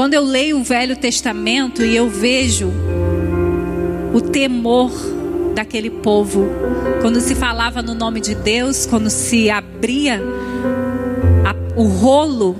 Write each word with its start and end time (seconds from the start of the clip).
Quando 0.00 0.14
eu 0.14 0.24
leio 0.24 0.58
o 0.58 0.64
Velho 0.64 0.96
Testamento 0.96 1.84
e 1.84 1.94
eu 1.94 2.08
vejo 2.08 2.72
o 4.14 4.20
temor 4.22 4.90
daquele 5.54 5.90
povo, 5.90 6.48
quando 7.02 7.20
se 7.20 7.34
falava 7.34 7.82
no 7.82 7.94
nome 7.94 8.18
de 8.18 8.34
Deus, 8.34 8.86
quando 8.86 9.10
se 9.10 9.50
abria 9.50 10.18
a, 11.44 11.78
o 11.78 11.84
rolo 11.84 12.56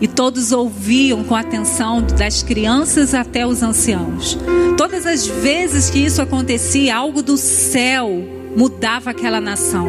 e 0.00 0.06
todos 0.06 0.52
ouviam 0.52 1.24
com 1.24 1.34
atenção, 1.34 2.02
das 2.02 2.44
crianças 2.44 3.14
até 3.14 3.44
os 3.44 3.64
anciãos. 3.64 4.38
Todas 4.76 5.06
as 5.06 5.26
vezes 5.26 5.90
que 5.90 5.98
isso 5.98 6.22
acontecia, 6.22 6.94
algo 6.94 7.20
do 7.20 7.36
céu 7.36 8.08
mudava 8.54 9.10
aquela 9.10 9.40
nação. 9.40 9.88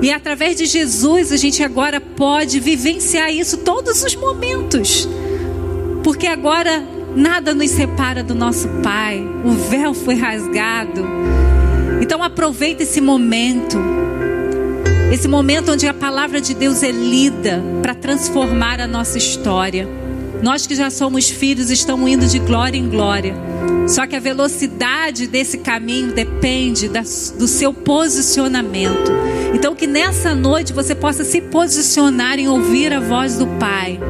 E 0.00 0.10
através 0.10 0.56
de 0.56 0.64
Jesus, 0.64 1.30
a 1.30 1.36
gente 1.36 1.62
agora 1.62 2.00
pode 2.00 2.58
vivenciar 2.58 3.30
isso 3.30 3.58
todos 3.58 4.02
os 4.02 4.14
momentos. 4.14 5.06
Porque 6.08 6.26
agora 6.26 6.82
nada 7.14 7.52
nos 7.52 7.70
separa 7.70 8.24
do 8.24 8.34
nosso 8.34 8.66
Pai. 8.82 9.22
O 9.44 9.50
véu 9.50 9.92
foi 9.92 10.14
rasgado. 10.14 11.06
Então 12.00 12.22
aproveita 12.22 12.82
esse 12.82 12.98
momento. 12.98 13.76
Esse 15.12 15.28
momento 15.28 15.70
onde 15.70 15.86
a 15.86 15.92
palavra 15.92 16.40
de 16.40 16.54
Deus 16.54 16.82
é 16.82 16.90
lida 16.90 17.62
para 17.82 17.94
transformar 17.94 18.80
a 18.80 18.86
nossa 18.86 19.18
história. 19.18 19.86
Nós 20.42 20.66
que 20.66 20.74
já 20.74 20.88
somos 20.88 21.28
filhos 21.28 21.68
estamos 21.68 22.08
indo 22.10 22.26
de 22.26 22.38
glória 22.38 22.78
em 22.78 22.88
glória. 22.88 23.34
Só 23.86 24.06
que 24.06 24.16
a 24.16 24.20
velocidade 24.20 25.26
desse 25.26 25.58
caminho 25.58 26.14
depende 26.14 26.88
da, 26.88 27.02
do 27.02 27.46
seu 27.46 27.70
posicionamento. 27.74 29.12
Então, 29.52 29.74
que 29.74 29.86
nessa 29.86 30.34
noite 30.34 30.72
você 30.72 30.94
possa 30.94 31.22
se 31.22 31.42
posicionar 31.42 32.38
em 32.38 32.48
ouvir 32.48 32.94
a 32.94 33.00
voz 33.00 33.36
do 33.36 33.46
Pai, 33.58 34.00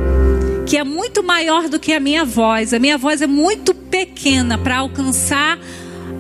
que 0.69 0.77
é 0.77 0.85
muito 0.85 1.23
maior 1.23 1.67
do 1.67 1.81
que 1.81 1.95
a 1.95 1.99
minha 1.99 2.27
voz. 2.27 2.75
A 2.75 2.79
minha 2.79 2.99
voz 2.99 3.23
é 3.23 3.27
muito 3.27 3.73
pequena 3.73 4.59
para 4.59 4.77
alcançar 4.77 5.59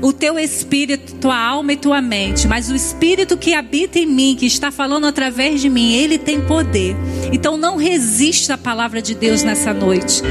o 0.00 0.10
teu 0.10 0.38
espírito, 0.38 1.16
tua 1.16 1.38
alma 1.38 1.74
e 1.74 1.76
tua 1.76 2.00
mente, 2.00 2.48
mas 2.48 2.70
o 2.70 2.74
espírito 2.74 3.36
que 3.36 3.52
habita 3.52 3.98
em 3.98 4.06
mim, 4.06 4.34
que 4.38 4.46
está 4.46 4.70
falando 4.70 5.06
através 5.06 5.60
de 5.60 5.68
mim, 5.68 5.92
ele 5.92 6.16
tem 6.16 6.40
poder. 6.40 6.96
Então 7.30 7.58
não 7.58 7.76
resista 7.76 8.54
à 8.54 8.58
palavra 8.58 9.02
de 9.02 9.14
Deus 9.14 9.42
nessa 9.42 9.74
noite. 9.74 10.22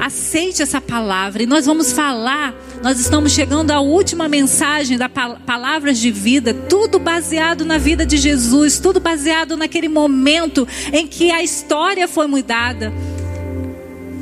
Aceite 0.00 0.62
essa 0.62 0.80
palavra 0.80 1.42
e 1.42 1.46
nós 1.46 1.66
vamos 1.66 1.92
falar. 1.92 2.52
Nós 2.82 2.98
estamos 2.98 3.32
chegando 3.32 3.70
à 3.70 3.80
última 3.80 4.28
mensagem 4.28 4.98
da 4.98 5.08
palavras 5.08 5.98
de 5.98 6.10
vida, 6.10 6.52
tudo 6.52 6.98
baseado 6.98 7.64
na 7.64 7.78
vida 7.78 8.04
de 8.04 8.16
Jesus, 8.16 8.78
tudo 8.78 8.98
baseado 8.98 9.56
naquele 9.56 9.88
momento 9.88 10.66
em 10.92 11.06
que 11.06 11.30
a 11.30 11.42
história 11.42 12.06
foi 12.06 12.26
mudada, 12.26 12.92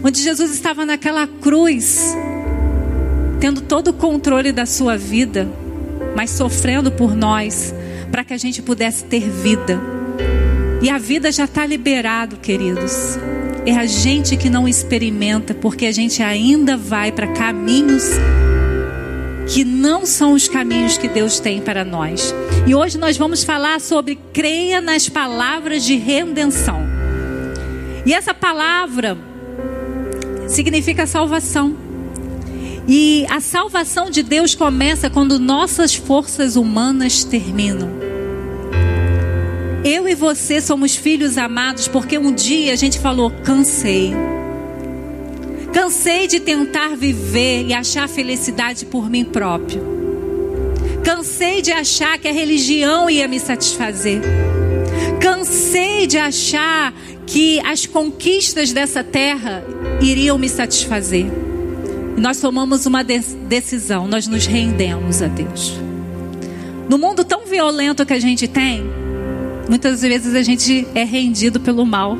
onde 0.05 0.23
Jesus 0.23 0.53
estava 0.53 0.85
naquela 0.85 1.27
cruz 1.27 2.15
tendo 3.41 3.61
todo 3.61 3.89
o 3.89 3.93
controle 3.93 4.53
da 4.53 4.65
sua 4.65 4.97
vida, 4.97 5.47
mas 6.17 6.31
sofrendo 6.31 6.91
por 6.91 7.15
nós, 7.15 7.75
para 8.11 8.25
que 8.25 8.33
a 8.33 8.39
gente 8.39 8.63
pudesse 8.63 9.05
ter 9.05 9.29
vida. 9.29 9.79
E 10.81 10.89
a 10.89 10.97
vida 10.97 11.31
já 11.31 11.45
está 11.45 11.67
liberado, 11.67 12.37
queridos. 12.37 13.19
É 13.67 13.77
a 13.77 13.85
gente 13.85 14.35
que 14.37 14.49
não 14.49 14.67
experimenta, 14.67 15.53
porque 15.53 15.85
a 15.85 15.93
gente 15.93 16.23
ainda 16.23 16.77
vai 16.77 17.13
para 17.13 17.27
caminhos 17.29 18.05
que 19.47 19.63
não 19.63 20.07
são 20.07 20.33
os 20.33 20.49
caminhos 20.49 20.97
que 20.97 21.07
Deus 21.09 21.39
tem 21.39 21.61
para 21.61 21.85
nós. 21.85 22.35
E 22.67 22.75
hoje 22.75 22.97
nós 22.97 23.19
vamos 23.19 23.45
falar 23.45 23.79
sobre 23.79 24.19
creia 24.33 24.81
nas 24.81 25.07
palavras 25.07 25.85
de 25.85 25.97
redenção. 25.97 26.81
E 28.07 28.15
essa 28.15 28.33
palavra 28.33 29.19
significa 30.55 31.07
salvação. 31.07 31.77
E 32.87 33.27
a 33.31 33.41
salvação 33.41 34.11
de 34.11 34.23
Deus 34.23 34.55
começa 34.55 35.11
quando 35.11 35.39
nossas 35.39 35.95
forças 35.95 36.55
humanas 36.57 37.25
terminam. 37.25 37.89
Eu 39.85 40.09
e 40.09 40.15
você 40.15 40.61
somos 40.61 40.95
filhos 40.97 41.37
amados 41.37 41.89
porque 41.89 42.17
um 42.17 42.33
dia 42.33 42.73
a 42.73 42.77
gente 42.77 42.99
falou: 42.99 43.31
cansei. 43.43 44.15
Cansei 45.73 46.27
de 46.27 46.41
tentar 46.41 46.97
viver 46.97 47.67
e 47.67 47.75
achar 47.75 48.09
felicidade 48.09 48.87
por 48.87 49.11
mim 49.11 49.25
próprio. 49.25 49.83
Cansei 51.03 51.61
de 51.61 51.73
achar 51.73 52.19
que 52.19 52.29
a 52.29 52.33
religião 52.33 53.11
ia 53.11 53.27
me 53.27 53.41
satisfazer. 53.41 54.23
Cansei 55.21 56.07
de 56.07 56.19
achar 56.19 56.93
que 57.27 57.61
as 57.61 57.87
conquistas 57.87 58.73
dessa 58.73 59.03
terra 59.03 59.65
iriam 60.01 60.39
me 60.39 60.49
satisfazer. 60.49 61.27
E 62.17 62.21
nós 62.21 62.41
tomamos 62.41 62.87
uma 62.87 63.03
decisão, 63.03 64.07
nós 64.07 64.27
nos 64.27 64.47
rendemos 64.47 65.23
a 65.23 65.27
Deus. 65.27 65.75
No 66.89 66.99
mundo 66.99 67.25
tão 67.25 67.47
violento 67.47 68.05
que 68.05 68.13
a 68.13 68.21
gente 68.21 68.47
tem, 68.47 68.85
muitas 69.69 70.03
vezes 70.03 70.35
a 70.35 70.43
gente 70.43 70.87
é 70.95 71.03
rendido 71.03 71.59
pelo 71.59 71.85
mal. 71.85 72.17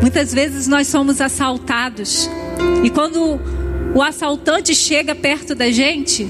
Muitas 0.00 0.32
vezes 0.32 0.66
nós 0.66 0.86
somos 0.86 1.20
assaltados. 1.20 2.28
E 2.82 2.90
quando 2.90 3.40
o 3.94 4.00
assaltante 4.00 4.74
chega 4.74 5.14
perto 5.14 5.54
da 5.54 5.70
gente 5.70 6.26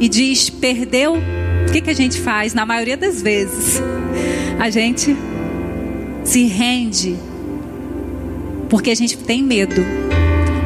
e 0.00 0.08
diz 0.08 0.50
perdeu, 0.50 1.14
o 1.14 1.72
que, 1.72 1.80
que 1.80 1.90
a 1.90 1.94
gente 1.94 2.20
faz? 2.20 2.52
Na 2.52 2.66
maioria 2.66 2.96
das 2.96 3.22
vezes, 3.22 3.80
a 4.58 4.70
gente 4.70 5.16
se 6.24 6.44
rende 6.44 7.16
porque 8.68 8.90
a 8.90 8.94
gente 8.94 9.16
tem 9.18 9.42
medo. 9.42 9.82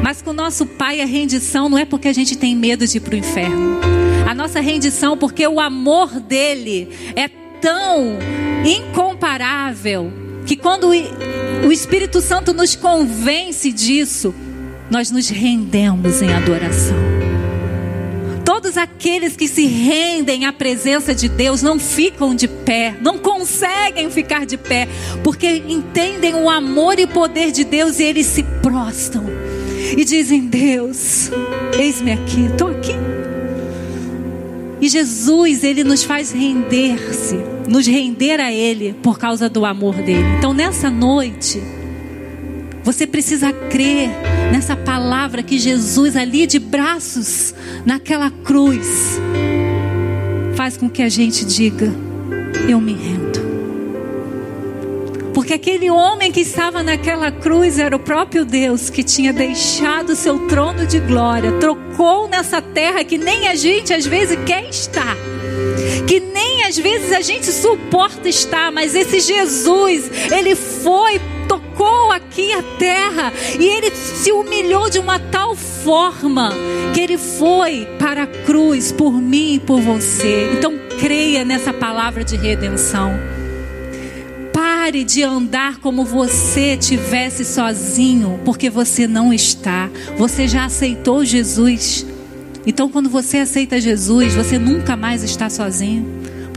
Mas 0.01 0.21
com 0.21 0.31
o 0.31 0.33
nosso 0.33 0.65
Pai 0.65 1.01
a 1.01 1.05
rendição 1.05 1.69
não 1.69 1.77
é 1.77 1.85
porque 1.85 2.07
a 2.07 2.13
gente 2.13 2.37
tem 2.37 2.55
medo 2.55 2.87
de 2.87 2.97
ir 2.97 3.01
para 3.01 3.13
o 3.13 3.17
inferno. 3.17 3.79
A 4.27 4.33
nossa 4.33 4.59
rendição 4.59 5.17
porque 5.17 5.45
o 5.47 5.59
amor 5.59 6.19
dele 6.19 6.89
é 7.15 7.27
tão 7.27 8.17
incomparável 8.65 10.11
que 10.45 10.55
quando 10.55 10.87
o 11.65 11.71
Espírito 11.71 12.21
Santo 12.21 12.53
nos 12.53 12.75
convence 12.75 13.71
disso, 13.71 14.33
nós 14.89 15.11
nos 15.11 15.29
rendemos 15.29 16.21
em 16.21 16.33
adoração. 16.33 17.18
Todos 18.49 18.77
aqueles 18.77 19.35
que 19.35 19.47
se 19.47 19.67
rendem 19.67 20.47
à 20.47 20.51
presença 20.51 21.13
de 21.13 21.29
Deus 21.29 21.61
não 21.61 21.77
ficam 21.77 22.33
de 22.33 22.47
pé, 22.47 22.97
não 22.99 23.19
conseguem 23.19 24.09
ficar 24.09 24.43
de 24.43 24.57
pé, 24.57 24.87
porque 25.23 25.61
entendem 25.67 26.33
o 26.33 26.49
amor 26.49 26.97
e 26.97 27.05
poder 27.05 27.51
de 27.51 27.63
Deus 27.63 27.99
e 27.99 28.05
eles 28.05 28.25
se 28.25 28.41
prostam 28.41 29.23
e 29.95 30.03
dizem: 30.03 30.47
Deus, 30.47 31.29
eis-me 31.77 32.11
aqui, 32.11 32.45
estou 32.45 32.69
aqui. 32.69 32.95
E 34.81 34.89
Jesus, 34.89 35.63
ele 35.63 35.83
nos 35.83 36.03
faz 36.03 36.31
render-se, 36.31 37.37
nos 37.67 37.85
render 37.85 38.39
a 38.39 38.51
Ele 38.51 38.93
por 38.93 39.19
causa 39.19 39.47
do 39.47 39.63
amor 39.63 39.93
dele. 39.93 40.25
Então, 40.39 40.55
nessa 40.55 40.89
noite, 40.89 41.61
você 42.91 43.05
precisa 43.05 43.53
crer 43.53 44.09
nessa 44.51 44.75
palavra 44.75 45.43
que 45.43 45.59
Jesus, 45.59 46.15
ali 46.15 46.47
de 46.47 46.57
braços, 46.57 47.53
naquela 47.85 48.31
cruz, 48.31 49.19
faz 50.55 50.75
com 50.75 50.89
que 50.89 51.03
a 51.03 51.07
gente 51.07 51.45
diga: 51.45 51.93
Eu 52.67 52.81
me 52.81 52.93
rendo. 52.93 53.47
Porque 55.35 55.53
aquele 55.53 55.91
homem 55.91 56.31
que 56.31 56.39
estava 56.39 56.81
naquela 56.81 57.31
cruz 57.31 57.77
era 57.77 57.95
o 57.95 57.99
próprio 57.99 58.43
Deus 58.43 58.89
que 58.89 59.03
tinha 59.03 59.31
deixado 59.31 60.13
o 60.13 60.15
seu 60.15 60.47
trono 60.47 60.87
de 60.87 60.99
glória, 60.99 61.51
trocou 61.59 62.27
nessa 62.27 62.59
terra 62.59 63.03
que 63.03 63.19
nem 63.19 63.49
a 63.49 63.53
gente 63.53 63.93
às 63.93 64.07
vezes 64.07 64.35
quer 64.47 64.67
estar, 64.67 65.15
que 66.07 66.19
nem 66.19 66.63
às 66.63 66.75
vezes 66.75 67.11
a 67.11 67.21
gente 67.21 67.51
suporta 67.51 68.27
estar, 68.27 68.71
mas 68.71 68.95
esse 68.95 69.19
Jesus, 69.19 70.09
ele 70.31 70.55
foi, 70.55 71.21
tocou 71.79 72.11
aqui 72.11 72.51
a 72.51 72.61
terra 72.77 73.31
e 73.57 73.65
ele 73.65 73.89
se 73.95 74.33
humilhou 74.33 74.89
de 74.89 74.99
uma 74.99 75.17
tal 75.17 75.55
forma 75.55 76.51
que 76.93 76.99
ele 76.99 77.17
foi 77.17 77.87
para 77.97 78.23
a 78.23 78.27
cruz 78.27 78.91
por 78.91 79.13
mim 79.13 79.55
e 79.55 79.59
por 79.59 79.79
você. 79.79 80.51
Então 80.57 80.73
creia 80.99 81.45
nessa 81.45 81.71
palavra 81.71 82.21
de 82.21 82.35
redenção. 82.35 83.13
Pare 84.51 85.05
de 85.05 85.23
andar 85.23 85.77
como 85.77 86.03
você 86.03 86.75
tivesse 86.75 87.45
sozinho, 87.45 88.41
porque 88.43 88.69
você 88.69 89.07
não 89.07 89.31
está. 89.31 89.89
Você 90.17 90.49
já 90.49 90.65
aceitou 90.65 91.23
Jesus. 91.23 92.05
Então, 92.65 92.89
quando 92.89 93.09
você 93.09 93.37
aceita 93.37 93.79
Jesus, 93.79 94.35
você 94.35 94.59
nunca 94.59 94.97
mais 94.97 95.23
está 95.23 95.49
sozinho. 95.49 96.05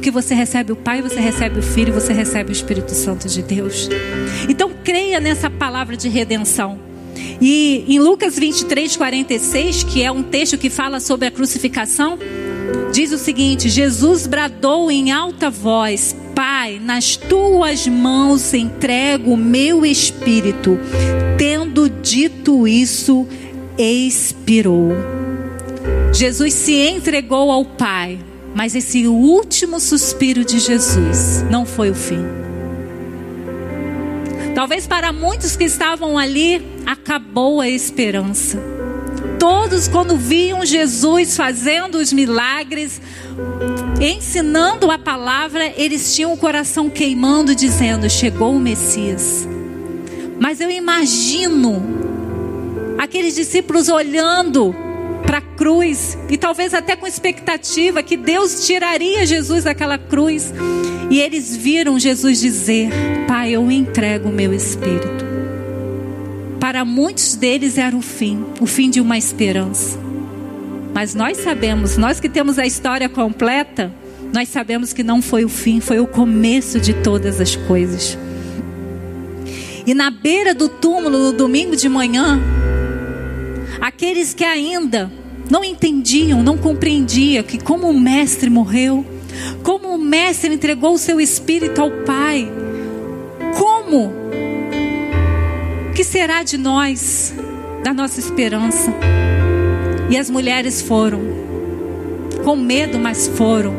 Porque 0.02 0.10
você 0.10 0.34
recebe 0.34 0.72
o 0.72 0.74
Pai, 0.74 1.00
você 1.00 1.20
recebe 1.20 1.60
o 1.60 1.62
Filho, 1.62 1.94
você 1.94 2.12
recebe 2.12 2.50
o 2.50 2.52
Espírito 2.52 2.90
Santo 2.92 3.28
de 3.28 3.40
Deus. 3.40 3.88
Então, 4.48 4.72
creia 4.82 5.20
nessa 5.20 5.48
palavra 5.48 5.96
de 5.96 6.08
redenção. 6.08 6.76
E 7.40 7.84
em 7.86 8.00
Lucas 8.00 8.36
23, 8.36 8.96
46, 8.96 9.84
que 9.84 10.02
é 10.02 10.10
um 10.10 10.24
texto 10.24 10.58
que 10.58 10.68
fala 10.68 10.98
sobre 10.98 11.28
a 11.28 11.30
crucificação, 11.30 12.18
diz 12.92 13.12
o 13.12 13.16
seguinte: 13.16 13.68
Jesus 13.68 14.26
bradou 14.26 14.90
em 14.90 15.12
alta 15.12 15.48
voz: 15.48 16.16
Pai, 16.34 16.80
nas 16.82 17.16
tuas 17.16 17.86
mãos 17.86 18.52
entrego 18.52 19.34
o 19.34 19.36
meu 19.36 19.86
espírito. 19.86 20.80
Tendo 21.38 21.88
dito 21.88 22.66
isso, 22.66 23.24
expirou. 23.78 24.96
Jesus 26.12 26.54
se 26.54 26.74
entregou 26.74 27.52
ao 27.52 27.64
Pai, 27.64 28.18
mas 28.54 28.74
esse 28.74 29.06
último 29.06 29.80
suspiro 29.80 30.44
de 30.44 30.58
Jesus 30.58 31.44
não 31.50 31.64
foi 31.64 31.90
o 31.90 31.94
fim. 31.94 32.24
Talvez 34.54 34.86
para 34.86 35.12
muitos 35.12 35.56
que 35.56 35.64
estavam 35.64 36.18
ali, 36.18 36.62
acabou 36.84 37.60
a 37.60 37.68
esperança. 37.68 38.58
Todos, 39.38 39.88
quando 39.88 40.16
viam 40.16 40.64
Jesus 40.64 41.36
fazendo 41.36 41.96
os 41.96 42.12
milagres, 42.12 43.00
ensinando 44.00 44.90
a 44.90 44.98
palavra, 44.98 45.72
eles 45.76 46.14
tinham 46.14 46.32
o 46.32 46.36
coração 46.36 46.90
queimando, 46.90 47.54
dizendo: 47.54 48.08
Chegou 48.10 48.54
o 48.54 48.60
Messias. 48.60 49.48
Mas 50.38 50.60
eu 50.60 50.70
imagino 50.70 51.82
aqueles 52.98 53.34
discípulos 53.34 53.88
olhando 53.88 54.74
para 55.26 55.38
a 55.38 55.40
cruz 55.40 56.18
e 56.28 56.36
talvez 56.36 56.74
até 56.74 56.96
com 56.96 57.06
expectativa 57.06 58.02
que 58.02 58.16
Deus 58.16 58.66
tiraria 58.66 59.24
Jesus 59.24 59.64
daquela 59.64 59.98
cruz. 59.98 60.52
E 61.10 61.20
eles 61.20 61.56
viram 61.56 61.98
Jesus 61.98 62.40
dizer: 62.40 62.90
Pai, 63.26 63.50
eu 63.52 63.70
entrego 63.70 64.28
o 64.28 64.32
meu 64.32 64.52
espírito. 64.52 65.22
Para 66.58 66.84
muitos 66.84 67.34
deles 67.34 67.76
era 67.76 67.96
o 67.96 68.02
fim, 68.02 68.44
o 68.60 68.66
fim 68.66 68.88
de 68.88 69.00
uma 69.00 69.18
esperança. 69.18 69.98
Mas 70.94 71.14
nós 71.14 71.38
sabemos, 71.38 71.96
nós 71.96 72.20
que 72.20 72.28
temos 72.28 72.58
a 72.58 72.66
história 72.66 73.08
completa, 73.08 73.92
nós 74.32 74.48
sabemos 74.48 74.92
que 74.92 75.02
não 75.02 75.20
foi 75.20 75.44
o 75.44 75.48
fim, 75.48 75.80
foi 75.80 75.98
o 75.98 76.06
começo 76.06 76.78
de 76.78 76.94
todas 76.94 77.40
as 77.40 77.56
coisas. 77.56 78.16
E 79.86 79.94
na 79.94 80.10
beira 80.10 80.54
do 80.54 80.68
túmulo, 80.68 81.18
no 81.18 81.32
domingo 81.32 81.74
de 81.74 81.88
manhã, 81.88 82.40
aqueles 83.82 84.32
que 84.32 84.44
ainda 84.44 85.10
não 85.50 85.64
entendiam, 85.64 86.40
não 86.40 86.56
compreendiam 86.56 87.42
que 87.42 87.58
como 87.58 87.90
o 87.90 88.00
mestre 88.00 88.48
morreu, 88.48 89.04
como 89.64 89.88
o 89.88 89.98
mestre 89.98 90.54
entregou 90.54 90.94
o 90.94 90.98
seu 90.98 91.20
espírito 91.20 91.80
ao 91.80 91.90
Pai, 91.90 92.48
como 93.58 94.12
que 95.96 96.04
será 96.04 96.44
de 96.44 96.56
nós, 96.56 97.34
da 97.82 97.92
nossa 97.92 98.20
esperança? 98.20 98.94
E 100.08 100.16
as 100.16 100.30
mulheres 100.30 100.80
foram, 100.80 101.20
com 102.44 102.54
medo, 102.54 103.00
mas 103.00 103.26
foram. 103.26 103.74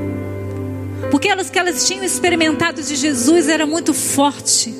Porque 1.11 1.29
elas 1.29 1.49
que 1.49 1.57
elas 1.57 1.87
tinham 1.87 2.03
experimentado 2.03 2.81
de 2.83 2.95
Jesus 2.97 3.47
era 3.47 3.65
muito 3.65 3.93
forte. 3.93 4.75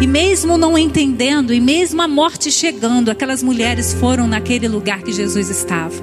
E 0.00 0.06
mesmo 0.06 0.56
não 0.56 0.78
entendendo, 0.78 1.52
e 1.52 1.60
mesmo 1.60 2.00
a 2.00 2.08
morte 2.08 2.50
chegando, 2.50 3.10
aquelas 3.10 3.42
mulheres 3.42 3.92
foram 3.92 4.26
naquele 4.26 4.66
lugar 4.66 5.02
que 5.02 5.12
Jesus 5.12 5.50
estava. 5.50 5.94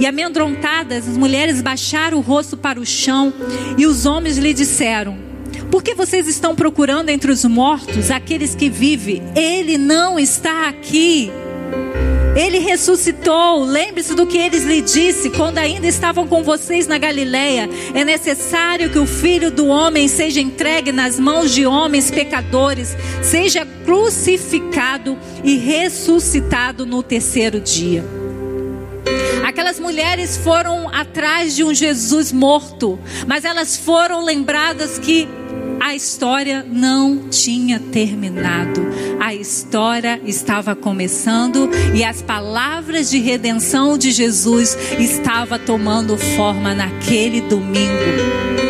E 0.00 0.04
amedrontadas, 0.04 1.08
as 1.08 1.16
mulheres 1.16 1.62
baixaram 1.62 2.18
o 2.18 2.20
rosto 2.20 2.56
para 2.56 2.80
o 2.80 2.84
chão 2.84 3.32
e 3.76 3.86
os 3.86 4.04
homens 4.04 4.36
lhe 4.36 4.52
disseram: 4.52 5.16
Por 5.70 5.82
que 5.82 5.94
vocês 5.94 6.26
estão 6.26 6.56
procurando 6.56 7.08
entre 7.08 7.30
os 7.30 7.44
mortos 7.44 8.10
aqueles 8.10 8.56
que 8.56 8.68
vivem? 8.68 9.22
Ele 9.36 9.78
não 9.78 10.18
está 10.18 10.68
aqui. 10.68 11.30
Ele 12.38 12.60
ressuscitou. 12.60 13.64
Lembre-se 13.64 14.14
do 14.14 14.24
que 14.24 14.38
eles 14.38 14.62
lhe 14.62 14.80
disse 14.80 15.28
quando 15.30 15.58
ainda 15.58 15.88
estavam 15.88 16.24
com 16.24 16.44
vocês 16.44 16.86
na 16.86 16.96
Galileia. 16.96 17.68
É 17.92 18.04
necessário 18.04 18.90
que 18.90 18.98
o 18.98 19.06
filho 19.06 19.50
do 19.50 19.66
homem 19.66 20.06
seja 20.06 20.40
entregue 20.40 20.92
nas 20.92 21.18
mãos 21.18 21.52
de 21.52 21.66
homens 21.66 22.12
pecadores, 22.12 22.96
seja 23.20 23.66
crucificado 23.84 25.18
e 25.42 25.56
ressuscitado 25.56 26.86
no 26.86 27.02
terceiro 27.02 27.60
dia. 27.60 28.04
Aquelas 29.44 29.80
mulheres 29.80 30.36
foram 30.36 30.88
atrás 30.94 31.56
de 31.56 31.64
um 31.64 31.74
Jesus 31.74 32.30
morto, 32.30 32.98
mas 33.26 33.44
elas 33.44 33.76
foram 33.76 34.24
lembradas 34.24 34.96
que 34.98 35.26
a 35.80 35.94
história 35.94 36.64
não 36.68 37.28
tinha 37.28 37.78
terminado. 37.78 38.80
A 39.20 39.34
história 39.34 40.20
estava 40.24 40.74
começando 40.74 41.68
e 41.94 42.04
as 42.04 42.22
palavras 42.22 43.10
de 43.10 43.18
redenção 43.18 43.96
de 43.96 44.10
Jesus 44.10 44.76
estavam 44.98 45.58
tomando 45.58 46.16
forma 46.16 46.74
naquele 46.74 47.40
domingo. 47.40 48.68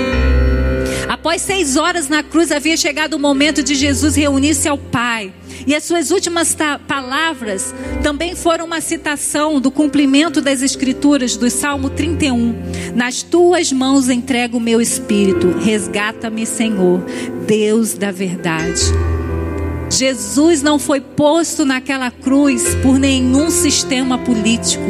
Após 1.08 1.42
seis 1.42 1.76
horas 1.76 2.08
na 2.08 2.22
cruz, 2.22 2.52
havia 2.52 2.76
chegado 2.76 3.14
o 3.14 3.18
momento 3.18 3.62
de 3.62 3.74
Jesus 3.74 4.14
reunir-se 4.14 4.68
ao 4.68 4.78
Pai. 4.78 5.32
E 5.68 5.74
as 5.74 5.84
suas 5.84 6.10
últimas 6.10 6.56
palavras 6.86 7.74
também 8.02 8.34
foram 8.34 8.64
uma 8.64 8.80
citação 8.80 9.60
do 9.60 9.70
cumprimento 9.70 10.40
das 10.40 10.62
Escrituras, 10.62 11.36
do 11.36 11.50
Salmo 11.50 11.90
31. 11.90 12.54
Nas 12.94 13.22
tuas 13.22 13.70
mãos 13.70 14.08
entrego 14.08 14.56
o 14.56 14.60
meu 14.60 14.80
espírito, 14.80 15.50
resgata-me, 15.58 16.46
Senhor, 16.46 17.04
Deus 17.46 17.92
da 17.92 18.10
verdade. 18.10 18.80
Jesus 19.90 20.62
não 20.62 20.78
foi 20.78 21.00
posto 21.00 21.64
naquela 21.64 22.10
cruz 22.10 22.74
por 22.82 22.98
nenhum 22.98 23.50
sistema 23.50 24.18
político, 24.18 24.84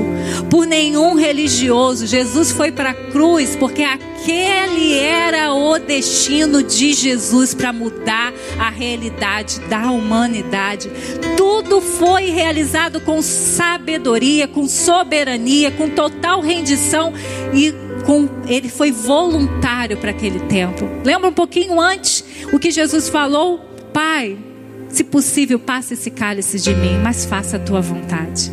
por 0.51 0.67
nenhum 0.67 1.15
religioso. 1.15 2.07
Jesus 2.07 2.51
foi 2.51 2.73
para 2.73 2.91
a 2.91 2.95
cruz 2.95 3.55
porque 3.57 3.83
aquele 3.83 4.95
era 4.99 5.55
o 5.55 5.79
destino 5.79 6.63
de 6.63 6.93
Jesus 6.93 7.55
para 7.55 7.73
mudar 7.73 8.33
a 8.59 8.71
realidade 8.71 9.61
da 9.69 9.91
humanidade. 9.91 10.91
Tudo 11.37 11.81
foi 11.81 12.31
realizado 12.31 13.01
com 13.01 13.23
sabedoria, 13.23 14.49
com 14.49 14.69
soberania, 14.69 15.71
com 15.71 15.89
total 15.89 16.41
rendição 16.41 17.13
e 17.55 17.73
com, 18.05 18.29
ele 18.49 18.69
foi 18.69 18.91
voluntário 18.91 19.97
para 19.97 20.11
aquele 20.11 20.41
tempo. 20.41 20.89
Lembra 21.05 21.29
um 21.29 21.33
pouquinho 21.33 21.81
antes 21.81 22.25
o 22.53 22.59
que 22.59 22.71
Jesus 22.71 23.09
falou? 23.09 23.61
Pai, 23.93 24.39
se 24.89 25.05
possível, 25.05 25.59
passe 25.59 25.95
esse 25.95 26.11
cálice 26.11 26.59
de 26.59 26.75
mim, 26.75 26.99
mas 27.03 27.25
faça 27.25 27.57
a 27.57 27.61
tua 27.61 27.81
vontade. 27.81 28.51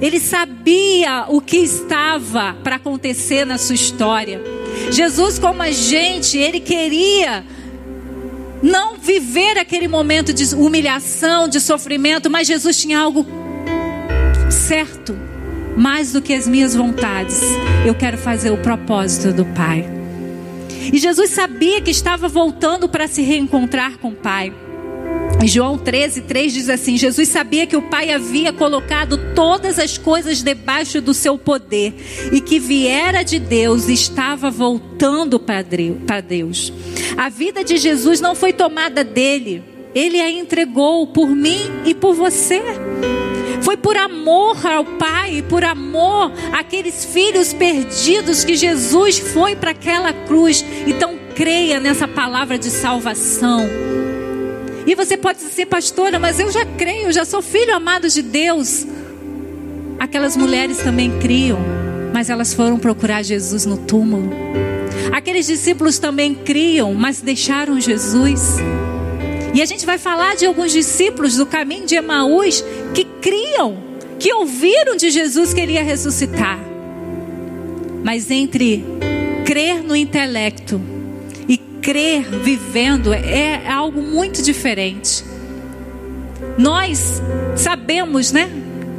Ele 0.00 0.20
sabia 0.20 1.26
o 1.28 1.40
que 1.40 1.56
estava 1.56 2.54
para 2.62 2.76
acontecer 2.76 3.44
na 3.44 3.58
sua 3.58 3.74
história. 3.74 4.40
Jesus, 4.90 5.38
como 5.38 5.60
a 5.62 5.70
gente, 5.70 6.38
ele 6.38 6.60
queria 6.60 7.44
não 8.62 8.96
viver 8.96 9.58
aquele 9.58 9.88
momento 9.88 10.32
de 10.32 10.54
humilhação, 10.54 11.48
de 11.48 11.60
sofrimento, 11.60 12.30
mas 12.30 12.46
Jesus 12.46 12.80
tinha 12.80 12.98
algo 12.98 13.26
certo, 14.50 15.16
mais 15.76 16.12
do 16.12 16.22
que 16.22 16.32
as 16.32 16.46
minhas 16.46 16.74
vontades. 16.74 17.40
Eu 17.84 17.94
quero 17.94 18.18
fazer 18.18 18.50
o 18.50 18.58
propósito 18.58 19.32
do 19.32 19.44
Pai. 19.44 19.88
E 20.92 20.98
Jesus 20.98 21.30
sabia 21.30 21.80
que 21.80 21.90
estava 21.90 22.28
voltando 22.28 22.88
para 22.88 23.06
se 23.08 23.22
reencontrar 23.22 23.98
com 23.98 24.08
o 24.08 24.14
Pai. 24.14 24.52
João 25.46 25.78
13, 25.78 26.22
3 26.22 26.52
diz 26.52 26.68
assim: 26.68 26.96
Jesus 26.96 27.28
sabia 27.28 27.66
que 27.66 27.76
o 27.76 27.82
Pai 27.82 28.10
havia 28.10 28.52
colocado 28.52 29.34
todas 29.34 29.78
as 29.78 29.96
coisas 29.96 30.42
debaixo 30.42 31.00
do 31.00 31.14
seu 31.14 31.38
poder 31.38 31.94
e 32.32 32.40
que 32.40 32.58
viera 32.58 33.22
de 33.22 33.38
Deus 33.38 33.88
e 33.88 33.94
estava 33.94 34.50
voltando 34.50 35.38
para 35.38 36.20
Deus. 36.20 36.72
A 37.16 37.28
vida 37.28 37.62
de 37.62 37.76
Jesus 37.76 38.20
não 38.20 38.34
foi 38.34 38.52
tomada 38.52 39.04
dele, 39.04 39.62
ele 39.94 40.20
a 40.20 40.30
entregou 40.30 41.06
por 41.06 41.28
mim 41.28 41.60
e 41.84 41.94
por 41.94 42.14
você. 42.14 42.62
Foi 43.62 43.76
por 43.76 43.96
amor 43.96 44.64
ao 44.66 44.84
Pai, 44.84 45.44
por 45.48 45.62
amor 45.64 46.32
àqueles 46.52 47.04
filhos 47.04 47.52
perdidos 47.52 48.44
que 48.44 48.56
Jesus 48.56 49.18
foi 49.18 49.54
para 49.54 49.70
aquela 49.70 50.12
cruz. 50.12 50.64
Então 50.86 51.18
creia 51.34 51.78
nessa 51.78 52.08
palavra 52.08 52.58
de 52.58 52.70
salvação. 52.70 53.68
E 54.88 54.94
você 54.94 55.18
pode 55.18 55.40
dizer, 55.40 55.66
pastora, 55.66 56.18
mas 56.18 56.40
eu 56.40 56.50
já 56.50 56.64
creio, 56.64 57.08
eu 57.08 57.12
já 57.12 57.22
sou 57.22 57.42
filho 57.42 57.76
amado 57.76 58.08
de 58.08 58.22
Deus. 58.22 58.86
Aquelas 60.00 60.34
mulheres 60.34 60.78
também 60.78 61.18
criam, 61.18 61.58
mas 62.14 62.30
elas 62.30 62.54
foram 62.54 62.78
procurar 62.78 63.22
Jesus 63.22 63.66
no 63.66 63.76
túmulo. 63.76 64.30
Aqueles 65.12 65.46
discípulos 65.46 65.98
também 65.98 66.34
criam, 66.34 66.94
mas 66.94 67.20
deixaram 67.20 67.78
Jesus. 67.78 68.56
E 69.52 69.60
a 69.60 69.66
gente 69.66 69.84
vai 69.84 69.98
falar 69.98 70.36
de 70.36 70.46
alguns 70.46 70.72
discípulos 70.72 71.36
do 71.36 71.44
caminho 71.44 71.84
de 71.84 71.94
Emaús 71.94 72.64
que 72.94 73.04
criam, 73.04 73.76
que 74.18 74.32
ouviram 74.32 74.96
de 74.96 75.10
Jesus 75.10 75.52
que 75.52 75.60
ele 75.60 75.74
ia 75.74 75.82
ressuscitar. 75.82 76.58
Mas 78.02 78.30
entre 78.30 78.82
crer 79.44 79.82
no 79.82 79.94
intelecto 79.94 80.80
crer 81.88 82.28
vivendo 82.42 83.14
é 83.14 83.66
algo 83.66 84.02
muito 84.02 84.42
diferente. 84.42 85.24
Nós 86.58 87.22
sabemos, 87.56 88.30
né? 88.30 88.50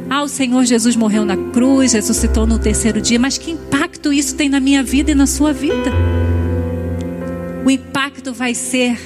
Ah, 0.08 0.24
o 0.24 0.28
Senhor 0.28 0.64
Jesus 0.64 0.96
morreu 0.96 1.24
na 1.24 1.36
cruz, 1.36 1.92
ressuscitou 1.92 2.48
no 2.48 2.58
terceiro 2.58 3.00
dia, 3.00 3.16
mas 3.16 3.38
que 3.38 3.52
impacto 3.52 4.12
isso 4.12 4.34
tem 4.34 4.48
na 4.48 4.58
minha 4.58 4.82
vida 4.82 5.12
e 5.12 5.14
na 5.14 5.28
sua 5.28 5.52
vida? 5.52 5.92
O 7.64 7.70
impacto 7.70 8.32
vai 8.32 8.56
ser 8.56 8.98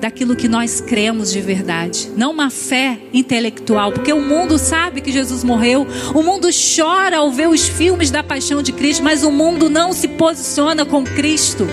daquilo 0.00 0.34
que 0.34 0.48
nós 0.48 0.80
cremos 0.80 1.30
de 1.30 1.42
verdade, 1.42 2.08
não 2.16 2.30
uma 2.30 2.48
fé 2.48 2.98
intelectual, 3.12 3.92
porque 3.92 4.14
o 4.14 4.20
mundo 4.22 4.56
sabe 4.56 5.02
que 5.02 5.12
Jesus 5.12 5.44
morreu, 5.44 5.86
o 6.14 6.22
mundo 6.22 6.48
chora 6.74 7.18
ao 7.18 7.30
ver 7.30 7.50
os 7.50 7.68
filmes 7.68 8.10
da 8.10 8.22
paixão 8.22 8.62
de 8.62 8.72
Cristo, 8.72 9.04
mas 9.04 9.22
o 9.22 9.30
mundo 9.30 9.68
não 9.68 9.92
se 9.92 10.08
posiciona 10.08 10.86
com 10.86 11.04
Cristo. 11.04 11.66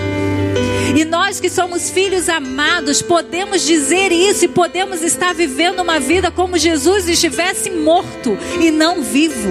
E 0.94 1.04
nós 1.04 1.40
que 1.40 1.50
somos 1.50 1.90
filhos 1.90 2.28
amados, 2.28 3.02
podemos 3.02 3.62
dizer 3.62 4.12
isso 4.12 4.44
e 4.44 4.48
podemos 4.48 5.02
estar 5.02 5.34
vivendo 5.34 5.80
uma 5.80 5.98
vida 5.98 6.30
como 6.30 6.56
Jesus 6.56 7.08
estivesse 7.08 7.68
morto 7.68 8.38
e 8.60 8.70
não 8.70 9.02
vivo. 9.02 9.50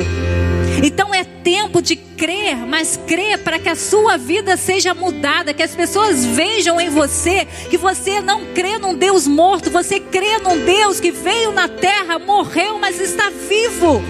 Então 0.82 1.14
é 1.14 1.24
tempo 1.24 1.82
de 1.82 1.98
crer, 1.98 2.56
mas 2.56 2.98
crer 3.06 3.40
para 3.40 3.60
que 3.60 3.68
a 3.68 3.76
sua 3.76 4.18
vida 4.18 4.56
seja 4.56 4.94
mudada, 4.94 5.54
que 5.54 5.62
as 5.62 5.76
pessoas 5.76 6.26
vejam 6.26 6.80
em 6.80 6.90
você 6.90 7.46
que 7.70 7.78
você 7.78 8.22
não 8.22 8.46
crê 8.54 8.78
num 8.78 8.96
Deus 8.96 9.28
morto, 9.28 9.70
você 9.70 10.00
crê 10.00 10.38
num 10.38 10.64
Deus 10.64 11.02
que 11.02 11.12
veio 11.12 11.52
na 11.52 11.68
terra, 11.68 12.18
morreu, 12.20 12.80
mas 12.80 13.02
está 13.02 13.30
vivo. 13.30 14.02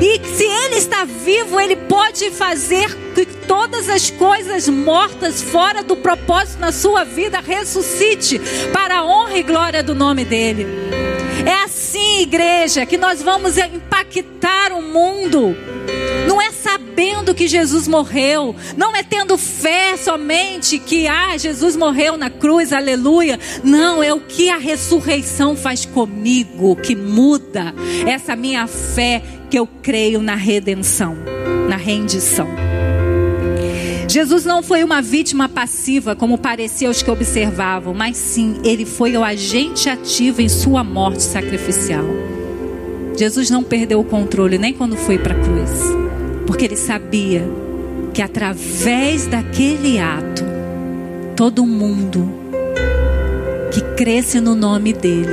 E 0.00 0.20
se 0.36 0.44
ele 0.44 0.76
está 0.76 1.04
vivo, 1.04 1.60
ele 1.60 1.76
pode 1.76 2.30
fazer 2.30 2.96
que 3.14 3.26
todas 3.46 3.88
as 3.88 4.10
coisas 4.10 4.68
mortas 4.68 5.42
fora 5.42 5.82
do 5.82 5.96
propósito 5.96 6.60
na 6.60 6.72
sua 6.72 7.04
vida 7.04 7.40
ressuscite 7.40 8.40
para 8.72 8.98
a 8.98 9.04
honra 9.04 9.36
e 9.36 9.42
glória 9.42 9.82
do 9.82 9.94
nome 9.94 10.24
dele. 10.24 10.66
É 11.44 11.64
assim, 11.64 12.20
igreja, 12.20 12.86
que 12.86 12.96
nós 12.96 13.22
vamos 13.22 13.58
impactar 13.58 14.72
o 14.72 14.80
mundo. 14.80 15.56
Não 16.26 16.40
é 16.40 16.52
sabendo 16.52 17.34
que 17.34 17.48
Jesus 17.48 17.88
morreu, 17.88 18.54
não 18.76 18.94
é 18.94 19.02
tendo 19.02 19.36
fé 19.36 19.96
somente 19.96 20.78
que 20.78 21.08
ah, 21.08 21.36
Jesus 21.36 21.74
morreu 21.76 22.16
na 22.16 22.30
cruz, 22.30 22.72
aleluia. 22.72 23.38
Não, 23.64 24.02
é 24.02 24.14
o 24.14 24.20
que 24.20 24.48
a 24.48 24.56
ressurreição 24.56 25.56
faz 25.56 25.84
comigo 25.84 26.76
que 26.76 26.94
muda 26.94 27.74
essa 28.06 28.36
minha 28.36 28.66
fé 28.66 29.22
que 29.52 29.58
eu 29.58 29.66
creio 29.66 30.22
na 30.22 30.34
redenção, 30.34 31.14
na 31.68 31.76
rendição. 31.76 32.48
Jesus 34.08 34.46
não 34.46 34.62
foi 34.62 34.82
uma 34.82 35.02
vítima 35.02 35.46
passiva, 35.46 36.16
como 36.16 36.38
parecia 36.38 36.88
os 36.88 37.02
que 37.02 37.10
observavam, 37.10 37.92
mas 37.92 38.16
sim, 38.16 38.56
ele 38.64 38.86
foi 38.86 39.14
o 39.14 39.22
agente 39.22 39.90
ativo 39.90 40.40
em 40.40 40.48
sua 40.48 40.82
morte 40.82 41.22
sacrificial. 41.22 42.02
Jesus 43.14 43.50
não 43.50 43.62
perdeu 43.62 44.00
o 44.00 44.04
controle 44.04 44.56
nem 44.56 44.72
quando 44.72 44.96
foi 44.96 45.18
para 45.18 45.34
a 45.34 45.38
cruz, 45.38 45.82
porque 46.46 46.64
ele 46.64 46.76
sabia 46.76 47.46
que 48.14 48.22
através 48.22 49.26
daquele 49.26 49.98
ato, 49.98 50.44
todo 51.36 51.66
mundo 51.66 52.26
que 53.70 53.82
cresce 53.98 54.40
no 54.40 54.54
nome 54.54 54.94
dele, 54.94 55.28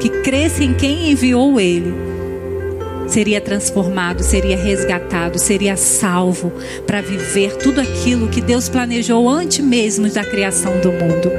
que 0.00 0.08
cresce 0.22 0.64
em 0.64 0.72
quem 0.72 1.10
enviou 1.10 1.60
ele, 1.60 2.13
seria 3.14 3.40
transformado, 3.40 4.24
seria 4.24 4.56
resgatado, 4.56 5.38
seria 5.38 5.76
salvo 5.76 6.52
para 6.84 7.00
viver 7.00 7.56
tudo 7.58 7.80
aquilo 7.80 8.28
que 8.28 8.40
Deus 8.40 8.68
planejou 8.68 9.30
antes 9.30 9.64
mesmo 9.64 10.10
da 10.10 10.24
criação 10.24 10.80
do 10.80 10.90
mundo. 10.90 11.30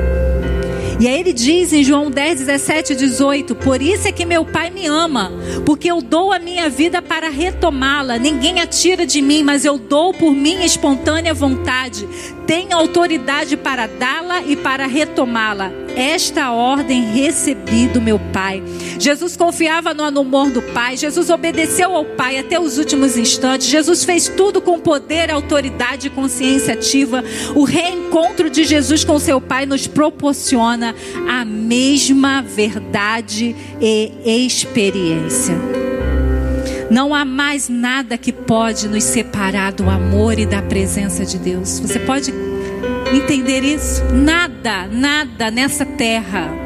E 0.97 1.09
aí 1.09 1.19
ele 1.19 1.33
diz 1.33 1.73
em 1.73 1.83
João 1.83 2.09
10, 2.09 2.39
17 2.39 2.93
e 2.93 2.95
18: 2.95 3.55
Por 3.55 3.81
isso 3.81 4.07
é 4.07 4.13
que 4.13 4.25
meu 4.25 4.45
Pai 4.45 4.69
me 4.69 4.85
ama, 4.85 5.33
porque 5.65 5.91
eu 5.91 6.01
dou 6.01 6.31
a 6.31 6.39
minha 6.39 6.69
vida 6.69 7.01
para 7.01 7.27
retomá-la. 7.27 8.17
Ninguém 8.17 8.61
a 8.61 8.65
tira 8.65 9.05
de 9.05 9.21
mim, 9.21 9.43
mas 9.43 9.65
eu 9.65 9.77
dou 9.77 10.13
por 10.13 10.31
minha 10.31 10.65
espontânea 10.65 11.33
vontade. 11.33 12.07
Tenho 12.45 12.75
autoridade 12.75 13.57
para 13.57 13.87
dá-la 13.87 14.41
e 14.41 14.55
para 14.55 14.85
retomá-la. 14.85 15.71
Esta 15.95 16.51
ordem 16.51 17.03
recebi 17.13 17.87
do 17.87 18.01
meu 18.01 18.19
Pai. 18.19 18.61
Jesus 18.99 19.35
confiava 19.37 19.93
no 19.93 20.03
amor 20.03 20.51
do 20.51 20.61
Pai. 20.61 20.97
Jesus 20.97 21.29
obedeceu 21.29 21.95
ao 21.95 22.05
Pai 22.05 22.37
até 22.37 22.59
os 22.59 22.77
últimos 22.77 23.17
instantes. 23.17 23.67
Jesus 23.67 24.03
fez 24.03 24.27
tudo 24.27 24.61
com 24.61 24.79
poder, 24.79 25.31
autoridade 25.31 26.07
e 26.07 26.09
consciência 26.09 26.73
ativa. 26.73 27.23
O 27.55 27.63
reencontro 27.63 28.49
de 28.49 28.63
Jesus 28.63 29.03
com 29.03 29.17
seu 29.17 29.39
Pai 29.39 29.65
nos 29.65 29.87
proporciona 29.87 30.93
a 31.27 31.45
mesma 31.45 32.41
verdade 32.41 33.55
e 33.81 34.45
experiência. 34.45 35.84
Não 36.89 37.13
há 37.13 37.25
mais 37.25 37.67
nada 37.67 38.17
que 38.17 38.31
pode 38.31 38.87
nos 38.87 39.03
separar 39.03 39.73
do 39.73 39.89
amor 39.89 40.37
e 40.37 40.45
da 40.45 40.61
presença 40.61 41.25
de 41.25 41.37
Deus. 41.37 41.79
Você 41.79 41.99
pode 41.99 42.33
entender 43.13 43.63
isso? 43.63 44.03
Nada, 44.13 44.87
nada 44.87 45.49
nessa 45.49 45.85
terra 45.85 46.65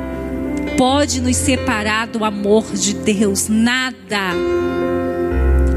pode 0.77 1.19
nos 1.19 1.35
separar 1.35 2.07
do 2.07 2.23
amor 2.23 2.73
de 2.73 2.93
Deus. 2.93 3.47
Nada. 3.49 4.31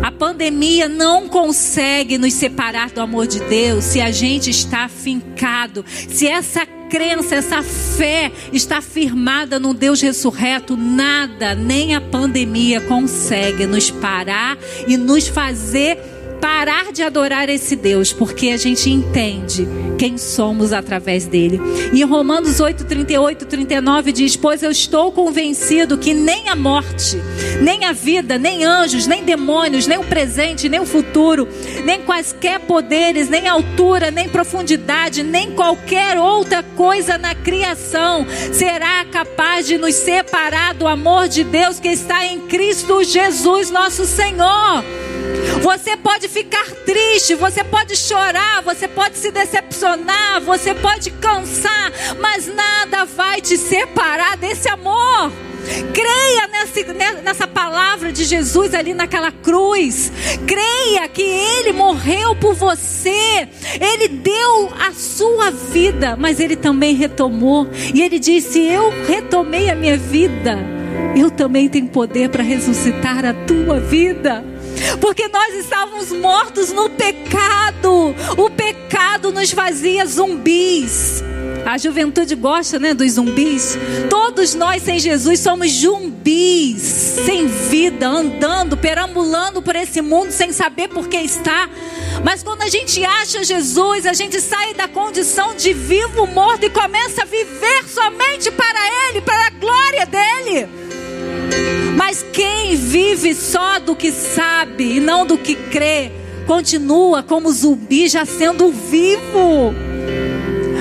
A 0.03 0.11
pandemia 0.11 0.89
não 0.89 1.29
consegue 1.29 2.19
nos 2.19 2.35
separar 2.35 2.91
do 2.91 3.01
amor 3.01 3.27
de 3.27 3.41
Deus 3.41 3.85
se 3.85 4.01
a 4.01 4.11
gente 4.11 4.51
está 4.51 4.89
fincado, 4.89 5.85
se 5.89 6.27
essa 6.27 6.67
crença, 6.93 7.37
essa 7.37 7.63
fé 7.63 8.31
está 8.53 8.83
firmada 8.83 9.59
no 9.59 9.73
Deus 9.73 10.03
ressurreto, 10.03 10.77
nada, 10.77 11.55
nem 11.55 11.95
a 11.95 12.03
pandemia 12.03 12.83
consegue 12.83 13.65
nos 13.65 13.91
parar 13.91 14.59
e 14.87 14.99
nos 14.99 15.27
fazer 15.27 16.12
parar 16.43 16.91
de 16.91 17.05
adorar 17.05 17.49
esse 17.49 17.77
Deus, 17.77 18.13
porque 18.13 18.49
a 18.49 18.57
gente 18.57 18.91
entende 18.91 19.65
quem 19.97 20.19
somos 20.19 20.73
através 20.73 21.25
dele. 21.25 21.61
E 21.93 22.03
Romanos 22.03 22.59
8, 22.59 22.85
38, 22.85 23.47
39 23.47 24.11
diz: 24.11 24.35
Pois 24.35 24.61
eu 24.61 24.73
estou 24.73 25.13
convencido 25.13 25.97
que 25.97 26.13
nem 26.13 26.49
a 26.49 26.57
morte, 26.57 27.17
nem 27.61 27.85
a 27.85 27.93
vida, 27.93 28.39
nem 28.39 28.65
anjos, 28.65 29.07
nem 29.07 29.23
demônios, 29.23 29.87
nem 29.87 29.99
o 29.99 30.05
presente, 30.05 30.69
nem 30.69 30.81
o 30.81 30.85
futuro, 30.85 31.47
nem 31.85 32.03
quaisquer 32.03 32.59
poderes, 32.59 33.29
nem 33.29 33.47
altura, 33.47 34.11
nem 34.11 34.29
profundidade, 34.29 35.23
nem 35.23 35.53
qualquer 35.53 36.19
outra 36.19 36.65
coisa 36.65 37.17
na 37.17 37.37
criação 37.37 38.27
será 38.53 39.05
capaz 39.05 39.69
de 39.69 39.79
nos 39.79 39.95
separar 39.95 40.75
do 40.75 40.89
amor 40.89 41.29
de 41.29 41.45
Deus 41.45 41.79
que 41.79 41.89
está 41.89 42.27
em 42.27 42.41
Cristo 42.41 43.05
Jesus, 43.05 43.71
nosso 43.71 44.05
Senhor. 44.05 44.83
Você 45.63 45.97
pode 45.97 46.29
ficar 46.33 46.65
triste, 46.87 47.35
você 47.35 47.63
pode 47.63 47.95
chorar, 47.95 48.63
você 48.63 48.89
pode 48.89 49.19
se 49.19 49.31
decepcionar, 49.31 50.41
você 50.41 50.75
pode 50.75 51.11
cansar, 51.11 51.93
mas 52.19 52.47
nada 52.47 53.05
vai 53.05 53.43
te 53.43 53.59
separar 53.59 54.39
desse 54.39 54.67
amor. 54.67 55.31
Creia 55.93 56.49
nessa, 56.49 57.21
nessa 57.23 57.47
palavra 57.47 58.11
de 58.11 58.25
Jesus 58.25 58.75
ali 58.75 58.95
naquela 58.95 59.31
cruz. 59.31 60.11
Creia 60.47 61.07
que 61.07 61.23
Ele 61.23 61.73
morreu 61.73 62.35
por 62.35 62.55
você. 62.55 63.49
Ele 63.81 64.09
deu 64.09 64.73
a 64.81 64.93
sua 64.93 65.51
vida, 65.51 66.17
mas 66.17 66.41
Ele 66.41 66.57
também 66.57 66.95
retomou. 66.95 67.69
E 67.95 68.03
Ele 68.03 68.19
disse: 68.19 68.59
Eu 68.59 68.91
retomei 69.07 69.71
a 69.71 69.77
minha 69.77 69.97
vida. 69.97 70.59
Eu 71.15 71.31
também 71.31 71.69
tenho 71.69 71.87
poder 71.89 72.29
para 72.31 72.43
ressuscitar 72.43 73.25
a 73.25 73.33
tua 73.33 73.79
vida 73.79 74.52
porque 75.01 75.29
nós 75.29 75.55
estávamos 75.55 76.13
mortos 76.13 76.73
no 76.73 76.91
pecado. 76.91 78.15
O 78.37 78.51
pecado 78.51 79.33
nos 79.33 79.51
fazia 79.51 80.07
zumbis. 80.07 81.23
A 81.65 81.79
juventude 81.79 82.35
gosta, 82.35 82.79
né, 82.79 82.93
dos 82.93 83.13
zumbis. 83.13 83.79
Todos 84.11 84.55
nós 84.55 84.83
sem 84.83 84.99
Jesus 84.99 85.41
somos 85.41 85.71
zumbis, 85.71 86.83
sem 86.83 87.47
vida, 87.47 88.09
andando, 88.09 88.77
perambulando 88.77 89.63
por 89.63 89.77
esse 89.77 90.01
mundo 90.03 90.33
sem 90.33 90.53
saber 90.53 90.89
por 90.89 91.09
que 91.09 91.19
está. 91.19 91.69
Mas 92.25 92.43
quando 92.43 92.63
a 92.63 92.69
gente 92.69 93.05
acha 93.05 93.45
Jesus, 93.45 94.07
a 94.07 94.13
gente 94.13 94.41
sai 94.41 94.75
da 94.75 94.89
condição 94.89 95.55
de 95.55 95.73
vivo 95.73 96.27
morto 96.27 96.65
e 96.65 96.71
começa 96.71 97.23
a 97.23 97.27
viver 97.27 97.85
somente 97.89 98.51
para 98.51 99.09
Ele, 99.09 99.21
para 99.21 99.47
a 99.47 99.51
glória 99.51 100.07
dele. 100.07 100.82
Mas 101.97 102.25
quem 102.33 102.77
vive 102.77 103.35
só 103.35 103.79
do 103.79 103.95
que 103.95 104.11
sabe 104.11 104.97
e 104.97 105.01
não 105.01 105.27
do 105.27 105.39
que 105.39 105.55
crê, 105.55 106.11
continua 106.47 107.23
como 107.23 107.53
zumbi 107.53 108.09
já 108.09 108.25
sendo 108.25 108.71
vivo. 108.71 109.75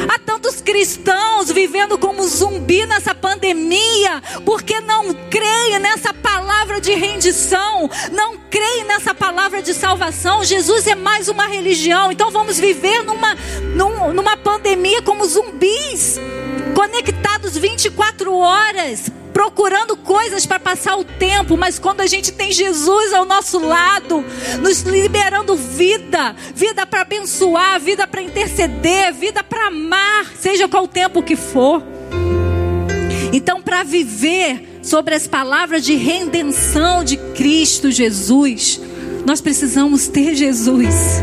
Há 0.10 0.20
tantos 0.20 0.60
cristãos 0.62 1.52
vivendo 1.52 1.98
como 1.98 2.28
zumbi 2.28 2.86
nessa 2.86 3.14
pandemia, 3.14 4.22
porque 4.46 4.80
não 4.82 5.14
creem 5.30 5.80
nessa 5.80 6.14
palavra 6.14 6.82
de 6.82 6.94
rendição, 6.94 7.90
não 8.12 8.38
creem 8.50 8.86
nessa 8.86 9.14
palavra 9.14 9.62
de 9.62 9.74
salvação. 9.74 10.44
Jesus 10.44 10.88
é 10.88 10.96
mais 10.96 11.28
uma 11.28 11.48
religião, 11.48 12.12
então 12.12 12.32
vamos 12.32 12.60
viver 12.60 13.04
numa, 13.04 13.36
numa 14.14 14.36
pandemia 14.38 15.02
como 15.02 15.24
zumbis, 15.26 16.20
conectados 16.76 17.58
24 17.58 18.34
horas 18.36 19.12
procurando 19.42 19.98
coisas 19.98 20.46
para 20.46 20.60
passar 20.60 20.96
o 21.00 21.04
tempo, 21.04 21.58
mas 21.58 21.80
quando 21.80 22.02
a 22.02 22.06
gente 22.06 22.32
tem 22.32 22.52
Jesus 22.52 23.12
ao 23.12 23.26
nosso 23.26 23.58
lado, 23.58 24.24
nos 24.62 24.82
liberando 24.82 25.56
vida, 25.56 26.36
vida 26.54 26.86
para 26.86 27.02
abençoar, 27.02 27.80
vida 27.80 28.06
para 28.06 28.22
interceder, 28.22 29.12
vida 29.12 29.44
para 29.44 29.66
amar, 29.66 30.32
seja 30.40 30.68
qual 30.68 30.88
tempo 30.88 31.24
que 31.24 31.36
for. 31.36 31.82
Então 33.34 33.64
para 33.64 33.82
viver 33.82 34.80
sobre 34.84 35.16
as 35.16 35.26
palavras 35.26 35.84
de 35.84 35.96
redenção 35.96 37.04
de 37.04 37.18
Cristo 37.18 37.90
Jesus, 37.90 38.80
nós 39.26 39.42
precisamos 39.42 40.08
ter 40.08 40.36
Jesus. 40.36 41.20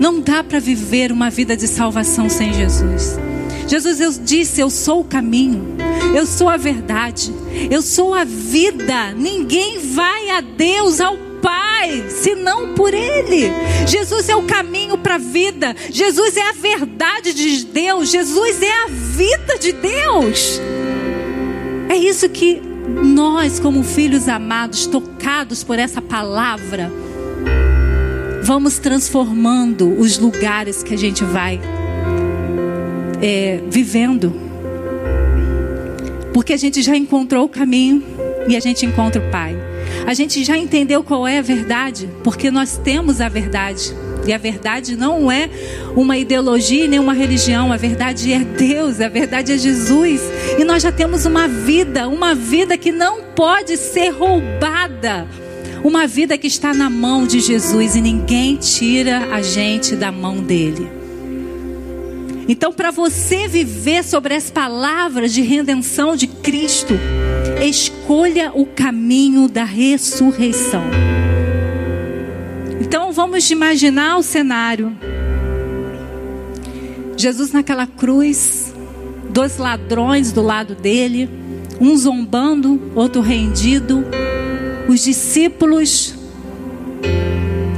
Não 0.00 0.22
dá 0.22 0.42
para 0.42 0.58
viver 0.58 1.12
uma 1.12 1.28
vida 1.28 1.54
de 1.54 1.68
salvação 1.68 2.30
sem 2.30 2.50
Jesus. 2.54 3.27
Jesus 3.68 4.00
eu 4.00 4.10
disse: 4.10 4.60
Eu 4.60 4.70
sou 4.70 5.00
o 5.00 5.04
caminho, 5.04 5.76
eu 6.16 6.26
sou 6.26 6.48
a 6.48 6.56
verdade, 6.56 7.32
eu 7.70 7.82
sou 7.82 8.14
a 8.14 8.24
vida. 8.24 9.12
Ninguém 9.12 9.78
vai 9.78 10.30
a 10.30 10.40
Deus, 10.40 11.00
ao 11.00 11.18
Pai, 11.42 12.06
senão 12.08 12.74
por 12.74 12.92
Ele. 12.92 13.52
Jesus 13.86 14.28
é 14.28 14.34
o 14.34 14.42
caminho 14.42 14.96
para 14.98 15.16
a 15.16 15.18
vida, 15.18 15.76
Jesus 15.90 16.36
é 16.36 16.48
a 16.48 16.52
verdade 16.52 17.34
de 17.34 17.66
Deus, 17.66 18.10
Jesus 18.10 18.62
é 18.62 18.72
a 18.84 18.86
vida 18.88 19.58
de 19.58 19.72
Deus. 19.72 20.60
É 21.90 21.96
isso 21.96 22.28
que 22.28 22.60
nós, 23.04 23.60
como 23.60 23.84
filhos 23.84 24.28
amados, 24.28 24.86
tocados 24.86 25.62
por 25.62 25.78
essa 25.78 26.00
palavra, 26.00 26.90
vamos 28.42 28.78
transformando 28.78 30.00
os 30.00 30.18
lugares 30.18 30.82
que 30.82 30.94
a 30.94 30.98
gente 30.98 31.22
vai 31.22 31.60
é, 33.22 33.60
vivendo. 33.68 34.32
Porque 36.32 36.52
a 36.52 36.56
gente 36.56 36.82
já 36.82 36.96
encontrou 36.96 37.44
o 37.44 37.48
caminho 37.48 38.02
e 38.48 38.56
a 38.56 38.60
gente 38.60 38.86
encontra 38.86 39.20
o 39.20 39.30
Pai. 39.30 39.56
A 40.06 40.14
gente 40.14 40.42
já 40.44 40.56
entendeu 40.56 41.02
qual 41.02 41.26
é 41.26 41.38
a 41.38 41.42
verdade, 41.42 42.08
porque 42.22 42.50
nós 42.50 42.78
temos 42.78 43.20
a 43.20 43.28
verdade. 43.28 43.94
E 44.26 44.32
a 44.32 44.38
verdade 44.38 44.96
não 44.96 45.30
é 45.30 45.48
uma 45.96 46.18
ideologia 46.18 46.86
nem 46.86 46.98
uma 46.98 47.14
religião, 47.14 47.72
a 47.72 47.76
verdade 47.76 48.32
é 48.32 48.40
Deus, 48.40 49.00
a 49.00 49.08
verdade 49.08 49.52
é 49.52 49.58
Jesus. 49.58 50.20
E 50.58 50.64
nós 50.64 50.82
já 50.82 50.92
temos 50.92 51.24
uma 51.24 51.48
vida, 51.48 52.08
uma 52.08 52.34
vida 52.34 52.76
que 52.76 52.92
não 52.92 53.22
pode 53.34 53.76
ser 53.76 54.10
roubada. 54.10 55.26
Uma 55.82 56.06
vida 56.06 56.36
que 56.36 56.46
está 56.46 56.74
na 56.74 56.90
mão 56.90 57.26
de 57.26 57.40
Jesus 57.40 57.94
e 57.94 58.00
ninguém 58.00 58.56
tira 58.56 59.28
a 59.32 59.40
gente 59.40 59.94
da 59.94 60.10
mão 60.10 60.42
dele. 60.42 60.97
Então, 62.48 62.72
para 62.72 62.90
você 62.90 63.46
viver 63.46 64.02
sobre 64.02 64.32
as 64.32 64.50
palavras 64.50 65.34
de 65.34 65.42
redenção 65.42 66.16
de 66.16 66.26
Cristo, 66.26 66.94
escolha 67.62 68.50
o 68.54 68.64
caminho 68.64 69.48
da 69.48 69.64
ressurreição. 69.64 70.82
Então, 72.80 73.12
vamos 73.12 73.50
imaginar 73.50 74.16
o 74.16 74.22
cenário. 74.22 74.96
Jesus 77.18 77.52
naquela 77.52 77.86
cruz, 77.86 78.74
dois 79.28 79.58
ladrões 79.58 80.32
do 80.32 80.40
lado 80.40 80.74
dele, 80.74 81.28
um 81.78 81.94
zombando, 81.98 82.80
outro 82.94 83.20
rendido, 83.20 84.06
os 84.88 85.04
discípulos 85.04 86.14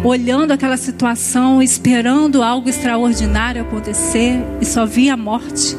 olhando 0.03 0.53
aquela 0.53 0.77
situação, 0.77 1.63
esperando 1.63 2.43
algo 2.43 2.69
extraordinário 2.69 3.63
acontecer 3.63 4.41
e 4.61 4.65
só 4.65 4.87
via 4.87 5.15
a 5.15 5.17
morte. 5.17 5.77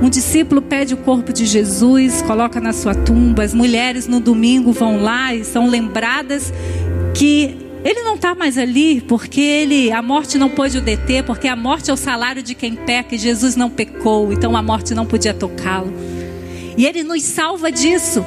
Um 0.00 0.08
discípulo 0.08 0.60
pede 0.60 0.94
o 0.94 0.96
corpo 0.96 1.32
de 1.32 1.46
Jesus, 1.46 2.22
coloca 2.22 2.60
na 2.60 2.72
sua 2.72 2.94
tumba. 2.94 3.44
As 3.44 3.54
mulheres 3.54 4.08
no 4.08 4.18
domingo 4.18 4.72
vão 4.72 5.00
lá 5.00 5.34
e 5.34 5.44
são 5.44 5.68
lembradas 5.68 6.52
que 7.14 7.56
ele 7.84 8.02
não 8.02 8.14
está 8.14 8.34
mais 8.34 8.56
ali 8.56 9.00
porque 9.00 9.40
ele, 9.40 9.92
a 9.92 10.02
morte 10.02 10.38
não 10.38 10.48
pôde 10.48 10.78
o 10.78 10.80
deter, 10.80 11.22
porque 11.24 11.46
a 11.46 11.54
morte 11.54 11.90
é 11.90 11.92
o 11.92 11.96
salário 11.96 12.42
de 12.42 12.54
quem 12.54 12.74
peca 12.74 13.14
e 13.14 13.18
Jesus 13.18 13.54
não 13.54 13.68
pecou, 13.70 14.32
então 14.32 14.56
a 14.56 14.62
morte 14.62 14.94
não 14.94 15.04
podia 15.04 15.34
tocá-lo. 15.34 15.92
E 16.76 16.86
ele 16.86 17.02
nos 17.02 17.22
salva 17.22 17.70
disso. 17.70 18.24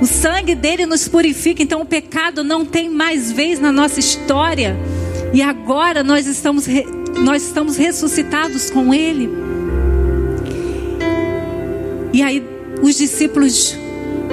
O 0.00 0.06
sangue 0.06 0.54
dele 0.54 0.86
nos 0.86 1.06
purifica, 1.06 1.62
então 1.62 1.82
o 1.82 1.86
pecado 1.86 2.42
não 2.42 2.64
tem 2.64 2.88
mais 2.88 3.30
vez 3.30 3.60
na 3.60 3.70
nossa 3.70 4.00
história. 4.00 4.74
E 5.34 5.42
agora 5.42 6.02
nós 6.02 6.26
estamos, 6.26 6.66
nós 7.18 7.42
estamos 7.42 7.76
ressuscitados 7.76 8.70
com 8.70 8.94
ele. 8.94 9.28
E 12.14 12.22
aí 12.22 12.42
os 12.82 12.96
discípulos, 12.96 13.76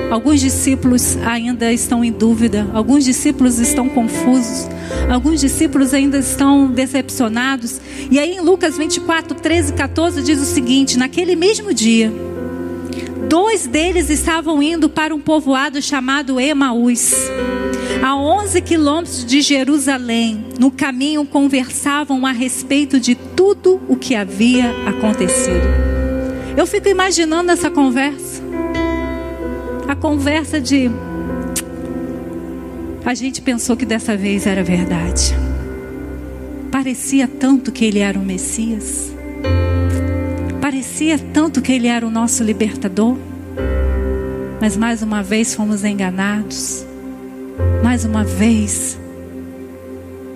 alguns 0.09 0.39
discípulos 0.39 1.17
ainda 1.17 1.71
estão 1.73 2.01
em 2.01 2.13
dúvida, 2.13 2.65
alguns 2.73 3.03
discípulos 3.03 3.59
estão 3.59 3.89
confusos, 3.89 4.69
alguns 5.11 5.41
discípulos 5.41 5.93
ainda 5.93 6.17
estão 6.17 6.71
decepcionados. 6.71 7.81
E 8.09 8.17
aí 8.17 8.37
em 8.37 8.39
Lucas 8.39 8.77
24, 8.77 9.35
13 9.35 9.73
e 9.73 9.75
14 9.75 10.23
diz 10.23 10.39
o 10.39 10.45
seguinte: 10.45 10.97
naquele 10.97 11.35
mesmo 11.35 11.73
dia 11.73 12.09
Dois 13.27 13.67
deles 13.67 14.09
estavam 14.09 14.63
indo 14.63 14.87
para 14.87 15.13
um 15.13 15.19
povoado 15.19 15.81
chamado 15.81 16.39
Emaús, 16.39 17.13
a 18.01 18.15
11 18.15 18.61
quilômetros 18.61 19.25
de 19.25 19.41
Jerusalém. 19.41 20.45
No 20.57 20.71
caminho 20.71 21.25
conversavam 21.25 22.25
a 22.25 22.31
respeito 22.31 22.99
de 22.99 23.15
tudo 23.15 23.81
o 23.89 23.97
que 23.97 24.15
havia 24.15 24.71
acontecido. 24.87 25.67
Eu 26.55 26.65
fico 26.65 26.87
imaginando 26.87 27.51
essa 27.51 27.69
conversa. 27.69 28.41
A 29.87 29.95
conversa 29.95 30.59
de. 30.61 30.89
A 33.05 33.13
gente 33.13 33.41
pensou 33.41 33.75
que 33.75 33.85
dessa 33.85 34.15
vez 34.15 34.47
era 34.47 34.63
verdade. 34.63 35.35
Parecia 36.71 37.27
tanto 37.27 37.71
que 37.71 37.83
ele 37.83 37.99
era 37.99 38.17
o 38.17 38.23
Messias. 38.23 39.16
Parecia 40.67 41.17
tanto 41.17 41.61
que 41.61 41.71
Ele 41.71 41.87
era 41.87 42.05
o 42.05 42.11
nosso 42.11 42.43
libertador, 42.43 43.15
mas 44.59 44.75
mais 44.75 45.01
uma 45.01 45.23
vez 45.23 45.55
fomos 45.55 45.85
enganados, 45.85 46.85
mais 47.81 48.03
uma 48.03 48.25
vez 48.25 48.99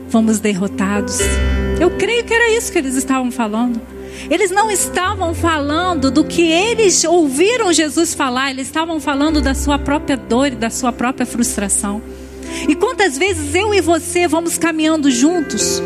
fomos 0.08 0.40
derrotados. 0.40 1.20
Eu 1.82 1.92
creio 1.98 2.24
que 2.24 2.34
era 2.34 2.50
isso 2.56 2.72
que 2.72 2.78
eles 2.78 2.96
estavam 2.96 3.30
falando. 3.30 3.82
Eles 4.30 4.52
não 4.52 4.72
estavam 4.72 5.34
falando 5.34 6.10
do 6.10 6.24
que 6.24 6.44
eles 6.44 7.04
ouviram 7.04 7.74
Jesus 7.74 8.14
falar, 8.14 8.52
eles 8.52 8.68
estavam 8.68 9.02
falando 9.02 9.42
da 9.42 9.54
sua 9.54 9.78
própria 9.78 10.16
dor 10.16 10.48
e 10.48 10.56
da 10.56 10.70
sua 10.70 10.94
própria 10.94 11.26
frustração. 11.26 12.02
E 12.70 12.74
quantas 12.74 13.18
vezes 13.18 13.54
eu 13.54 13.74
e 13.74 13.82
você 13.82 14.30
vamos 14.30 14.58
caminhando 14.58 15.12
juntos, 15.12 15.84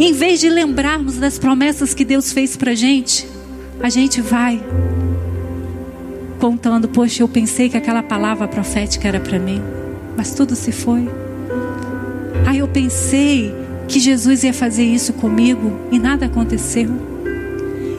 em 0.00 0.12
vez 0.12 0.40
de 0.40 0.48
lembrarmos 0.48 1.16
das 1.16 1.38
promessas 1.38 1.94
que 1.94 2.04
Deus 2.04 2.32
fez 2.32 2.56
para 2.56 2.74
gente, 2.74 3.35
a 3.80 3.88
gente 3.88 4.20
vai 4.20 4.62
contando, 6.38 6.88
poxa, 6.88 7.22
eu 7.22 7.28
pensei 7.28 7.68
que 7.68 7.76
aquela 7.76 8.02
palavra 8.02 8.46
profética 8.46 9.08
era 9.08 9.20
para 9.20 9.38
mim, 9.38 9.62
mas 10.16 10.34
tudo 10.34 10.54
se 10.54 10.72
foi. 10.72 11.08
Aí 12.46 12.58
eu 12.58 12.68
pensei 12.68 13.54
que 13.88 13.98
Jesus 14.00 14.44
ia 14.44 14.52
fazer 14.52 14.84
isso 14.84 15.12
comigo 15.14 15.78
e 15.90 15.98
nada 15.98 16.26
aconteceu. 16.26 16.88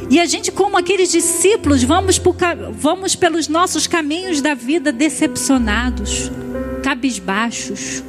E 0.09 0.19
a 0.19 0.25
gente, 0.25 0.51
como 0.51 0.77
aqueles 0.77 1.11
discípulos, 1.11 1.83
vamos, 1.83 2.17
por, 2.17 2.35
vamos 2.71 3.15
pelos 3.15 3.47
nossos 3.47 3.87
caminhos 3.87 4.41
da 4.41 4.53
vida 4.53 4.91
decepcionados, 4.91 6.31
cabisbaixos, 6.81 8.03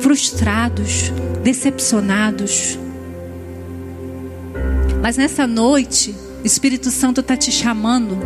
frustrados, 0.00 1.12
decepcionados. 1.42 2.78
Mas 5.02 5.18
nessa 5.18 5.46
noite, 5.46 6.14
o 6.42 6.46
Espírito 6.46 6.90
Santo 6.90 7.20
está 7.20 7.36
te 7.36 7.52
chamando. 7.52 8.18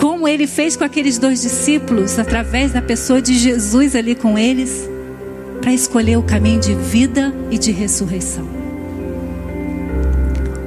Como 0.00 0.26
ele 0.26 0.46
fez 0.46 0.76
com 0.76 0.84
aqueles 0.84 1.18
dois 1.18 1.42
discípulos, 1.42 2.18
através 2.18 2.72
da 2.72 2.80
pessoa 2.80 3.20
de 3.20 3.34
Jesus 3.34 3.94
ali 3.94 4.14
com 4.14 4.38
eles, 4.38 4.88
para 5.60 5.72
escolher 5.72 6.16
o 6.16 6.22
caminho 6.22 6.60
de 6.60 6.74
vida 6.74 7.34
e 7.50 7.58
de 7.58 7.72
ressurreição. 7.72 8.48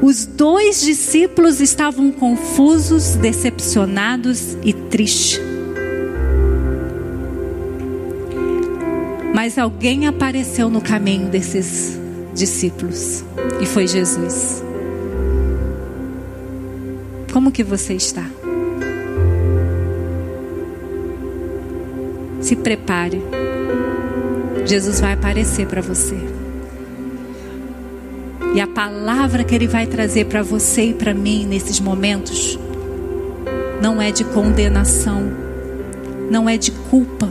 Os 0.02 0.26
dois 0.26 0.82
discípulos 0.82 1.60
estavam 1.60 2.12
confusos, 2.12 3.16
decepcionados 3.16 4.58
e 4.64 4.74
tristes. 4.74 5.40
Mas 9.34 9.58
alguém 9.58 10.08
apareceu 10.08 10.70
no 10.70 10.82
caminho 10.82 11.30
desses 11.30 11.98
discípulos 12.34 13.24
e 13.62 13.66
foi 13.66 13.88
Jesus. 13.88 14.71
Como 17.32 17.50
que 17.50 17.64
você 17.64 17.94
está? 17.94 18.26
Se 22.42 22.58
prepare. 22.58 23.22
Jesus 24.66 25.00
vai 25.00 25.14
aparecer 25.14 25.66
para 25.66 25.82
você. 25.82 26.18
E 28.54 28.60
a 28.60 28.68
palavra 28.68 29.46
que 29.46 29.56
ele 29.56 29.66
vai 29.66 29.88
trazer 29.88 30.26
para 30.26 30.44
você 30.44 30.88
e 30.88 30.94
para 30.94 31.14
mim 31.14 31.46
nesses 31.46 31.80
momentos 31.80 32.60
não 33.82 34.02
é 34.02 34.12
de 34.12 34.26
condenação, 34.26 35.32
não 36.30 36.50
é 36.50 36.58
de 36.58 36.72
culpa, 36.72 37.30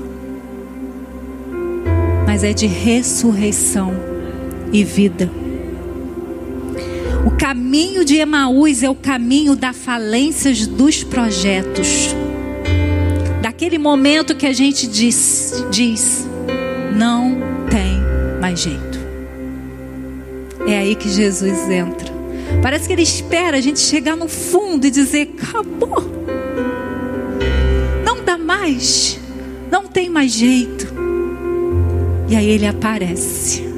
mas 2.26 2.42
é 2.42 2.54
de 2.54 2.66
ressurreição 2.66 3.92
e 4.72 4.82
vida. 4.82 5.30
Caminho 7.40 8.04
de 8.04 8.16
Emaús 8.16 8.82
é 8.82 8.90
o 8.90 8.94
caminho 8.94 9.56
da 9.56 9.72
falência 9.72 10.52
dos 10.66 11.02
projetos. 11.02 12.14
Daquele 13.40 13.78
momento 13.78 14.36
que 14.36 14.46
a 14.46 14.52
gente 14.52 14.86
diz, 14.86 15.64
diz 15.70 16.28
não 16.94 17.38
tem 17.70 17.98
mais 18.42 18.60
jeito. 18.60 19.00
É 20.68 20.80
aí 20.80 20.94
que 20.94 21.08
Jesus 21.08 21.66
entra. 21.70 22.12
Parece 22.60 22.86
que 22.86 22.92
ele 22.92 23.00
espera 23.00 23.56
a 23.56 23.60
gente 23.62 23.80
chegar 23.80 24.16
no 24.16 24.28
fundo 24.28 24.86
e 24.86 24.90
dizer: 24.90 25.34
acabou. 25.38 26.04
Não 28.04 28.22
dá 28.22 28.36
mais. 28.36 29.18
Não 29.72 29.86
tem 29.86 30.10
mais 30.10 30.30
jeito. 30.30 30.92
E 32.28 32.36
aí 32.36 32.50
ele 32.50 32.66
aparece. 32.66 33.69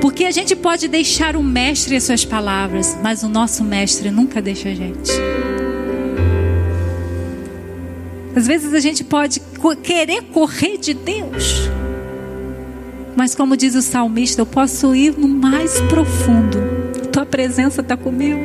Porque 0.00 0.24
a 0.24 0.30
gente 0.30 0.54
pode 0.54 0.86
deixar 0.86 1.34
o 1.34 1.42
mestre 1.42 1.96
as 1.96 2.04
suas 2.04 2.24
palavras, 2.24 2.96
mas 3.02 3.22
o 3.22 3.28
nosso 3.28 3.64
mestre 3.64 4.10
nunca 4.10 4.40
deixa 4.40 4.68
a 4.68 4.74
gente. 4.74 5.10
Às 8.34 8.46
vezes 8.46 8.72
a 8.72 8.80
gente 8.80 9.02
pode 9.02 9.40
querer 9.82 10.22
correr 10.32 10.78
de 10.78 10.94
Deus, 10.94 11.68
mas 13.16 13.34
como 13.34 13.56
diz 13.56 13.74
o 13.74 13.82
salmista, 13.82 14.42
eu 14.42 14.46
posso 14.46 14.94
ir 14.94 15.18
no 15.18 15.26
mais 15.26 15.80
profundo. 15.80 16.58
A 17.02 17.06
tua 17.08 17.26
presença 17.26 17.80
está 17.80 17.96
comigo. 17.96 18.42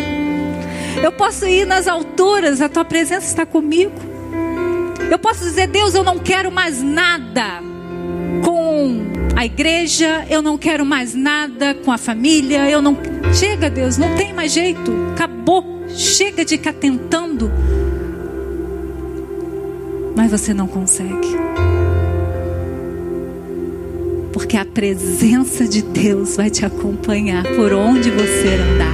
Eu 1.04 1.12
posso 1.12 1.46
ir 1.46 1.68
nas 1.68 1.88
alturas, 1.88 2.60
a 2.60 2.68
tua 2.68 2.84
presença 2.84 3.28
está 3.28 3.46
comigo. 3.46 3.94
Eu 5.12 5.20
posso 5.20 5.44
dizer, 5.44 5.68
Deus, 5.68 5.94
eu 5.94 6.04
não 6.04 6.18
quero 6.18 6.52
mais 6.52 6.82
nada 6.82 7.73
a 9.36 9.46
igreja, 9.46 10.26
eu 10.30 10.42
não 10.42 10.58
quero 10.58 10.86
mais 10.86 11.14
nada 11.16 11.74
com 11.74 11.92
a 11.92 11.98
família, 11.98 12.70
eu 12.70 12.82
não. 12.82 12.98
Chega, 13.34 13.70
Deus, 13.70 13.98
não 13.98 14.16
tem 14.16 14.34
mais 14.34 14.54
jeito, 14.54 14.92
acabou. 15.14 15.84
Chega 15.90 16.46
de 16.46 16.58
ficar 16.58 16.74
tentando. 16.74 17.52
Mas 20.16 20.32
você 20.32 20.54
não 20.54 20.68
consegue. 20.68 21.36
Porque 24.32 24.58
a 24.58 24.66
presença 24.66 25.68
de 25.68 25.82
Deus 25.82 26.36
vai 26.36 26.50
te 26.50 26.66
acompanhar 26.66 27.44
por 27.56 27.74
onde 27.74 28.10
você 28.12 28.56
andar. 28.56 28.94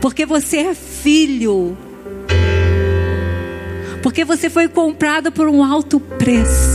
Porque 0.00 0.24
você 0.24 0.58
é 0.58 0.74
filho. 0.74 1.76
Porque 4.02 4.24
você 4.24 4.50
foi 4.50 4.68
comprado 4.68 5.32
por 5.32 5.48
um 5.48 5.64
alto 5.64 5.98
preço 5.98 6.73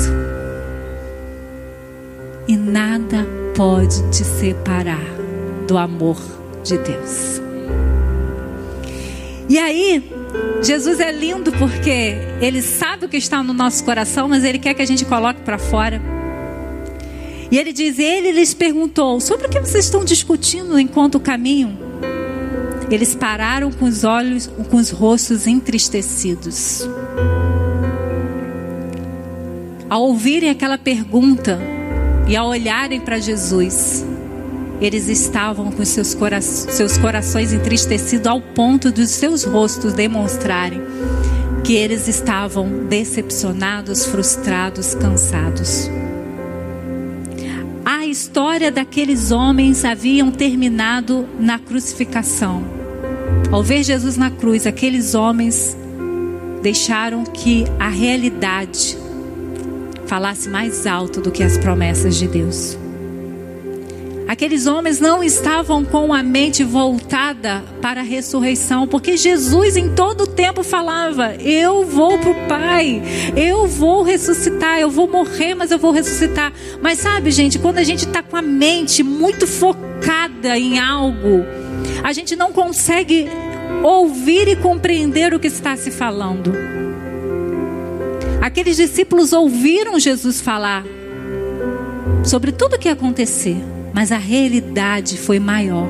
e 2.49 2.57
nada 2.57 3.27
pode 3.55 4.01
te 4.09 4.23
separar 4.23 5.05
do 5.67 5.77
amor 5.77 6.17
de 6.63 6.79
Deus. 6.79 7.39
E 9.47 9.55
aí, 9.59 10.11
Jesus 10.59 10.99
é 10.99 11.11
lindo 11.11 11.51
porque 11.51 12.15
ele 12.41 12.63
sabe 12.63 13.05
o 13.05 13.09
que 13.09 13.17
está 13.17 13.43
no 13.43 13.53
nosso 13.53 13.83
coração, 13.83 14.27
mas 14.27 14.43
ele 14.43 14.57
quer 14.57 14.73
que 14.73 14.81
a 14.81 14.85
gente 14.85 15.05
coloque 15.05 15.41
para 15.41 15.59
fora. 15.59 16.01
E 17.51 17.57
ele 17.59 17.71
diz: 17.71 17.99
Ele 17.99 18.31
lhes 18.31 18.55
perguntou: 18.55 19.19
Sobre 19.19 19.45
o 19.45 19.49
que 19.49 19.59
vocês 19.59 19.85
estão 19.85 20.03
discutindo 20.03 20.79
enquanto 20.79 21.19
caminham? 21.19 21.77
Eles 22.89 23.13
pararam 23.13 23.71
com 23.71 23.85
os 23.85 24.03
olhos, 24.03 24.49
com 24.71 24.77
os 24.77 24.89
rostos 24.89 25.45
entristecidos. 25.45 26.89
Ao 29.87 30.01
ouvirem 30.01 30.49
aquela 30.49 30.79
pergunta, 30.79 31.59
e 32.29 32.35
ao 32.35 32.47
olharem 32.47 33.01
para 33.01 33.17
Jesus, 33.17 34.05
eles 34.79 35.07
estavam 35.07 35.71
com 35.71 35.83
seus, 35.83 36.13
cora 36.13 36.39
seus 36.39 36.95
corações 36.95 37.51
entristecidos 37.51 38.27
ao 38.27 38.39
ponto 38.39 38.91
dos 38.91 39.09
seus 39.09 39.43
rostos 39.43 39.93
demonstrarem 39.93 40.79
que 41.63 41.73
eles 41.73 42.07
estavam 42.07 42.85
decepcionados, 42.85 44.05
frustrados, 44.05 44.93
cansados. 44.93 45.89
A 47.83 48.05
história 48.05 48.71
daqueles 48.71 49.31
homens 49.31 49.83
haviam 49.83 50.29
terminado 50.29 51.27
na 51.39 51.57
crucificação. 51.57 52.63
Ao 53.51 53.63
ver 53.63 53.81
Jesus 53.81 54.17
na 54.17 54.29
cruz, 54.29 54.67
aqueles 54.67 55.15
homens 55.15 55.75
deixaram 56.61 57.23
que 57.23 57.65
a 57.79 57.89
realidade 57.89 58.98
falasse 60.09 60.49
mais 60.49 60.87
alto 60.87 61.21
do 61.21 61.29
que 61.29 61.43
as 61.43 61.55
promessas 61.55 62.17
de 62.17 62.27
Deus. 62.27 62.75
Aqueles 64.27 64.65
homens 64.65 64.99
não 64.99 65.23
estavam 65.23 65.85
com 65.85 66.13
a 66.13 66.21
mente 66.23 66.63
voltada 66.63 67.63
para 67.79 68.01
a 68.01 68.03
ressurreição, 68.03 68.87
porque 68.87 69.15
Jesus 69.15 69.77
em 69.77 69.89
todo 69.89 70.21
o 70.21 70.27
tempo 70.27 70.63
falava: 70.63 71.35
Eu 71.35 71.85
vou 71.85 72.17
para 72.17 72.31
o 72.31 72.47
Pai, 72.47 73.01
eu 73.35 73.67
vou 73.67 74.01
ressuscitar, 74.01 74.79
eu 74.79 74.89
vou 74.89 75.07
morrer, 75.07 75.53
mas 75.53 75.71
eu 75.71 75.79
vou 75.79 75.91
ressuscitar. 75.91 76.53
Mas 76.81 76.99
sabe, 76.99 77.31
gente, 77.31 77.59
quando 77.59 77.77
a 77.77 77.83
gente 77.83 78.05
está 78.05 78.23
com 78.23 78.35
a 78.35 78.41
mente 78.41 79.03
muito 79.03 79.45
focada 79.47 80.57
em 80.57 80.79
algo, 80.79 81.45
a 82.03 82.13
gente 82.13 82.35
não 82.35 82.51
consegue 82.51 83.27
ouvir 83.83 84.47
e 84.47 84.55
compreender 84.55 85.33
o 85.33 85.39
que 85.39 85.47
está 85.47 85.75
se 85.75 85.91
falando. 85.91 86.78
Aqueles 88.49 88.77
discípulos 88.77 89.31
ouviram 89.31 89.99
Jesus 89.99 90.41
falar 90.41 90.83
sobre 92.25 92.51
tudo 92.51 92.77
o 92.77 92.79
que 92.79 92.87
ia 92.87 92.93
acontecer, 92.93 93.55
mas 93.93 94.11
a 94.11 94.17
realidade 94.17 95.19
foi 95.19 95.37
maior. 95.37 95.87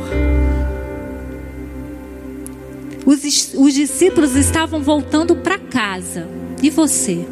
Os, 3.05 3.53
os 3.55 3.73
discípulos 3.73 4.35
estavam 4.35 4.83
voltando 4.83 5.37
para 5.37 5.57
casa. 5.57 6.27
E 6.61 6.69
você? 6.69 7.25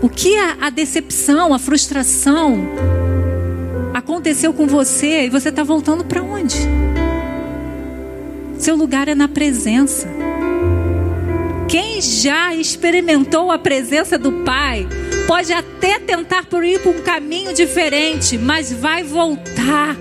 O 0.00 0.08
que 0.08 0.38
a, 0.38 0.56
a 0.62 0.70
decepção, 0.70 1.52
a 1.52 1.58
frustração 1.58 2.56
aconteceu 3.92 4.54
com 4.54 4.66
você 4.66 5.26
e 5.26 5.28
você 5.28 5.50
está 5.50 5.62
voltando 5.62 6.06
para 6.06 6.22
onde? 6.22 6.56
Seu 8.58 8.74
lugar 8.74 9.08
é 9.08 9.14
na 9.14 9.28
presença. 9.28 10.23
Quem 11.74 12.00
já 12.00 12.54
experimentou 12.54 13.50
a 13.50 13.58
presença 13.58 14.16
do 14.16 14.30
Pai, 14.44 14.86
pode 15.26 15.52
até 15.52 15.98
tentar 15.98 16.46
por 16.46 16.62
ir 16.62 16.80
por 16.80 16.94
um 16.94 17.00
caminho 17.00 17.52
diferente, 17.52 18.38
mas 18.38 18.72
vai 18.72 19.02
voltar. 19.02 19.96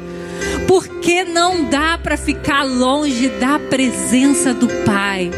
Porque 0.67 1.23
não 1.23 1.67
dá 1.67 1.97
para 1.97 2.15
ficar 2.15 2.61
longe 2.61 3.27
da 3.27 3.57
presença 3.57 4.53
do 4.53 4.67
Pai. 4.85 5.31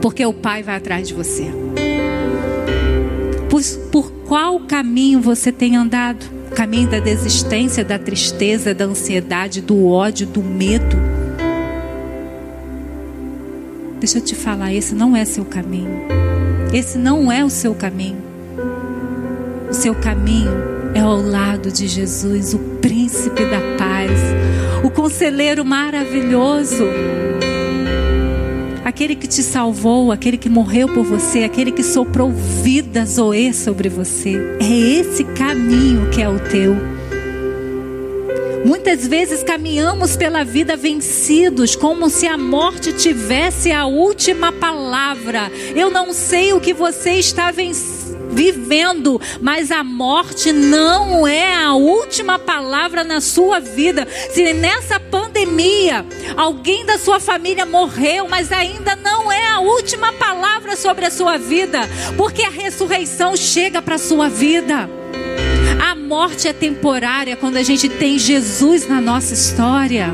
Porque 0.00 0.24
o 0.24 0.32
Pai 0.32 0.62
vai 0.62 0.76
atrás 0.76 1.06
de 1.06 1.12
você. 1.12 1.52
Por, 3.50 3.62
por 3.92 4.10
qual 4.26 4.58
caminho 4.60 5.20
você 5.20 5.52
tem 5.52 5.76
andado? 5.76 6.24
O 6.50 6.54
caminho 6.54 6.88
da 6.88 6.98
desistência, 6.98 7.84
da 7.84 7.98
tristeza, 7.98 8.72
da 8.72 8.86
ansiedade, 8.86 9.60
do 9.60 9.86
ódio, 9.86 10.26
do 10.26 10.42
medo? 10.42 11.13
Deixa 14.04 14.18
eu 14.18 14.22
te 14.22 14.34
falar, 14.34 14.70
esse 14.70 14.94
não 14.94 15.16
é 15.16 15.24
seu 15.24 15.46
caminho. 15.46 16.02
Esse 16.74 16.98
não 16.98 17.32
é 17.32 17.42
o 17.42 17.48
seu 17.48 17.74
caminho. 17.74 18.18
O 19.70 19.72
seu 19.72 19.94
caminho 19.94 20.52
é 20.94 21.00
ao 21.00 21.16
lado 21.16 21.72
de 21.72 21.88
Jesus, 21.88 22.52
o 22.52 22.58
príncipe 22.82 23.46
da 23.46 23.60
paz, 23.78 24.10
o 24.84 24.90
conselheiro 24.90 25.64
maravilhoso. 25.64 26.84
Aquele 28.84 29.14
que 29.16 29.26
te 29.26 29.42
salvou, 29.42 30.12
aquele 30.12 30.36
que 30.36 30.50
morreu 30.50 30.86
por 30.86 31.02
você, 31.02 31.42
aquele 31.42 31.72
que 31.72 31.82
soprou 31.82 32.30
vida 32.30 33.06
zoe 33.06 33.54
sobre 33.54 33.88
você. 33.88 34.36
É 34.60 34.70
esse 34.70 35.24
caminho 35.24 36.10
que 36.10 36.20
é 36.20 36.28
o 36.28 36.38
teu. 36.38 36.93
Muitas 38.64 39.06
vezes 39.06 39.42
caminhamos 39.42 40.16
pela 40.16 40.42
vida 40.42 40.74
vencidos, 40.74 41.76
como 41.76 42.08
se 42.08 42.26
a 42.26 42.38
morte 42.38 42.94
tivesse 42.94 43.70
a 43.70 43.84
última 43.84 44.50
palavra. 44.50 45.52
Eu 45.76 45.90
não 45.90 46.14
sei 46.14 46.54
o 46.54 46.60
que 46.60 46.72
você 46.72 47.12
está 47.12 47.52
vivendo, 48.30 49.20
mas 49.42 49.70
a 49.70 49.84
morte 49.84 50.50
não 50.50 51.26
é 51.26 51.54
a 51.54 51.74
última 51.74 52.38
palavra 52.38 53.04
na 53.04 53.20
sua 53.20 53.60
vida. 53.60 54.08
Se 54.30 54.54
nessa 54.54 54.98
pandemia 54.98 56.04
alguém 56.34 56.86
da 56.86 56.96
sua 56.96 57.20
família 57.20 57.66
morreu, 57.66 58.26
mas 58.28 58.50
ainda 58.50 58.96
não 58.96 59.30
é 59.30 59.46
a 59.46 59.60
última 59.60 60.10
palavra 60.14 60.74
sobre 60.74 61.04
a 61.04 61.10
sua 61.10 61.36
vida, 61.36 61.80
porque 62.16 62.42
a 62.42 62.50
ressurreição 62.50 63.36
chega 63.36 63.82
para 63.82 63.96
a 63.96 63.98
sua 63.98 64.30
vida. 64.30 64.88
A 65.94 65.96
morte 65.96 66.48
é 66.48 66.52
temporária 66.52 67.36
quando 67.36 67.56
a 67.56 67.62
gente 67.62 67.88
tem 67.88 68.18
Jesus 68.18 68.88
na 68.88 69.00
nossa 69.00 69.32
história. 69.32 70.12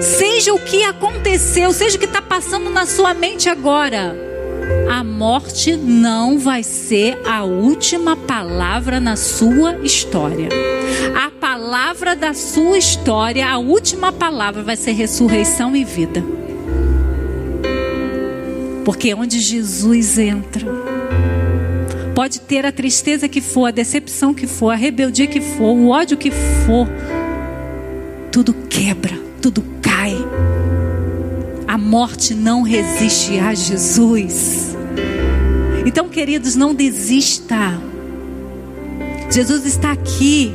Seja 0.00 0.54
o 0.54 0.58
que 0.58 0.82
aconteceu, 0.82 1.70
seja 1.74 1.96
o 1.96 1.98
que 1.98 2.06
está 2.06 2.22
passando 2.22 2.70
na 2.70 2.86
sua 2.86 3.12
mente 3.12 3.50
agora, 3.50 4.16
a 4.90 5.04
morte 5.04 5.76
não 5.76 6.38
vai 6.38 6.62
ser 6.62 7.20
a 7.26 7.44
última 7.44 8.16
palavra 8.16 8.98
na 8.98 9.14
sua 9.14 9.76
história. 9.82 10.48
A 11.22 11.30
palavra 11.30 12.16
da 12.16 12.32
sua 12.32 12.78
história, 12.78 13.46
a 13.46 13.58
última 13.58 14.10
palavra 14.10 14.62
vai 14.62 14.76
ser 14.76 14.92
ressurreição 14.92 15.76
e 15.76 15.84
vida. 15.84 16.24
Porque 18.86 19.12
onde 19.12 19.38
Jesus 19.38 20.18
entra, 20.18 20.93
pode 22.14 22.40
ter 22.40 22.64
a 22.64 22.72
tristeza 22.72 23.28
que 23.28 23.40
for, 23.40 23.66
a 23.66 23.70
decepção 23.70 24.32
que 24.32 24.46
for, 24.46 24.70
a 24.70 24.76
rebeldia 24.76 25.26
que 25.26 25.40
for, 25.40 25.74
o 25.74 25.88
ódio 25.88 26.16
que 26.16 26.30
for, 26.30 26.88
tudo 28.30 28.54
quebra, 28.70 29.18
tudo 29.42 29.64
cai. 29.82 30.16
A 31.66 31.76
morte 31.76 32.34
não 32.34 32.62
resiste 32.62 33.38
a 33.38 33.52
Jesus. 33.52 34.76
Então, 35.84 36.08
queridos, 36.08 36.54
não 36.54 36.72
desista. 36.72 37.80
Jesus 39.30 39.66
está 39.66 39.92
aqui. 39.92 40.54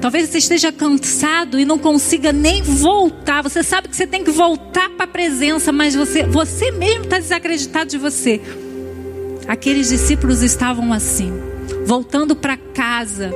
Talvez 0.00 0.28
você 0.28 0.38
esteja 0.38 0.72
cansado 0.72 1.60
e 1.60 1.64
não 1.64 1.78
consiga 1.78 2.32
nem 2.32 2.60
voltar. 2.60 3.40
Você 3.42 3.62
sabe 3.62 3.88
que 3.88 3.94
você 3.94 4.06
tem 4.06 4.24
que 4.24 4.32
voltar 4.32 4.90
para 4.90 5.04
a 5.04 5.06
presença, 5.06 5.70
mas 5.70 5.94
você, 5.94 6.24
você 6.24 6.72
mesmo 6.72 7.04
está 7.04 7.20
desacreditado 7.20 7.88
de 7.88 7.98
você. 7.98 8.40
Aqueles 9.46 9.88
discípulos 9.88 10.42
estavam 10.42 10.92
assim, 10.92 11.32
voltando 11.84 12.34
para 12.34 12.56
casa, 12.56 13.30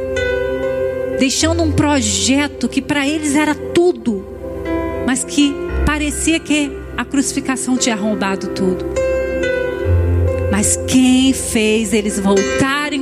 deixando 1.18 1.62
um 1.62 1.72
projeto 1.72 2.68
que 2.68 2.80
para 2.80 3.06
eles 3.06 3.34
era 3.34 3.54
tudo, 3.54 4.24
mas 5.06 5.24
que 5.24 5.54
parecia 5.84 6.38
que 6.38 6.70
a 6.96 7.04
crucificação 7.04 7.76
tinha 7.76 7.94
arrombado 7.94 8.48
tudo. 8.48 8.86
Mas 10.50 10.76
quem 10.88 11.32
fez 11.32 11.92
eles 11.92 12.18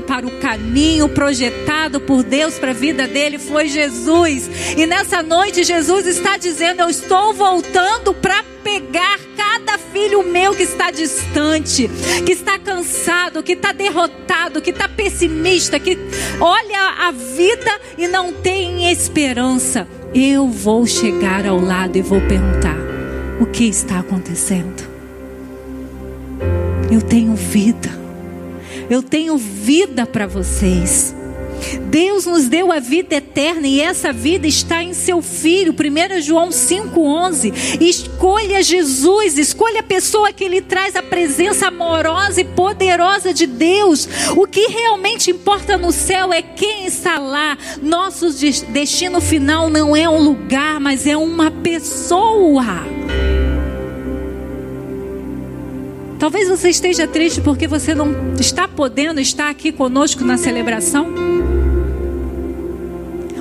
para 0.01 0.27
o 0.27 0.39
caminho 0.41 1.09
projetado 1.09 2.01
por 2.01 2.23
Deus 2.23 2.59
para 2.59 2.71
a 2.71 2.75
vida 2.75 3.07
dele 3.07 3.39
foi 3.39 3.69
Jesus. 3.69 4.49
E 4.77 4.87
nessa 4.87 5.23
noite 5.23 5.65
Jesus 5.65 6.07
está 6.07 6.37
dizendo: 6.37 6.83
Eu 6.83 6.91
estou 6.91 7.33
voltando 7.33 8.15
para 8.15 8.43
pegar 8.63 9.19
cada 9.37 9.79
filho 9.79 10.23
meu 10.23 10.55
que 10.55 10.63
está 10.63 10.91
distante, 10.91 11.89
que 12.25 12.33
está 12.33 12.59
cansado, 12.59 13.43
que 13.43 13.53
está 13.53 13.73
derrotado, 13.73 14.61
que 14.61 14.71
está 14.71 14.89
pessimista, 14.89 15.79
que 15.79 15.99
olha 16.41 17.07
a 17.07 17.11
vida 17.11 17.81
e 17.99 18.09
não 18.09 18.33
tem 18.33 18.91
esperança. 18.91 19.87
Eu 20.15 20.49
vou 20.49 20.87
chegar 20.87 21.47
ao 21.47 21.61
lado 21.61 21.97
e 21.97 22.03
vou 22.03 22.21
perguntar: 22.21 22.77
O 23.41 23.47
que 23.47 23.65
está 23.65 23.99
acontecendo? 23.99 24.95
Eu 26.91 27.03
tenho 27.03 27.35
vida. 27.35 28.04
Eu 28.89 29.03
tenho 29.03 29.37
vida 29.37 30.07
para 30.07 30.27
vocês. 30.27 31.15
Deus 31.87 32.27
nos 32.27 32.47
deu 32.47 32.71
a 32.71 32.79
vida 32.79 33.17
eterna 33.17 33.67
e 33.67 33.81
essa 33.81 34.13
vida 34.13 34.47
está 34.47 34.83
em 34.83 34.93
seu 34.93 35.23
filho. 35.23 35.73
1 35.73 36.21
João 36.21 36.51
5:11. 36.51 37.53
Escolha 37.81 38.63
Jesus, 38.63 39.39
escolha 39.39 39.81
a 39.81 39.83
pessoa 39.83 40.33
que 40.33 40.49
lhe 40.49 40.61
traz 40.61 40.97
a 40.97 41.03
presença 41.03 41.69
amorosa 41.69 42.41
e 42.41 42.45
poderosa 42.45 43.33
de 43.33 43.47
Deus. 43.47 44.09
O 44.37 44.47
que 44.47 44.67
realmente 44.69 45.31
importa 45.31 45.79
no 45.79 45.93
céu 45.93 46.33
é 46.33 46.43
quem 46.43 46.87
está 46.87 47.19
lá. 47.19 47.57
Nosso 47.81 48.29
destino 48.69 49.21
final 49.21 49.71
não 49.71 49.97
é 49.97 50.09
um 50.09 50.23
lugar, 50.23 50.79
mas 50.81 51.07
é 51.07 51.17
uma 51.17 51.51
pessoa. 51.51 52.85
Talvez 56.25 56.49
você 56.49 56.71
esteja 56.71 57.07
triste 57.07 57.43
porque 57.43 57.69
você 57.69 57.95
não 57.95 58.35
está 58.41 58.67
podendo 58.67 59.21
estar 59.21 59.51
aqui 59.51 59.71
conosco 59.71 60.25
na 60.25 60.39
celebração. 60.39 61.07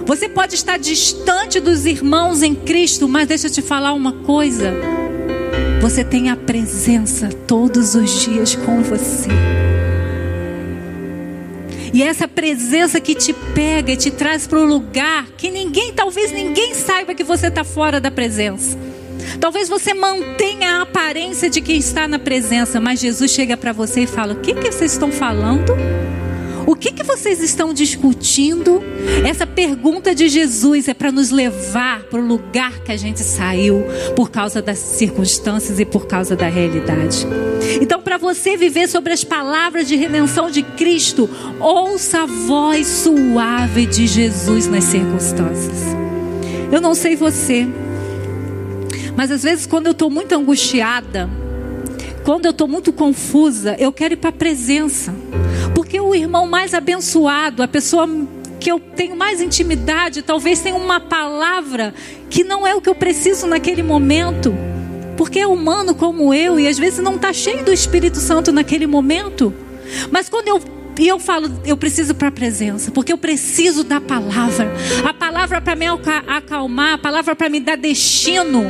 Você 0.06 0.28
pode 0.28 0.56
estar 0.56 0.78
distante 0.78 1.62
dos 1.62 1.86
irmãos 1.86 2.44
em 2.44 2.54
Cristo, 2.54 3.08
mas 3.08 3.26
deixa 3.26 3.48
eu 3.48 3.52
te 3.52 3.62
falar 3.62 3.94
uma 3.94 4.12
coisa. 4.12 4.74
Você 5.80 6.04
tem 6.04 6.30
a 6.30 6.36
presença 6.36 7.30
todos 7.48 7.96
os 7.96 8.22
dias 8.22 8.54
com 8.54 8.82
você. 8.82 9.30
E 11.94 12.04
essa 12.04 12.28
presença 12.28 13.00
que 13.00 13.16
te 13.16 13.32
pega 13.56 13.94
e 13.94 13.96
te 13.96 14.12
traz 14.12 14.46
para 14.46 14.60
o 14.60 14.66
lugar 14.66 15.28
que 15.38 15.50
ninguém, 15.50 15.94
talvez 15.94 16.34
ninguém 16.34 16.76
saiba 16.76 17.16
que 17.16 17.24
você 17.24 17.48
está 17.48 17.64
fora 17.64 18.02
da 18.02 18.12
presença. 18.12 18.78
Talvez 19.40 19.70
você 19.70 19.94
mantenha 19.94 20.78
a 20.78 20.82
aparência 20.84 21.50
de 21.50 21.62
quem 21.62 21.78
está 21.78 22.08
na 22.08 22.20
presença, 22.20 22.80
mas 22.80 23.00
Jesus 23.00 23.32
chega 23.32 23.58
para 23.58 23.72
você 23.72 24.02
e 24.02 24.08
fala: 24.08 24.34
O 24.34 24.40
que, 24.40 24.54
que 24.54 24.72
vocês 24.72 24.94
estão 24.94 25.12
falando? 25.12 25.74
O 26.66 26.76
que, 26.76 26.92
que 26.92 27.04
vocês 27.04 27.42
estão 27.42 27.74
discutindo? 27.74 28.82
Essa 29.28 29.46
pergunta 29.46 30.16
de 30.16 30.30
Jesus 30.30 30.88
é 30.88 30.94
para 30.94 31.12
nos 31.12 31.30
levar 31.30 32.04
para 32.04 32.20
o 32.20 32.26
lugar 32.26 32.80
que 32.80 32.92
a 32.92 32.98
gente 32.98 33.22
saiu 33.22 33.84
por 34.16 34.32
causa 34.32 34.62
das 34.62 34.80
circunstâncias 34.80 35.80
e 35.80 35.86
por 35.86 36.08
causa 36.08 36.36
da 36.36 36.48
realidade. 36.48 37.28
Então, 37.82 38.02
para 38.02 38.18
você 38.18 38.56
viver 38.56 38.88
sobre 38.88 39.12
as 39.12 39.24
palavras 39.24 39.88
de 39.88 39.96
redenção 39.96 40.50
de 40.50 40.64
Cristo, 40.64 41.30
ouça 41.60 42.24
a 42.24 42.26
voz 42.26 42.88
suave 42.88 43.86
de 43.86 44.08
Jesus 44.08 44.68
nas 44.68 44.86
circunstâncias. 44.86 45.80
Eu 46.72 46.80
não 46.80 46.96
sei 46.96 47.16
você. 47.16 47.68
Mas 49.16 49.32
às 49.32 49.44
vezes, 49.44 49.66
quando 49.66 49.88
eu 49.88 49.92
estou 49.92 50.10
muito 50.10 50.34
angustiada, 50.34 51.30
quando 52.24 52.46
eu 52.46 52.52
estou 52.52 52.68
muito 52.68 52.92
confusa, 52.94 53.76
eu 53.78 53.92
quero 53.92 54.14
ir 54.14 54.18
para 54.18 54.30
a 54.30 54.34
presença. 54.34 55.14
Porque 55.76 56.00
o 56.00 56.16
irmão 56.16 56.48
mais 56.48 56.74
abençoado, 56.74 57.62
a 57.62 57.68
pessoa 57.68 58.08
que 58.60 58.72
eu 58.72 58.80
tenho 58.80 59.16
mais 59.16 59.42
intimidade, 59.42 60.22
talvez 60.22 60.62
tenha 60.62 60.76
uma 60.76 61.00
palavra 61.00 61.94
que 62.30 62.44
não 62.44 62.66
é 62.66 62.74
o 62.74 62.82
que 62.82 62.90
eu 62.90 62.96
preciso 62.96 63.46
naquele 63.46 63.84
momento. 63.84 64.56
Porque 65.18 65.40
é 65.40 65.48
humano 65.48 65.94
como 65.94 66.34
eu 66.34 66.60
e 66.60 66.68
às 66.68 66.78
vezes 66.78 67.00
não 67.00 67.16
está 67.16 67.32
cheio 67.34 67.64
do 67.64 67.74
Espírito 67.74 68.18
Santo 68.18 68.52
naquele 68.52 68.88
momento. 68.88 69.54
Mas 70.10 70.30
quando 70.30 70.48
eu 70.48 70.62
e 71.00 71.08
eu 71.08 71.20
falo, 71.20 71.50
eu 71.66 71.76
preciso 71.76 72.14
para 72.14 72.28
a 72.28 72.32
presença, 72.32 72.92
porque 72.92 73.12
eu 73.12 73.18
preciso 73.18 73.84
da 73.84 74.00
palavra. 74.00 74.72
A 75.04 75.14
palavra 75.14 75.60
para 75.60 75.76
me 75.76 75.88
acalmar, 75.88 76.94
a 76.94 76.98
palavra 76.98 77.36
para 77.36 77.50
me 77.50 77.60
dar 77.60 77.78
destino, 77.78 78.64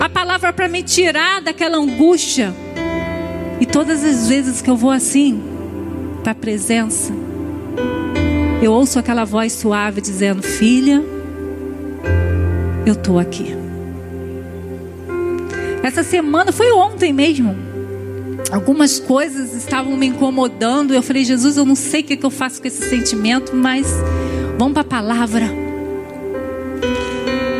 a 0.00 0.08
palavra 0.08 0.52
para 0.52 0.68
me 0.68 0.82
tirar 0.82 1.42
daquela 1.42 1.76
angústia. 1.76 2.54
E 3.60 3.66
todas 3.66 4.04
as 4.04 4.28
vezes 4.28 4.62
que 4.62 4.70
eu 4.70 4.76
vou 4.76 4.90
assim, 4.90 5.42
para 6.22 6.32
a 6.32 6.34
presença, 6.34 7.12
eu 8.62 8.72
ouço 8.72 8.98
aquela 8.98 9.24
voz 9.24 9.52
suave 9.52 10.00
dizendo: 10.00 10.42
Filha, 10.42 11.02
eu 12.86 12.94
estou 12.94 13.18
aqui. 13.18 13.54
Essa 15.82 16.02
semana 16.02 16.52
foi 16.52 16.72
ontem 16.72 17.12
mesmo 17.12 17.65
algumas 18.50 18.98
coisas 18.98 19.54
estavam 19.54 19.96
me 19.96 20.06
incomodando. 20.06 20.94
Eu 20.94 21.02
falei, 21.02 21.24
Jesus, 21.24 21.56
eu 21.56 21.64
não 21.64 21.74
sei 21.74 22.00
o 22.00 22.04
que, 22.04 22.18
eu 22.22 22.30
faço 22.30 22.60
com 22.60 22.68
esse 22.68 22.88
sentimento, 22.88 23.54
mas 23.54 23.86
vamos 24.58 24.74
para 24.74 24.82
a 24.82 24.84
palavra. 24.84 25.66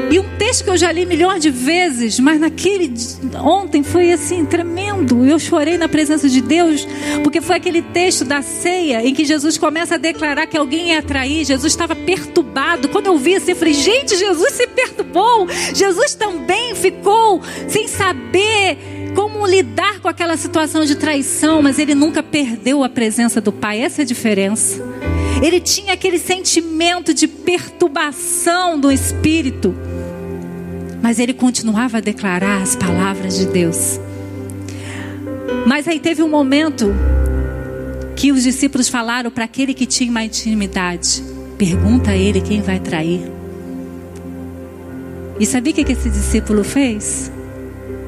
E 0.09 0.20
um 0.20 0.37
texto 0.38 0.62
que 0.62 0.70
eu 0.70 0.77
já 0.77 0.92
li 0.92 1.05
milhões 1.05 1.42
de 1.42 1.51
vezes, 1.51 2.20
mas 2.20 2.38
naquele 2.38 2.94
ontem 3.42 3.83
foi 3.83 4.12
assim 4.12 4.44
tremendo. 4.44 5.27
Eu 5.27 5.38
chorei 5.38 5.77
na 5.77 5.88
presença 5.88 6.29
de 6.29 6.40
Deus, 6.40 6.87
porque 7.25 7.40
foi 7.40 7.57
aquele 7.57 7.83
texto 7.83 8.25
da 8.25 8.40
ceia 8.40 9.05
em 9.05 9.12
que 9.12 9.25
Jesus 9.25 9.59
começa 9.59 9.96
a 9.96 9.99
declarar 9.99 10.46
que 10.46 10.57
alguém 10.57 10.90
ia 10.90 11.03
trair. 11.03 11.44
Jesus 11.44 11.72
estava 11.72 11.96
perturbado. 11.96 12.88
Quando 12.88 13.07
eu 13.07 13.18
vi 13.18 13.35
assim, 13.35 13.51
eu 13.51 13.57
falei: 13.57 13.75
"Gente, 13.75 14.16
Jesus 14.16 14.53
se 14.53 14.68
perturbou. 14.68 15.49
Jesus 15.75 16.14
também 16.14 16.77
ficou 16.77 17.42
sem 17.66 17.88
saber 17.88 18.96
como 19.47 19.55
lidar 19.55 20.01
com 20.01 20.09
aquela 20.09 20.37
situação 20.37 20.85
de 20.85 20.97
traição, 20.97 21.63
mas 21.63 21.79
ele 21.79 21.95
nunca 21.95 22.21
perdeu 22.21 22.83
a 22.83 22.89
presença 22.89 23.41
do 23.41 23.53
Pai. 23.53 23.81
Essa 23.81 24.03
é 24.03 24.05
a 24.05 24.07
diferença. 24.07 24.83
Ele 25.41 25.61
tinha 25.61 25.93
aquele 25.93 26.19
sentimento 26.19 27.15
de 27.15 27.29
perturbação 27.29 28.79
do 28.79 28.91
espírito, 28.91 29.73
mas 31.01 31.21
ele 31.21 31.33
continuava 31.33 31.99
a 31.99 32.01
declarar 32.01 32.61
as 32.61 32.75
palavras 32.75 33.39
de 33.39 33.47
Deus. 33.47 34.01
Mas 35.65 35.87
aí 35.87 36.01
teve 36.01 36.23
um 36.23 36.29
momento 36.29 36.93
que 38.17 38.33
os 38.33 38.43
discípulos 38.43 38.89
falaram 38.89 39.31
para 39.31 39.45
aquele 39.45 39.75
que 39.75 39.87
tinha 39.87 40.11
uma 40.11 40.25
intimidade: 40.25 41.23
pergunta 41.57 42.11
a 42.11 42.17
ele 42.17 42.41
quem 42.41 42.61
vai 42.63 42.81
trair. 42.81 43.21
E 45.39 45.47
sabia 45.47 45.73
o 45.73 45.77
que 45.77 45.93
esse 45.93 46.11
discípulo 46.11 46.65
fez? 46.65 47.31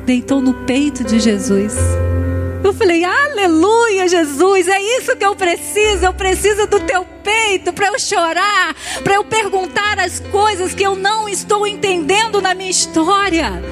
Deitou 0.08 0.40
no 0.40 0.54
peito 0.64 1.04
de 1.04 1.20
Jesus. 1.20 1.74
Eu 2.64 2.72
falei, 2.72 3.04
aleluia, 3.04 4.08
Jesus, 4.08 4.66
é 4.66 4.80
isso 4.80 5.14
que 5.14 5.24
eu 5.24 5.36
preciso. 5.36 6.06
Eu 6.06 6.14
preciso 6.14 6.66
do 6.66 6.80
teu 6.80 7.04
peito 7.22 7.74
para 7.74 7.88
eu 7.88 7.98
chorar, 7.98 8.74
para 9.04 9.16
eu 9.16 9.24
perguntar 9.24 9.98
as 9.98 10.18
coisas 10.18 10.72
que 10.72 10.82
eu 10.82 10.96
não 10.96 11.28
estou 11.28 11.66
entendendo 11.66 12.40
na 12.40 12.54
minha 12.54 12.70
história. 12.70 13.62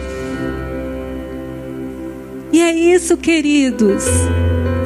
E 2.52 2.60
é 2.60 2.70
isso, 2.70 3.16
queridos. 3.16 4.04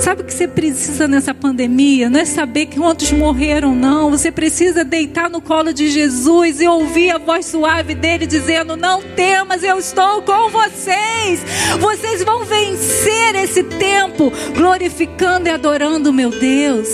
Sabe 0.00 0.22
o 0.22 0.24
que 0.24 0.32
você 0.32 0.48
precisa 0.48 1.06
nessa 1.06 1.34
pandemia? 1.34 2.08
Não 2.08 2.20
é 2.20 2.24
saber 2.24 2.66
quantos 2.66 3.12
morreram, 3.12 3.74
não. 3.74 4.10
Você 4.10 4.32
precisa 4.32 4.82
deitar 4.82 5.28
no 5.28 5.42
colo 5.42 5.74
de 5.74 5.90
Jesus 5.90 6.60
e 6.60 6.66
ouvir 6.66 7.10
a 7.10 7.18
voz 7.18 7.44
suave 7.46 7.94
dele 7.94 8.26
dizendo: 8.26 8.76
Não 8.76 9.02
temas, 9.02 9.62
eu 9.62 9.78
estou 9.78 10.22
com 10.22 10.48
vocês. 10.48 11.44
Vocês 11.78 12.24
vão 12.24 12.44
vencer 12.44 13.34
esse 13.36 13.62
tempo 13.62 14.32
glorificando 14.54 15.48
e 15.48 15.50
adorando 15.50 16.12
meu 16.12 16.30
Deus. 16.30 16.88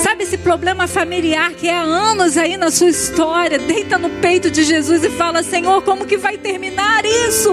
Sabe 0.00 0.24
esse 0.24 0.36
problema 0.36 0.88
familiar 0.88 1.52
que 1.52 1.68
é 1.68 1.74
há 1.74 1.82
anos 1.82 2.36
aí 2.36 2.56
na 2.56 2.72
sua 2.72 2.88
história? 2.88 3.58
Deita 3.58 3.98
no 3.98 4.10
peito 4.10 4.50
de 4.50 4.64
Jesus 4.64 5.04
e 5.04 5.10
fala: 5.10 5.44
Senhor, 5.44 5.80
como 5.82 6.06
que 6.06 6.16
vai 6.16 6.36
terminar 6.36 7.04
isso? 7.04 7.52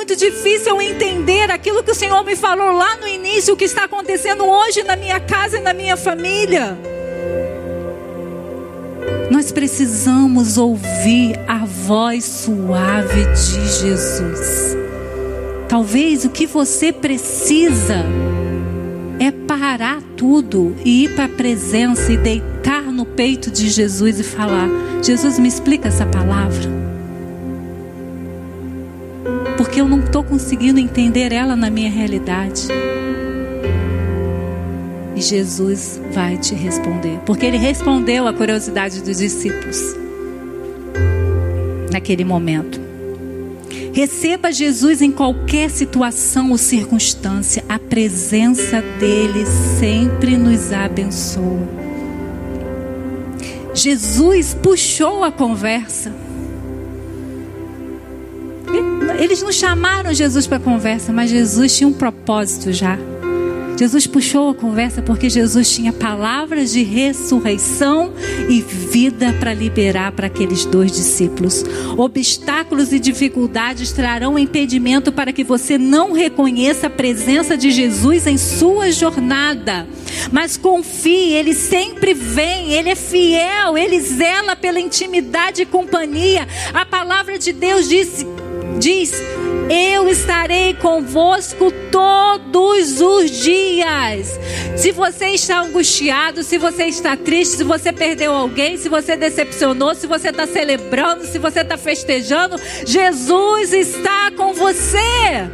Muito 0.00 0.16
difícil 0.16 0.80
entender 0.80 1.50
aquilo 1.50 1.82
que 1.82 1.90
o 1.90 1.94
Senhor 1.94 2.24
me 2.24 2.34
falou 2.34 2.72
lá 2.72 2.96
no 2.96 3.06
início, 3.06 3.52
o 3.52 3.56
que 3.56 3.66
está 3.66 3.84
acontecendo 3.84 4.46
hoje 4.46 4.82
na 4.82 4.96
minha 4.96 5.20
casa 5.20 5.58
e 5.58 5.60
na 5.60 5.74
minha 5.74 5.94
família. 5.94 6.74
Nós 9.30 9.52
precisamos 9.52 10.56
ouvir 10.56 11.38
a 11.46 11.66
voz 11.66 12.24
suave 12.24 13.26
de 13.26 13.68
Jesus. 13.68 14.74
Talvez 15.68 16.24
o 16.24 16.30
que 16.30 16.46
você 16.46 16.94
precisa 16.94 18.02
é 19.18 19.30
parar 19.30 20.00
tudo 20.16 20.74
e 20.82 21.04
ir 21.04 21.14
para 21.14 21.26
a 21.26 21.28
presença 21.28 22.10
e 22.10 22.16
deitar 22.16 22.84
no 22.84 23.04
peito 23.04 23.50
de 23.50 23.68
Jesus 23.68 24.18
e 24.18 24.24
falar: 24.24 24.66
Jesus, 25.02 25.38
me 25.38 25.46
explica 25.46 25.88
essa 25.88 26.06
palavra 26.06 26.79
estou 30.20 30.24
conseguindo 30.24 30.78
entender 30.78 31.32
ela 31.32 31.56
na 31.56 31.70
minha 31.70 31.90
realidade. 31.90 32.68
E 35.16 35.20
Jesus 35.20 36.00
vai 36.12 36.36
te 36.36 36.54
responder, 36.54 37.18
porque 37.24 37.46
ele 37.46 37.56
respondeu 37.56 38.26
à 38.26 38.32
curiosidade 38.32 39.02
dos 39.02 39.18
discípulos 39.18 39.78
naquele 41.90 42.24
momento. 42.24 42.80
Receba 43.92 44.52
Jesus 44.52 45.02
em 45.02 45.10
qualquer 45.10 45.68
situação 45.70 46.50
ou 46.50 46.58
circunstância, 46.58 47.64
a 47.68 47.78
presença 47.78 48.82
dele 48.98 49.44
sempre 49.78 50.36
nos 50.36 50.72
abençoa. 50.72 51.68
Jesus 53.74 54.54
puxou 54.54 55.24
a 55.24 55.32
conversa. 55.32 56.12
Eles 59.20 59.42
não 59.42 59.52
chamaram 59.52 60.14
Jesus 60.14 60.46
para 60.46 60.58
conversa, 60.58 61.12
mas 61.12 61.28
Jesus 61.28 61.76
tinha 61.76 61.86
um 61.86 61.92
propósito 61.92 62.72
já. 62.72 62.98
Jesus 63.76 64.06
puxou 64.06 64.50
a 64.50 64.54
conversa 64.54 65.00
porque 65.00 65.28
Jesus 65.30 65.70
tinha 65.74 65.92
palavras 65.92 66.72
de 66.72 66.82
ressurreição 66.82 68.12
e 68.48 68.60
vida 68.60 69.34
para 69.38 69.54
liberar 69.54 70.12
para 70.12 70.26
aqueles 70.26 70.64
dois 70.64 70.92
discípulos. 70.92 71.64
Obstáculos 71.98 72.92
e 72.92 72.98
dificuldades 72.98 73.92
trarão 73.92 74.38
impedimento 74.38 75.12
para 75.12 75.32
que 75.32 75.44
você 75.44 75.76
não 75.76 76.12
reconheça 76.12 76.86
a 76.86 76.90
presença 76.90 77.58
de 77.58 77.70
Jesus 77.70 78.26
em 78.26 78.38
sua 78.38 78.90
jornada. 78.90 79.86
Mas 80.32 80.56
confie, 80.56 81.32
ele 81.32 81.54
sempre 81.54 82.14
vem, 82.14 82.72
ele 82.72 82.90
é 82.90 82.96
fiel, 82.96 83.76
ele 83.76 84.00
zela 84.00 84.56
pela 84.56 84.80
intimidade 84.80 85.62
e 85.62 85.66
companhia. 85.66 86.46
A 86.72 86.84
palavra 86.84 87.38
de 87.38 87.52
Deus 87.52 87.88
disse 87.88 88.26
diz: 88.78 89.12
Eu 89.68 90.08
estarei 90.08 90.74
convosco 90.74 91.70
todos 91.90 93.00
os 93.00 93.30
dias. 93.30 94.38
Se 94.76 94.92
você 94.92 95.28
está 95.28 95.60
angustiado, 95.60 96.42
se 96.42 96.56
você 96.58 96.84
está 96.84 97.16
triste, 97.16 97.58
se 97.58 97.64
você 97.64 97.92
perdeu 97.92 98.32
alguém, 98.32 98.76
se 98.76 98.88
você 98.88 99.16
decepcionou, 99.16 99.94
se 99.94 100.06
você 100.06 100.28
está 100.30 100.46
celebrando, 100.46 101.24
se 101.24 101.38
você 101.38 101.60
está 101.60 101.76
festejando, 101.76 102.56
Jesus 102.86 103.72
está 103.72 104.30
com 104.36 104.54
você. 104.54 105.48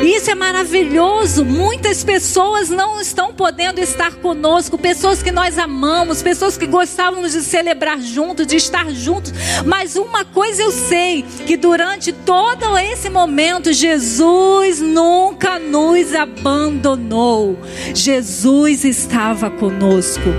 Isso 0.00 0.30
é 0.30 0.34
maravilhoso. 0.34 1.44
Muitas 1.44 2.02
pessoas 2.02 2.70
não 2.70 3.00
estão 3.00 3.34
podendo 3.34 3.80
estar 3.80 4.14
conosco, 4.14 4.78
pessoas 4.78 5.22
que 5.22 5.30
nós 5.30 5.58
amamos, 5.58 6.22
pessoas 6.22 6.56
que 6.56 6.66
gostávamos 6.66 7.32
de 7.32 7.42
celebrar 7.42 8.00
juntos, 8.00 8.46
de 8.46 8.56
estar 8.56 8.90
juntos. 8.90 9.32
Mas 9.66 9.96
uma 9.96 10.24
coisa 10.24 10.62
eu 10.62 10.70
sei, 10.70 11.22
que 11.46 11.56
durante 11.56 12.12
todo 12.12 12.78
esse 12.78 13.10
momento 13.10 13.72
Jesus 13.72 14.80
nunca 14.80 15.58
nos 15.58 16.14
abandonou. 16.14 17.58
Jesus 17.94 18.84
estava 18.84 19.50
conosco. 19.50 20.30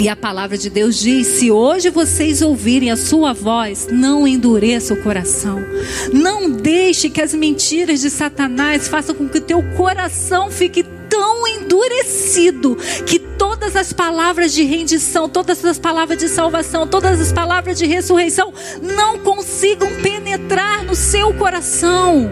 E 0.00 0.08
a 0.08 0.16
palavra 0.16 0.56
de 0.56 0.70
Deus 0.70 0.98
diz: 0.98 1.26
se 1.26 1.50
hoje 1.50 1.90
vocês 1.90 2.40
ouvirem 2.40 2.90
a 2.90 2.96
sua 2.96 3.34
voz, 3.34 3.86
não 3.92 4.26
endureça 4.26 4.94
o 4.94 5.02
coração. 5.02 5.62
Não 6.10 6.50
deixe 6.50 7.10
que 7.10 7.20
as 7.20 7.34
mentiras 7.34 8.00
de 8.00 8.08
Satanás 8.08 8.88
façam 8.88 9.14
com 9.14 9.28
que 9.28 9.42
teu 9.42 9.62
coração 9.76 10.50
fique 10.50 10.82
tão 11.10 11.46
endurecido 11.46 12.78
que 13.04 13.18
todas 13.18 13.76
as 13.76 13.92
palavras 13.92 14.54
de 14.54 14.62
rendição, 14.62 15.28
todas 15.28 15.62
as 15.66 15.78
palavras 15.78 16.16
de 16.16 16.30
salvação, 16.30 16.86
todas 16.86 17.20
as 17.20 17.30
palavras 17.30 17.76
de 17.76 17.84
ressurreição 17.84 18.54
não 18.80 19.18
consigam 19.18 19.88
penetrar 20.00 20.82
no 20.82 20.94
seu 20.94 21.34
coração. 21.34 22.30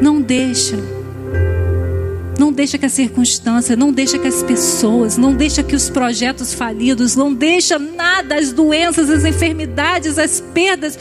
Não 0.00 0.22
deixa. 0.22 0.99
Não 2.40 2.50
deixa 2.50 2.78
que 2.78 2.86
a 2.86 2.88
circunstância, 2.88 3.76
não 3.76 3.92
deixa 3.92 4.18
que 4.18 4.26
as 4.26 4.42
pessoas, 4.42 5.18
não 5.18 5.34
deixa 5.34 5.62
que 5.62 5.76
os 5.76 5.90
projetos 5.90 6.54
falidos, 6.54 7.14
não 7.14 7.34
deixa 7.34 7.78
nada, 7.78 8.36
as 8.36 8.50
doenças, 8.50 9.10
as 9.10 9.26
enfermidades, 9.26 10.18
as 10.18 10.40
perdas, 10.40 10.98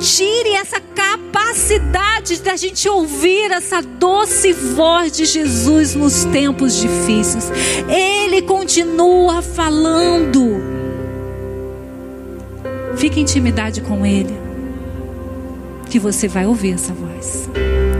tire 0.00 0.48
essa 0.48 0.80
capacidade 0.80 2.42
da 2.42 2.56
gente 2.56 2.88
ouvir 2.88 3.52
essa 3.52 3.80
doce 3.80 4.52
voz 4.52 5.12
de 5.12 5.26
Jesus 5.26 5.94
nos 5.94 6.24
tempos 6.24 6.74
difíceis. 6.80 7.52
Ele 7.88 8.42
continua 8.42 9.42
falando. 9.42 10.60
Fique 12.96 13.20
em 13.20 13.22
intimidade 13.22 13.80
com 13.80 14.04
Ele, 14.04 14.36
que 15.88 16.00
você 16.00 16.26
vai 16.26 16.46
ouvir 16.46 16.72
essa 16.72 16.92
voz. 16.92 17.48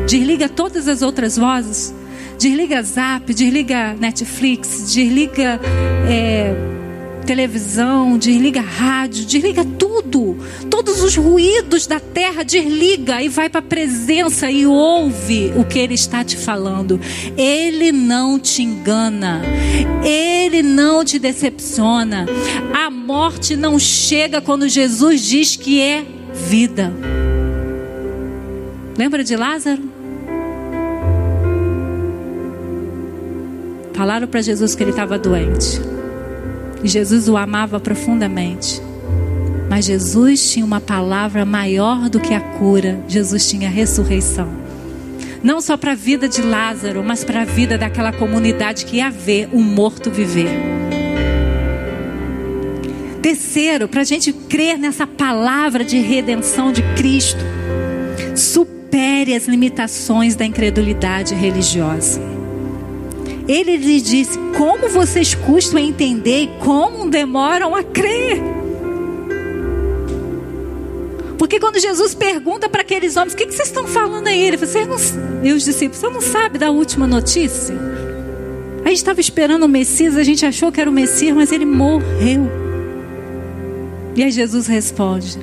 Desliga 0.09 0.49
todas 0.49 0.89
as 0.89 1.03
outras 1.03 1.37
vozes 1.37 2.00
Desliga 2.41 2.83
Zap, 2.83 3.35
desliga 3.35 3.93
Netflix, 4.01 4.91
desliga 4.95 5.61
é, 6.09 6.55
televisão, 7.27 8.17
desliga 8.17 8.63
rádio, 8.63 9.27
desliga 9.27 9.63
tudo. 9.63 10.39
Todos 10.71 11.03
os 11.03 11.15
ruídos 11.17 11.87
da 11.87 12.01
terra, 12.01 12.43
desliga 12.43 13.23
e 13.23 13.29
vai 13.29 13.51
para 13.51 13.59
a 13.59 13.63
presença 13.63 14.51
e 14.51 14.65
ouve 14.65 15.53
o 15.55 15.67
que 15.67 15.79
ele 15.79 15.93
está 15.93 16.25
te 16.25 16.39
falando. 16.39 16.99
Ele 17.37 17.93
não 17.93 18.39
te 18.39 18.63
engana, 18.63 19.43
ele 20.03 20.63
não 20.63 21.05
te 21.05 21.19
decepciona. 21.19 22.25
A 22.73 22.89
morte 22.89 23.55
não 23.55 23.79
chega 23.79 24.41
quando 24.41 24.67
Jesus 24.67 25.21
diz 25.21 25.57
que 25.57 25.79
é 25.79 26.07
vida. 26.33 26.91
Lembra 28.97 29.23
de 29.23 29.37
Lázaro? 29.37 29.90
Falaram 33.93 34.27
para 34.27 34.41
Jesus 34.41 34.75
que 34.75 34.83
ele 34.83 34.91
estava 34.91 35.19
doente. 35.19 35.81
E 36.83 36.89
Jesus 36.89 37.29
o 37.29 37.37
amava 37.37 37.79
profundamente. 37.79 38.81
Mas 39.69 39.85
Jesus 39.85 40.51
tinha 40.51 40.65
uma 40.65 40.81
palavra 40.81 41.45
maior 41.45 42.09
do 42.09 42.19
que 42.19 42.35
a 42.35 42.41
cura. 42.41 43.01
Jesus 43.07 43.49
tinha 43.49 43.69
a 43.69 43.71
ressurreição. 43.71 44.49
Não 45.43 45.61
só 45.61 45.77
para 45.77 45.93
a 45.93 45.95
vida 45.95 46.29
de 46.29 46.43
Lázaro, 46.43 47.03
mas 47.03 47.25
para 47.25 47.43
a 47.43 47.45
vida 47.45 47.79
daquela 47.79 48.13
comunidade 48.13 48.85
que 48.85 48.97
ia 48.97 49.11
ver 49.11 49.49
o 49.53 49.61
morto 49.61 50.11
viver. 50.11 50.51
Terceiro, 53.23 53.87
para 53.87 54.01
a 54.01 54.05
gente 54.05 54.33
crer 54.33 54.79
nessa 54.79 55.07
palavra 55.07 55.85
de 55.85 55.99
redenção 55.99 56.73
de 56.73 56.83
Cristo, 56.97 57.45
supere 58.35 59.35
as 59.35 59.47
limitações 59.47 60.35
da 60.35 60.45
incredulidade 60.45 61.35
religiosa. 61.35 62.40
Ele 63.51 63.77
lhe 63.77 64.01
disse: 64.01 64.39
Como 64.57 64.89
vocês 64.89 65.35
custam 65.35 65.81
a 65.81 65.83
entender 65.83 66.43
e 66.43 66.51
como 66.61 67.11
demoram 67.11 67.75
a 67.75 67.83
crer? 67.83 68.41
Porque 71.37 71.59
quando 71.59 71.81
Jesus 71.81 72.15
pergunta 72.15 72.69
para 72.69 72.83
aqueles 72.83 73.17
homens: 73.17 73.33
O 73.33 73.37
que, 73.37 73.47
que 73.47 73.53
vocês 73.53 73.67
estão 73.67 73.89
falando 73.89 74.29
aí? 74.29 74.41
Ele 74.41 74.57
falou: 74.57 74.97
não, 74.97 75.45
E 75.45 75.53
os 75.53 75.65
discípulos: 75.65 75.99
Você 75.99 76.09
não 76.09 76.21
sabe 76.21 76.59
da 76.59 76.71
última 76.71 77.09
notícia? 77.09 77.75
A 78.85 78.89
gente 78.89 78.99
estava 78.99 79.21
esperando 79.21 79.65
o 79.65 79.69
Messias, 79.69 80.17
a 80.17 80.23
gente 80.23 80.47
achou 80.47 80.71
que 80.71 80.81
era 80.81 80.89
o 80.89 80.93
Messias, 80.93 81.35
mas 81.35 81.51
ele 81.51 81.67
morreu. 81.67 82.49
E 84.15 84.23
aí 84.23 84.31
Jesus 84.31 84.69
responde: 84.69 85.37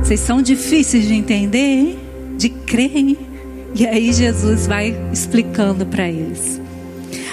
Vocês 0.00 0.20
são 0.20 0.40
difíceis 0.40 1.08
de 1.08 1.14
entender, 1.14 1.58
hein? 1.58 1.98
de 2.36 2.50
crer. 2.50 2.96
Hein? 2.96 3.18
E 3.74 3.84
aí 3.84 4.12
Jesus 4.12 4.68
vai 4.68 4.96
explicando 5.12 5.84
para 5.84 6.08
eles. 6.08 6.57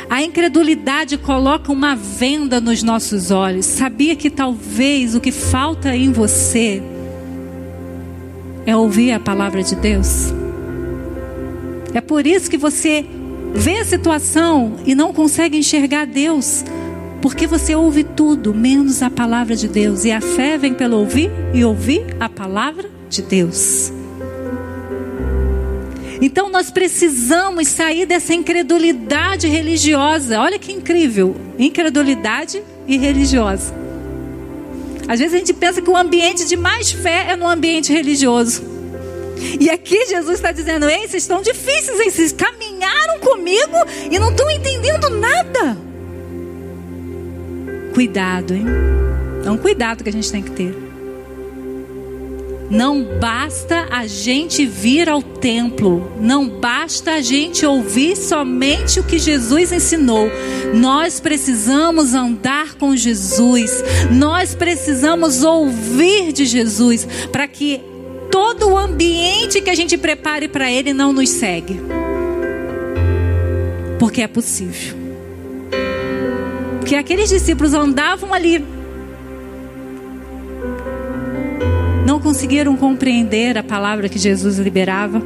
A 0.10 0.22
incredulidade 0.22 1.18
coloca 1.18 1.72
uma 1.72 1.95
venda 1.95 2.62
nos 2.62 2.84
nossos 2.84 3.32
olhos. 3.32 3.66
Sabia 3.66 4.16
que 4.16 4.30
talvez 4.30 5.16
o 5.16 5.22
que 5.22 5.32
falta 5.32 5.95
em 5.95 6.12
você 6.12 6.82
é 8.66 8.76
ouvir 8.76 9.12
a 9.12 9.20
palavra 9.20 9.64
de 9.64 9.76
Deus? 9.76 10.34
É 11.93 12.01
por 12.01 12.28
isso 12.28 12.49
que 12.49 12.58
você 12.58 13.06
vê 13.53 13.80
a 13.80 13.86
situação 13.86 14.76
e 14.86 14.93
não 14.93 15.14
consegue 15.14 15.58
enxergar 15.58 16.06
Deus, 16.06 16.64
porque 17.22 17.47
você 17.47 17.74
ouve 17.74 18.03
tudo 18.03 18.53
menos 18.53 19.01
a 19.01 19.10
palavra 19.10 19.56
de 19.56 19.68
Deus. 19.68 20.06
E 20.06 20.12
a 20.12 20.22
fé 20.22 20.58
vem 20.58 20.74
pelo 20.74 20.97
ouvir 20.97 21.32
e 21.53 21.64
ouvir 21.64 22.06
a 22.20 22.30
palavra 22.30 22.89
de 23.10 23.22
Deus. 23.22 23.95
Então 26.22 26.49
nós 26.49 26.72
precisamos 26.72 27.68
sair 27.68 28.05
dessa 28.05 28.34
incredulidade 28.34 29.47
religiosa. 29.47 30.39
Olha 30.39 30.57
que 30.57 30.72
incrível, 30.72 31.36
incredulidade 31.57 32.61
e 32.88 32.97
religiosa. 32.97 33.74
Às 35.07 35.20
vezes 35.20 35.36
a 35.36 35.38
gente 35.38 35.53
pensa 35.53 35.82
que 35.82 35.89
o 35.89 35.95
ambiente 35.95 36.45
de 36.45 36.55
mais 36.55 36.91
fé 36.91 37.28
é 37.30 37.36
no 37.36 37.47
ambiente 37.47 37.91
religioso. 37.91 38.63
E 39.59 39.70
aqui 39.70 40.05
Jesus 40.07 40.36
está 40.36 40.51
dizendo: 40.51 40.89
Ei, 40.89 41.07
vocês 41.07 41.24
estão 41.24 41.41
difíceis, 41.41 41.99
hein? 41.99 42.09
vocês 42.09 42.32
caminharam 42.32 43.20
comigo 43.20 43.78
e 44.09 44.18
não 44.18 44.32
estão 44.32 44.49
entendendo 44.49 45.09
nada. 45.09 45.78
Cuidado, 47.93 48.53
hein? 48.53 48.66
É 49.45 49.51
um 49.51 49.57
cuidado 49.57 50.03
que 50.03 50.09
a 50.09 50.13
gente 50.13 50.32
tem 50.32 50.41
que 50.41 50.51
ter. 50.51 50.84
Não 52.70 53.20
basta 53.20 53.88
a 53.91 54.07
gente 54.07 54.66
vir 54.66 55.07
ao 55.07 55.22
templo, 55.22 56.11
não 56.20 56.49
basta 56.49 57.13
a 57.13 57.22
gente 57.22 57.66
ouvir 57.66 58.16
somente 58.16 58.99
o 58.99 59.03
que 59.03 59.20
Jesus 59.20 59.72
ensinou. 59.72 60.28
Nós 60.74 61.20
precisamos 61.20 62.13
andar 62.13 62.74
com 62.76 62.95
Jesus, 62.95 63.84
nós 64.11 64.55
precisamos 64.55 65.43
ouvir 65.43 66.32
de 66.32 66.45
Jesus 66.45 67.07
para 67.32 67.47
que 67.47 67.82
todo 68.32 68.70
o 68.70 68.78
ambiente 68.78 69.61
que 69.61 69.70
a 69.70 69.76
gente 69.76 69.95
prepare 69.97 70.47
para 70.47 70.72
Ele 70.72 70.91
não 70.91 71.13
nos 71.13 71.30
segue. 71.30 71.80
Porque 73.99 74.22
é 74.22 74.28
possível. 74.28 74.95
Porque 76.80 76.95
aqueles 76.95 77.30
discípulos 77.30 77.74
andavam 77.74 78.34
ali 78.34 78.63
conseguiram 82.26 82.76
compreender 82.76 83.55
a 83.55 83.61
palavra 83.61 84.09
que 84.09 84.17
Jesus 84.17 84.57
liberava. 84.57 85.21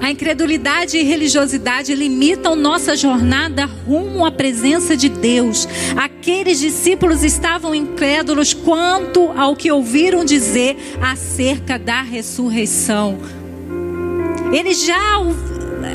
A 0.00 0.12
incredulidade 0.12 0.96
e 0.96 1.02
religiosidade 1.02 1.92
limitam 1.92 2.54
nossa 2.54 2.96
jornada 2.96 3.64
rumo 3.64 4.24
à 4.24 4.30
presença 4.30 4.96
de 4.96 5.08
Deus. 5.08 5.66
Aqueles 5.96 6.60
discípulos 6.60 7.24
estavam 7.24 7.74
incrédulos 7.74 8.54
quanto 8.54 9.32
ao 9.36 9.56
que 9.56 9.72
ouviram 9.72 10.24
dizer 10.24 10.76
acerca 11.02 11.76
da 11.76 12.00
ressurreição. 12.00 13.18
Eles 14.52 14.84
já 14.84 15.16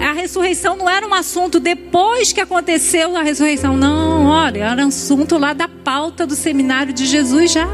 a 0.06 0.12
ressurreição 0.12 0.76
não 0.76 0.90
era 0.90 1.08
um 1.08 1.14
assunto 1.14 1.62
depois 1.62 2.34
que 2.34 2.42
aconteceu 2.42 3.16
a 3.16 3.24
ressurreição, 3.24 3.78
não, 3.78 4.26
olha, 4.26 4.66
era 4.66 4.84
um 4.84 4.90
assunto 4.90 5.38
lá 5.38 5.54
da 5.54 5.70
pauta 5.70 6.28
do 6.28 6.36
seminário 6.36 6.92
de 6.92 7.06
Jesus 7.06 7.54
já 7.54 7.70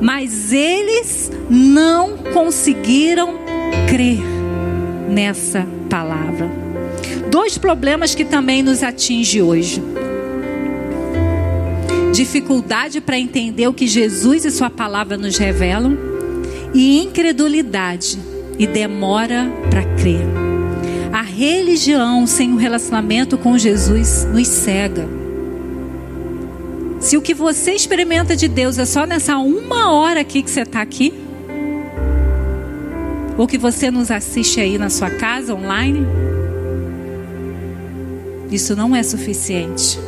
mas 0.00 0.52
eles 0.52 1.30
não 1.48 2.16
conseguiram 2.18 3.38
crer 3.88 4.22
nessa 5.08 5.66
palavra. 5.88 6.50
Dois 7.30 7.58
problemas 7.58 8.14
que 8.14 8.24
também 8.24 8.62
nos 8.62 8.82
atinge 8.82 9.42
hoje. 9.42 9.82
Dificuldade 12.12 13.00
para 13.00 13.18
entender 13.18 13.68
o 13.68 13.74
que 13.74 13.86
Jesus 13.86 14.44
e 14.44 14.50
sua 14.50 14.70
palavra 14.70 15.16
nos 15.16 15.36
revelam 15.36 15.96
e 16.74 17.02
incredulidade 17.02 18.18
e 18.58 18.66
demora 18.66 19.50
para 19.70 19.84
crer. 19.96 20.24
A 21.12 21.22
religião 21.22 22.26
sem 22.26 22.52
um 22.52 22.56
relacionamento 22.56 23.38
com 23.38 23.56
Jesus 23.56 24.24
nos 24.24 24.46
cega. 24.46 25.19
Se 27.00 27.16
o 27.16 27.22
que 27.22 27.32
você 27.32 27.72
experimenta 27.72 28.36
de 28.36 28.46
Deus 28.46 28.78
é 28.78 28.84
só 28.84 29.06
nessa 29.06 29.38
uma 29.38 29.90
hora 29.90 30.20
aqui 30.20 30.42
que 30.42 30.50
você 30.50 30.60
está 30.60 30.82
aqui, 30.82 31.14
ou 33.38 33.46
que 33.46 33.56
você 33.56 33.90
nos 33.90 34.10
assiste 34.10 34.60
aí 34.60 34.76
na 34.76 34.90
sua 34.90 35.08
casa 35.08 35.54
online, 35.54 36.06
isso 38.50 38.76
não 38.76 38.94
é 38.94 39.02
suficiente 39.02 39.98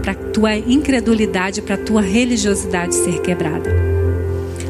para 0.00 0.12
a 0.12 0.14
tua 0.14 0.54
incredulidade, 0.54 1.60
para 1.60 1.74
a 1.74 1.78
tua 1.78 2.00
religiosidade 2.00 2.94
ser 2.94 3.20
quebrada. 3.20 3.68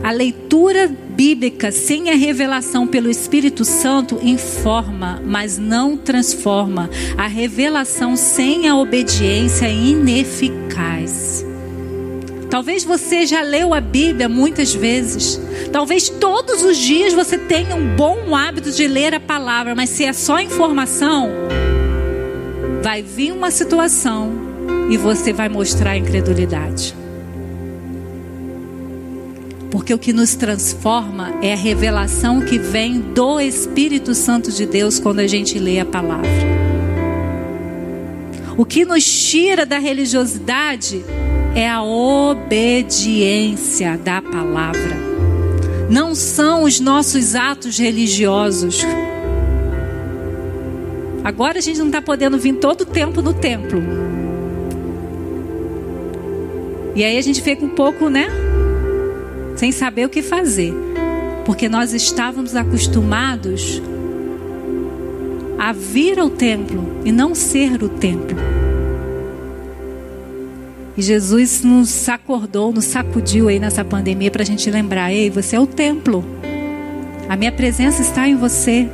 A 0.03 0.11
leitura 0.11 0.91
bíblica 1.17 1.73
sem 1.73 2.11
a 2.11 2.15
revelação 2.15 2.87
pelo 2.87 3.11
Espírito 3.11 3.65
Santo 3.65 4.21
informa, 4.23 5.21
mas 5.25 5.57
não 5.57 5.97
transforma. 5.97 6.91
A 7.17 7.27
revelação 7.27 8.17
sem 8.17 8.69
a 8.69 8.77
obediência 8.77 9.65
é 9.65 9.73
ineficaz. 9.73 11.45
Talvez 12.51 12.85
você 12.85 13.27
já 13.27 13.43
leu 13.43 13.73
a 13.73 13.81
Bíblia 13.81 14.29
muitas 14.29 14.75
vezes. 14.75 15.41
Talvez 15.73 16.11
todos 16.11 16.63
os 16.63 16.77
dias 16.77 17.15
você 17.15 17.39
tenha 17.39 17.75
um 17.75 17.97
bom 17.97 18.37
hábito 18.37 18.71
de 18.71 18.87
ler 18.87 19.15
a 19.15 19.21
palavra, 19.21 19.75
mas 19.75 19.89
se 19.91 20.05
é 20.05 20.13
só 20.13 20.39
informação, 20.39 21.31
vai 22.83 23.03
vir 23.03 23.33
uma 23.33 23.51
situação 23.51 24.33
e 24.91 24.99
você 24.99 25.33
vai 25.33 25.49
mostrar 25.49 25.97
incredulidade. 25.97 26.95
Porque 29.71 29.93
o 29.93 29.99
que 29.99 30.13
nos 30.13 30.35
transforma 30.35 31.39
é 31.43 31.53
a 31.53 31.57
revelação 31.57 32.41
que 32.41 32.59
vem 32.59 33.01
do 33.01 33.41
Espírito 33.41 34.15
Santo 34.15 34.51
de 34.53 34.65
Deus 34.67 34.99
quando 34.99 35.21
a 35.21 35.27
gente 35.27 35.59
lê 35.59 35.81
a 35.81 35.85
palavra. 35.85 36.31
O 38.57 38.65
que 38.65 38.85
nos 38.85 39.05
tira 39.05 39.67
da 39.67 39.79
religiosidade 39.79 41.05
é 41.55 41.69
a 41.69 41.83
obediência 41.83 42.39
da 43.99 44.23
palavra. 44.23 44.97
Não 45.91 46.15
são 46.15 46.65
os 46.65 46.81
nossos 46.81 47.35
atos 47.35 47.79
religiosos. 47.79 48.83
Agora 51.23 51.59
a 51.59 51.61
gente 51.61 51.79
não 51.79 51.87
está 51.87 52.01
podendo 52.01 52.39
vir 52.39 52.55
todo 52.55 52.83
o 52.83 52.87
tempo 52.87 53.21
no 53.21 53.35
templo. 53.35 53.83
E 56.95 57.05
aí 57.05 57.19
a 57.19 57.23
gente 57.23 57.43
fica 57.43 57.65
um 57.65 57.69
pouco, 57.69 58.09
né? 58.09 58.29
Sem 59.57 59.73
saber 59.73 60.07
o 60.07 60.11
que 60.11 60.23
fazer, 60.23 60.73
porque 61.45 61.69
nós 61.69 61.93
estávamos 61.93 62.55
acostumados 62.55 63.83
a 65.59 65.73
vir 65.73 66.19
ao 66.19 66.29
templo 66.29 66.85
e 67.05 67.11
não 67.11 67.35
ser 67.35 67.83
o 67.83 67.89
templo. 67.89 68.37
E 70.97 71.03
Jesus 71.03 71.63
nos 71.63 72.09
acordou, 72.09 72.73
nos 72.73 72.85
sacudiu 72.85 73.49
aí 73.49 73.59
nessa 73.59 73.85
pandemia 73.85 74.31
para 74.31 74.43
a 74.43 74.47
gente 74.47 74.71
lembrar: 74.71 75.13
ei, 75.13 75.31
você 75.31 75.57
é 75.57 75.61
o 75.61 75.67
templo, 75.67 76.25
a 77.29 77.37
minha 77.37 77.53
presença 77.53 78.03
está 78.03 78.29
em 78.29 78.37
você. 78.37 78.89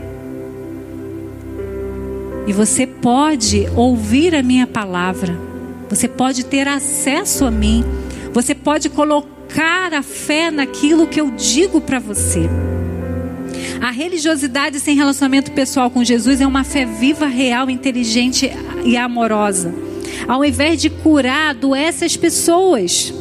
E 2.44 2.52
você 2.52 2.88
pode 2.88 3.68
ouvir 3.76 4.34
a 4.34 4.42
minha 4.42 4.66
palavra, 4.66 5.38
você 5.88 6.08
pode 6.08 6.44
ter 6.44 6.66
acesso 6.66 7.44
a 7.44 7.52
mim, 7.52 7.84
você 8.32 8.52
pode 8.52 8.90
colocar 8.90 9.41
colocar 9.52 9.92
a 9.92 10.02
fé 10.02 10.50
naquilo 10.50 11.06
que 11.06 11.20
eu 11.20 11.30
digo 11.30 11.80
para 11.80 11.98
você. 11.98 12.48
A 13.80 13.90
religiosidade 13.90 14.80
sem 14.80 14.96
relacionamento 14.96 15.52
pessoal 15.52 15.90
com 15.90 16.02
Jesus 16.02 16.40
é 16.40 16.46
uma 16.46 16.64
fé 16.64 16.86
viva, 16.86 17.26
real, 17.26 17.68
inteligente 17.68 18.50
e 18.84 18.96
amorosa. 18.96 19.74
Ao 20.26 20.44
invés 20.44 20.80
de 20.80 20.88
curar, 20.88 21.50
adoece 21.50 22.04
as 22.04 22.16
pessoas. 22.16 23.12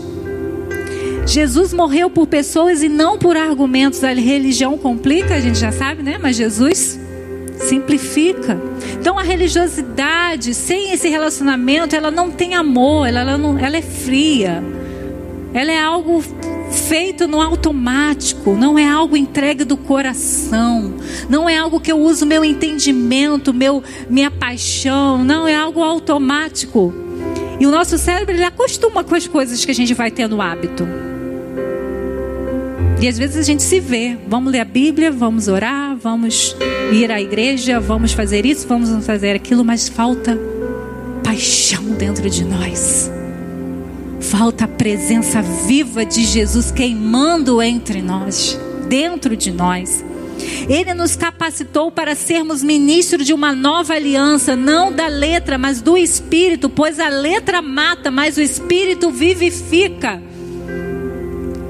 Jesus 1.26 1.74
morreu 1.74 2.10
por 2.10 2.28
pessoas 2.28 2.82
e 2.82 2.90
não 2.90 3.18
por 3.18 3.36
argumentos. 3.36 4.04
A 4.04 4.14
religião 4.14 4.78
complica, 4.78 5.36
a 5.36 5.40
gente 5.40 5.60
já 5.60 5.72
sabe, 5.72 6.02
né? 6.02 6.18
Mas 6.22 6.36
Jesus 6.36 7.00
simplifica. 7.58 8.60
Então 9.00 9.20
a 9.20 9.24
religiosidade 9.24 10.54
sem 10.54 10.92
esse 10.92 11.10
relacionamento, 11.10 11.96
ela 11.96 12.10
não 12.10 12.32
tem 12.32 12.56
amor, 12.56 13.08
ela, 13.08 13.22
ela, 13.22 13.38
não, 13.38 13.58
ela 13.58 13.78
é 13.78 13.82
fria. 13.82 14.64
Ela 15.54 15.72
é 15.72 15.80
algo 15.80 16.24
feito 16.72 17.28
no 17.28 17.42
automático, 17.42 18.54
não 18.54 18.80
é 18.80 18.88
algo 18.88 19.18
entregue 19.18 19.64
do 19.64 19.76
coração, 19.76 20.94
não 21.30 21.50
é 21.50 21.58
algo 21.58 21.80
que 21.80 21.92
eu 21.92 22.00
uso 22.00 22.26
meu 22.26 22.44
entendimento, 22.46 23.54
meu 23.54 23.84
minha 24.10 24.32
paixão, 24.32 25.24
não 25.24 25.48
é 25.48 25.56
algo 25.56 25.84
automático. 25.84 26.94
E 27.60 27.68
o 27.68 27.72
nosso 27.72 27.98
cérebro 27.98 28.34
ele 28.34 28.44
acostuma 28.44 29.04
com 29.04 29.14
as 29.14 29.28
coisas 29.28 29.64
que 29.64 29.72
a 29.72 29.76
gente 29.76 29.94
vai 29.94 30.10
tendo 30.10 30.42
hábito. 30.42 30.88
E 33.02 33.08
às 33.08 33.18
vezes 33.18 33.38
a 33.38 33.42
gente 33.42 33.64
se 33.64 33.80
vê, 33.80 34.18
vamos 34.28 34.52
ler 34.52 34.60
a 34.60 34.66
Bíblia, 34.66 35.12
vamos 35.12 35.48
orar, 35.48 35.96
vamos 35.96 36.56
ir 36.92 37.12
à 37.12 37.20
igreja, 37.20 37.80
vamos 37.80 38.14
fazer 38.14 38.46
isso, 38.46 38.68
vamos 38.68 39.06
fazer 39.06 39.36
aquilo, 39.36 39.66
mas 39.66 39.90
falta 39.90 40.38
paixão 41.24 41.84
dentro 41.98 42.30
de 42.30 42.44
nós. 42.44 43.21
Falta 44.22 44.66
a 44.66 44.68
presença 44.68 45.42
viva 45.42 46.06
de 46.06 46.24
Jesus 46.24 46.72
queimando 46.72 47.62
entre 47.62 48.02
nós, 48.02 48.58
dentro 48.88 49.36
de 49.36 49.52
nós. 49.52 50.06
Ele 50.70 50.94
nos 50.94 51.16
capacitou 51.16 51.92
para 51.92 52.16
sermos 52.16 52.64
ministros 52.64 53.26
de 53.26 53.34
uma 53.34 53.54
nova 53.54 53.94
aliança, 53.94 54.56
não 54.56 54.92
da 54.92 55.08
letra, 55.08 55.58
mas 55.58 55.82
do 55.82 55.98
espírito, 55.98 56.70
pois 56.70 57.00
a 57.00 57.10
letra 57.10 57.62
mata, 57.62 58.12
mas 58.12 58.38
o 58.38 58.42
espírito 58.42 59.10
vivifica. 59.12 60.22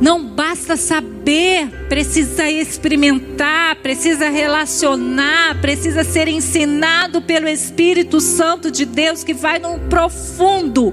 Não 0.02 0.26
basta 0.26 0.76
saber, 0.76 1.68
precisa 1.88 2.50
experimentar, 2.50 3.76
precisa 3.78 4.30
relacionar, 4.30 5.62
precisa 5.62 6.04
ser 6.04 6.28
ensinado 6.28 7.22
pelo 7.22 7.48
Espírito 7.48 8.20
Santo 8.20 8.72
de 8.72 8.84
Deus 8.84 9.24
que 9.24 9.34
vai 9.34 9.60
no 9.60 9.78
profundo. 9.82 10.92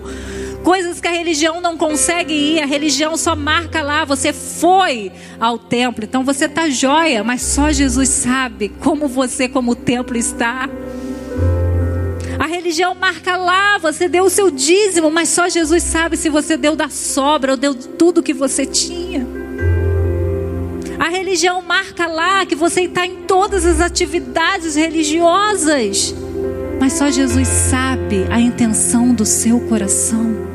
Coisas 0.62 1.00
que 1.00 1.08
a 1.08 1.12
religião 1.12 1.60
não 1.60 1.76
consegue 1.76 2.32
ir, 2.32 2.60
a 2.60 2.66
religião 2.66 3.16
só 3.16 3.34
marca 3.34 3.82
lá, 3.82 4.04
você 4.04 4.32
foi 4.32 5.12
ao 5.40 5.58
templo, 5.58 6.04
então 6.04 6.24
você 6.24 6.44
está 6.44 6.68
joia, 6.68 7.24
mas 7.24 7.42
só 7.42 7.72
Jesus 7.72 8.08
sabe 8.08 8.68
como 8.68 9.08
você, 9.08 9.48
como 9.48 9.74
templo, 9.74 10.16
está. 10.16 10.68
A 12.38 12.46
religião 12.46 12.94
marca 12.94 13.36
lá, 13.36 13.78
você 13.78 14.08
deu 14.08 14.24
o 14.24 14.30
seu 14.30 14.50
dízimo, 14.50 15.10
mas 15.10 15.28
só 15.28 15.48
Jesus 15.48 15.82
sabe 15.82 16.16
se 16.16 16.28
você 16.28 16.56
deu 16.56 16.76
da 16.76 16.88
sobra 16.88 17.52
ou 17.52 17.56
deu 17.56 17.74
tudo 17.74 18.22
que 18.22 18.32
você 18.34 18.64
tinha. 18.64 19.26
A 20.98 21.08
religião 21.08 21.62
marca 21.62 22.06
lá 22.06 22.44
que 22.44 22.54
você 22.54 22.82
está 22.82 23.06
em 23.06 23.22
todas 23.22 23.64
as 23.64 23.80
atividades 23.80 24.74
religiosas, 24.74 26.14
mas 26.80 26.92
só 26.92 27.10
Jesus 27.10 27.46
sabe 27.46 28.26
a 28.30 28.40
intenção 28.40 29.14
do 29.14 29.24
seu 29.24 29.60
coração. 29.60 30.47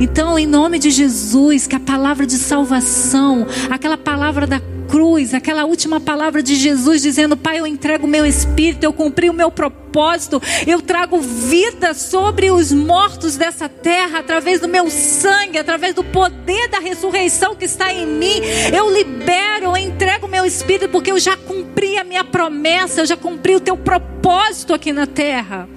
Então, 0.00 0.38
em 0.38 0.46
nome 0.46 0.78
de 0.78 0.90
Jesus, 0.90 1.66
que 1.66 1.74
a 1.74 1.80
palavra 1.80 2.24
de 2.24 2.36
salvação, 2.36 3.46
aquela 3.70 3.96
palavra 3.96 4.46
da 4.46 4.60
cruz, 4.88 5.34
aquela 5.34 5.64
última 5.64 6.00
palavra 6.00 6.42
de 6.42 6.56
Jesus 6.56 7.02
dizendo: 7.02 7.36
Pai, 7.36 7.58
eu 7.60 7.66
entrego 7.66 8.06
o 8.06 8.10
meu 8.10 8.24
espírito, 8.24 8.84
eu 8.84 8.92
cumpri 8.92 9.28
o 9.28 9.34
meu 9.34 9.50
propósito, 9.50 10.40
eu 10.66 10.80
trago 10.80 11.20
vida 11.20 11.94
sobre 11.94 12.50
os 12.50 12.72
mortos 12.72 13.36
dessa 13.36 13.68
terra 13.68 14.20
através 14.20 14.60
do 14.60 14.68
meu 14.68 14.88
sangue, 14.88 15.58
através 15.58 15.94
do 15.94 16.02
poder 16.02 16.68
da 16.68 16.78
ressurreição 16.78 17.54
que 17.54 17.66
está 17.66 17.92
em 17.92 18.06
mim. 18.06 18.40
Eu 18.74 18.90
libero, 18.90 19.66
eu 19.66 19.76
entrego 19.76 20.26
o 20.26 20.30
meu 20.30 20.44
espírito 20.44 20.88
porque 20.88 21.12
eu 21.12 21.18
já 21.18 21.36
cumpri 21.36 21.98
a 21.98 22.04
minha 22.04 22.24
promessa, 22.24 23.00
eu 23.02 23.06
já 23.06 23.16
cumpri 23.16 23.56
o 23.56 23.60
teu 23.60 23.76
propósito 23.76 24.72
aqui 24.72 24.92
na 24.92 25.06
terra. 25.06 25.68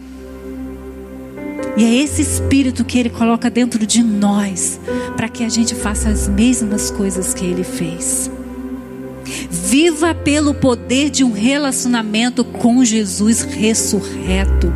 E 1.78 1.84
é 1.84 2.03
esse 2.03 2.22
espírito 2.22 2.84
que 2.84 2.99
ele 2.99 3.09
coloca 3.09 3.49
dentro 3.49 3.86
de 3.86 4.03
nós, 4.03 4.80
para 5.16 5.30
que 5.30 5.43
a 5.43 5.49
gente 5.49 5.74
faça 5.74 6.09
as 6.09 6.28
mesmas 6.28 6.91
coisas 6.91 7.34
que 7.34 7.45
ele 7.45 7.64
fez. 7.64 8.30
Viva 9.49 10.14
pelo 10.14 10.53
poder 10.53 11.09
de 11.09 11.24
um 11.24 11.32
relacionamento 11.32 12.43
com 12.43 12.84
Jesus 12.84 13.41
ressurreto. 13.41 14.72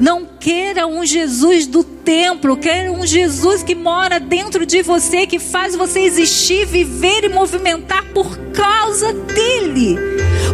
Não 0.00 0.26
queira 0.40 0.86
um 0.86 1.04
Jesus 1.04 1.66
do 1.66 1.84
templo, 1.84 2.56
queira 2.56 2.90
um 2.90 3.06
Jesus 3.06 3.62
que 3.62 3.74
mora 3.74 4.18
dentro 4.18 4.64
de 4.66 4.82
você, 4.82 5.26
que 5.26 5.38
faz 5.38 5.76
você 5.76 6.00
existir, 6.00 6.66
viver 6.66 7.24
e 7.24 7.28
movimentar 7.28 8.04
por 8.12 8.36
causa 8.52 9.12
dele. 9.12 9.96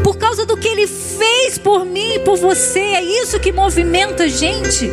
Por 0.02 0.18
causa 0.18 0.44
do 0.44 0.56
que 0.56 0.68
ele 0.68 0.86
fez 0.86 1.56
por 1.58 1.84
mim 1.84 2.14
e 2.16 2.18
por 2.20 2.36
você. 2.36 2.80
É 2.80 3.02
isso 3.22 3.38
que 3.38 3.52
movimenta 3.52 4.24
a 4.24 4.28
gente 4.28 4.90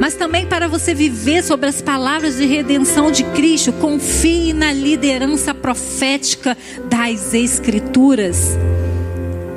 mas 0.00 0.14
também 0.14 0.46
para 0.46 0.68
você 0.68 0.94
viver 0.94 1.42
sobre 1.42 1.68
as 1.68 1.82
palavras 1.82 2.36
de 2.36 2.46
redenção 2.46 3.10
de 3.10 3.24
Cristo, 3.24 3.72
confie 3.72 4.52
na 4.52 4.72
liderança 4.72 5.52
profética 5.52 6.56
das 6.88 7.34
Escrituras. 7.34 8.56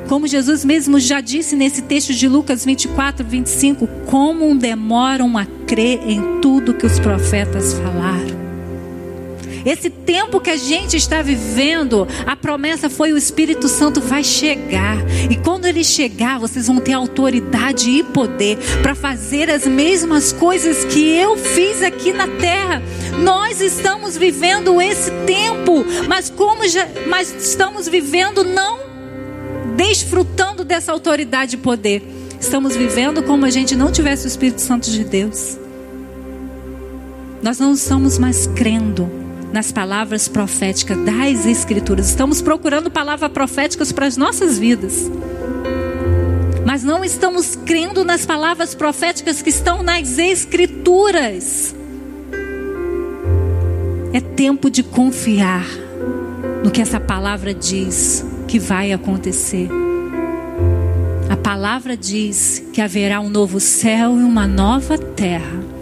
Como 0.08 0.26
Jesus 0.26 0.64
mesmo 0.64 0.98
já 0.98 1.20
disse 1.20 1.54
nesse 1.54 1.82
texto 1.82 2.12
de 2.12 2.26
Lucas 2.26 2.64
24, 2.64 3.24
25, 3.24 3.86
como 4.06 4.52
demoram 4.56 5.38
a 5.38 5.46
crer 5.66 6.00
em 6.04 6.40
tudo 6.40 6.74
que 6.74 6.84
os 6.84 6.98
profetas 6.98 7.74
falaram. 7.74 8.49
Esse 9.64 9.90
tempo 9.90 10.40
que 10.40 10.50
a 10.50 10.56
gente 10.56 10.96
está 10.96 11.22
vivendo, 11.22 12.06
a 12.26 12.34
promessa 12.34 12.88
foi 12.88 13.12
o 13.12 13.16
Espírito 13.16 13.68
Santo 13.68 14.00
vai 14.00 14.24
chegar. 14.24 14.96
E 15.30 15.36
quando 15.36 15.66
ele 15.66 15.84
chegar, 15.84 16.38
vocês 16.38 16.66
vão 16.66 16.78
ter 16.78 16.92
autoridade 16.92 17.90
e 17.90 18.02
poder 18.02 18.58
para 18.82 18.94
fazer 18.94 19.50
as 19.50 19.66
mesmas 19.66 20.32
coisas 20.32 20.84
que 20.84 21.14
eu 21.14 21.36
fiz 21.36 21.82
aqui 21.82 22.12
na 22.12 22.26
terra. 22.26 22.82
Nós 23.22 23.60
estamos 23.60 24.16
vivendo 24.16 24.80
esse 24.80 25.10
tempo, 25.26 25.84
mas 26.08 26.30
como 26.30 26.66
já, 26.66 26.86
mas 27.06 27.30
estamos 27.30 27.88
vivendo 27.88 28.44
não 28.44 28.80
desfrutando 29.76 30.64
dessa 30.64 30.92
autoridade 30.92 31.56
e 31.56 31.58
poder. 31.58 32.02
Estamos 32.40 32.74
vivendo 32.74 33.22
como 33.22 33.44
a 33.44 33.50
gente 33.50 33.76
não 33.76 33.92
tivesse 33.92 34.26
o 34.26 34.28
Espírito 34.28 34.60
Santo 34.60 34.90
de 34.90 35.04
Deus. 35.04 35.58
Nós 37.42 37.58
não 37.58 37.72
estamos 37.72 38.18
mais 38.18 38.46
crendo 38.46 39.19
nas 39.52 39.72
palavras 39.72 40.28
proféticas 40.28 40.96
das 41.04 41.46
Escrituras. 41.46 42.08
Estamos 42.08 42.40
procurando 42.40 42.90
palavras 42.90 43.30
proféticas 43.30 43.92
para 43.92 44.06
as 44.06 44.16
nossas 44.16 44.58
vidas. 44.58 45.10
Mas 46.64 46.84
não 46.84 47.04
estamos 47.04 47.56
crendo 47.56 48.04
nas 48.04 48.24
palavras 48.24 48.74
proféticas 48.74 49.42
que 49.42 49.50
estão 49.50 49.82
nas 49.82 50.18
Escrituras. 50.18 51.74
É 54.12 54.20
tempo 54.20 54.70
de 54.70 54.82
confiar 54.82 55.66
no 56.64 56.70
que 56.70 56.80
essa 56.80 57.00
palavra 57.00 57.54
diz 57.54 58.24
que 58.46 58.58
vai 58.58 58.92
acontecer. 58.92 59.68
A 61.28 61.36
palavra 61.36 61.96
diz 61.96 62.62
que 62.72 62.80
haverá 62.80 63.20
um 63.20 63.28
novo 63.28 63.60
céu 63.60 64.18
e 64.18 64.22
uma 64.22 64.46
nova 64.46 64.98
terra 64.98 65.79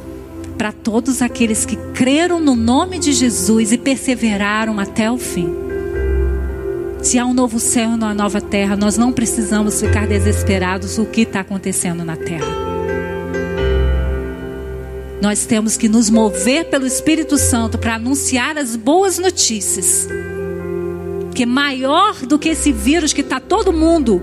para 0.59 0.73
todos 0.73 1.23
aqueles 1.23 1.65
que 1.65 1.77
creram 1.95 2.41
no 2.41 2.57
nome 2.57 2.99
de 2.99 3.13
Jesus 3.13 3.71
e 3.71 3.79
perseveraram 3.79 4.81
até 4.81 5.09
o 5.09 5.17
fim. 5.17 5.55
Se 7.01 7.17
há 7.17 7.25
um 7.25 7.33
novo 7.33 7.61
céu 7.61 7.93
e 7.93 7.95
uma 7.95 8.13
nova 8.13 8.41
terra, 8.41 8.77
nós 8.77 8.99
não 8.99 9.13
precisamos 9.13 9.81
ficar 9.81 10.09
desesperados 10.09 10.99
o 10.99 11.07
que 11.07 11.21
está 11.21 11.41
acontecendo 11.41 12.05
na 12.05 12.17
terra. 12.17 12.69
Nós 15.23 15.47
temos 15.47 15.77
que 15.77 15.89
nos 15.89 16.11
mover 16.11 16.65
pelo 16.67 16.87
Espírito 16.87 17.39
Santo 17.39 17.79
para 17.79 17.95
anunciar 17.95 18.59
as 18.59 18.75
boas 18.75 19.17
notícias. 19.17 20.09
Que 21.35 21.47
maior 21.47 22.15
do 22.27 22.39
que 22.39 22.49
esse 22.49 22.73
vírus 22.73 23.13
que 23.13 23.21
está 23.21 23.39
todo 23.39 23.73
mundo 23.73 24.21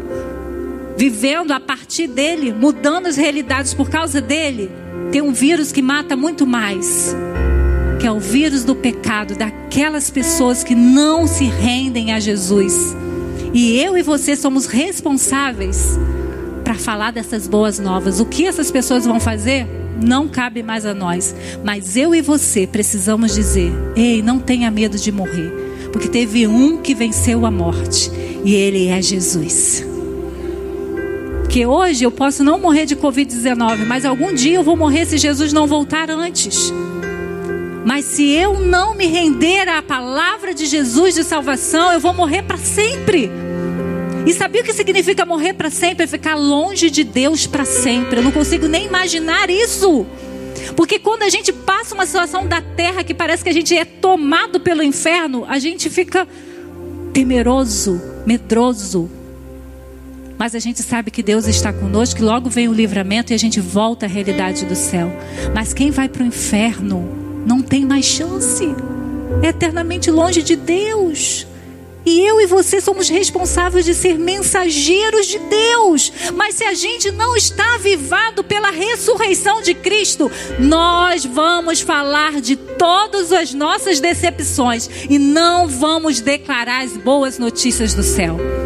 vivendo 0.98 1.52
a 1.52 1.60
partir 1.60 2.08
dele, 2.08 2.54
mudando 2.54 3.08
as 3.08 3.16
realidades 3.16 3.74
por 3.74 3.90
causa 3.90 4.22
dele, 4.22 4.70
tem 5.12 5.22
um 5.22 5.32
vírus 5.32 5.72
que 5.72 5.82
mata 5.82 6.16
muito 6.16 6.46
mais, 6.46 7.16
que 8.00 8.08
é 8.08 8.12
o 8.12 8.20
vírus 8.20 8.64
do 8.64 8.76
pecado, 8.76 9.36
daquelas 9.36 10.10
pessoas 10.10 10.64
que 10.64 10.76
não 10.76 11.26
se 11.26 11.46
rendem 11.46 12.12
a 12.12 12.20
Jesus. 12.20 12.96
E 13.54 13.80
eu 13.80 13.98
e 13.98 14.02
você 14.02 14.36
somos 14.36 14.66
responsáveis 14.66 15.98
para 16.64 16.76
falar 16.76 17.12
dessas 17.12 17.48
boas 17.48 17.80
novas. 17.80 18.20
O 18.20 18.26
que 18.26 18.46
essas 18.46 18.70
pessoas 18.70 19.06
vão 19.06 19.20
fazer? 19.20 19.66
Não 20.02 20.28
cabe 20.28 20.62
mais 20.62 20.86
a 20.86 20.94
nós. 20.94 21.34
Mas 21.64 21.96
eu 21.96 22.14
e 22.14 22.22
você 22.22 22.68
precisamos 22.68 23.34
dizer: 23.34 23.72
ei, 23.96 24.22
não 24.22 24.40
tenha 24.40 24.70
medo 24.70 24.98
de 24.98 25.12
morrer. 25.12 25.54
Porque 25.94 26.10
teve 26.10 26.46
um 26.48 26.78
que 26.78 26.94
venceu 26.94 27.46
a 27.46 27.52
morte. 27.52 28.12
E 28.44 28.54
ele 28.54 28.88
é 28.88 29.02
Jesus. 29.02 29.95
Porque 31.56 31.66
hoje 31.66 32.04
eu 32.04 32.12
posso 32.12 32.44
não 32.44 32.60
morrer 32.60 32.86
de 32.86 32.98
Covid-19, 32.98 33.86
mas 33.86 34.04
algum 34.04 34.34
dia 34.34 34.56
eu 34.56 34.62
vou 34.62 34.76
morrer 34.76 35.06
se 35.06 35.18
Jesus 35.18 35.54
não 35.54 35.66
voltar 35.66 36.12
antes. 36.12 36.70
Mas 37.86 38.04
se 38.04 38.30
eu 38.30 38.60
não 38.60 38.94
me 38.94 39.06
render 39.06 39.70
à 39.70 39.82
palavra 39.82 40.54
de 40.54 40.66
Jesus 40.66 41.16
de 41.16 41.24
salvação, 41.24 41.94
eu 41.94 42.00
vou 42.02 42.14
morrer 42.14 42.42
para 42.42 42.58
sempre. 42.58 43.32
E 44.26 44.34
sabia 44.34 44.64
o 44.64 44.66
que 44.66 44.74
significa 44.74 45.26
morrer 45.26 45.54
para 45.54 45.70
sempre? 45.70 46.04
É 46.04 46.08
ficar 46.08 46.36
longe 46.36 46.90
de 46.90 47.06
Deus 47.06 47.48
para 47.48 47.64
sempre. 47.64 48.20
Eu 48.20 48.24
não 48.24 48.34
consigo 48.34 48.68
nem 48.68 48.88
imaginar 48.88 49.50
isso. 49.50 50.06
Porque 50.76 51.00
quando 51.00 51.24
a 51.24 51.30
gente 51.30 51.54
passa 51.54 51.96
uma 51.96 52.06
situação 52.06 52.46
da 52.46 52.60
terra 52.60 53.02
que 53.02 53.14
parece 53.14 53.46
que 53.46 53.50
a 53.50 53.54
gente 53.54 53.74
é 53.74 53.86
tomado 53.86 54.60
pelo 54.60 54.84
inferno, 54.84 55.46
a 55.48 55.58
gente 55.58 55.90
fica 55.90 56.28
temeroso, 57.14 58.02
medroso, 58.26 59.10
mas 60.38 60.56
a 60.56 60.60
gente 60.60 60.82
sabe 60.84 61.12
que 61.12 61.24
Deus 61.24 61.48
está 61.48 61.72
conosco, 61.72 62.18
que 62.18 62.24
logo 62.24 62.50
vem 62.50 62.68
o 62.68 62.74
livramento 62.74 63.32
e 63.32 63.36
a 63.36 63.40
gente 63.40 63.60
volta 63.60 64.06
à 64.06 64.10
realidade 64.10 64.66
do 64.66 64.76
céu. 64.76 65.12
Mas 65.54 65.74
quem 65.74 65.92
vai 65.92 66.10
para 66.10 66.24
o 66.24 66.28
inferno 66.28 67.08
não 67.46 67.62
tem 67.62 67.86
mais 67.86 68.06
chance. 68.06 68.66
é 69.42 69.50
eternamente 69.50 70.10
longe 70.12 70.42
de 70.42 70.56
Deus. 70.56 71.48
E 72.06 72.20
eu 72.20 72.40
e 72.40 72.46
você 72.46 72.80
somos 72.80 73.10
responsáveis 73.10 73.84
de 73.84 73.96
ser 73.96 74.20
mensageiros 74.20 75.26
de 75.26 75.40
Deus. 75.40 76.14
Mas 76.36 76.56
se 76.56 76.64
a 76.64 76.74
gente 76.74 77.12
não 77.12 77.36
está 77.36 77.76
avivado 77.76 78.44
pela 78.44 78.70
ressurreição 78.70 79.62
de 79.62 79.74
Cristo, 79.74 80.32
nós 80.60 81.26
vamos 81.26 81.82
falar 81.82 82.40
de 82.40 82.56
todas 82.56 83.32
as 83.32 83.54
nossas 83.54 84.00
decepções 84.00 84.88
e 85.10 85.18
não 85.18 85.68
vamos 85.68 86.22
declarar 86.22 86.84
as 86.84 86.96
boas 86.96 87.40
notícias 87.40 87.96
do 87.96 88.04
céu. 88.04 88.65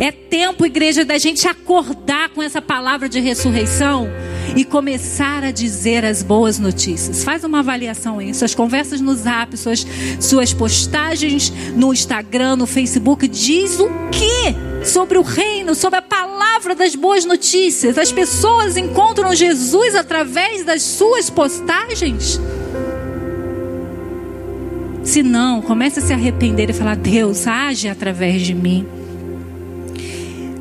É 0.00 0.12
tempo, 0.12 0.64
igreja, 0.64 1.04
da 1.04 1.18
gente 1.18 1.46
acordar 1.48 2.28
com 2.30 2.42
essa 2.42 2.62
palavra 2.62 3.08
de 3.08 3.18
ressurreição 3.18 4.08
e 4.56 4.64
começar 4.64 5.42
a 5.42 5.50
dizer 5.50 6.04
as 6.04 6.22
boas 6.22 6.58
notícias. 6.58 7.24
Faz 7.24 7.42
uma 7.42 7.58
avaliação 7.58 8.18
aí, 8.18 8.32
suas 8.32 8.54
conversas 8.54 9.00
no 9.00 9.14
Zap, 9.14 9.56
suas, 9.56 9.86
suas 10.20 10.52
postagens 10.52 11.52
no 11.74 11.92
Instagram, 11.92 12.56
no 12.56 12.66
Facebook, 12.66 13.26
diz 13.26 13.78
o 13.80 13.88
que 14.10 14.86
sobre 14.86 15.18
o 15.18 15.22
reino, 15.22 15.74
sobre 15.74 15.98
a 15.98 16.02
palavra 16.02 16.74
das 16.74 16.94
boas 16.94 17.24
notícias. 17.24 17.98
As 17.98 18.12
pessoas 18.12 18.76
encontram 18.76 19.34
Jesus 19.34 19.94
através 19.94 20.64
das 20.64 20.82
suas 20.82 21.28
postagens? 21.28 22.40
Se 25.02 25.22
não, 25.22 25.62
comece 25.62 25.98
a 25.98 26.02
se 26.02 26.12
arrepender 26.12 26.70
e 26.70 26.72
falar: 26.72 26.96
Deus, 26.96 27.46
age 27.46 27.88
através 27.88 28.42
de 28.42 28.54
mim. 28.54 28.86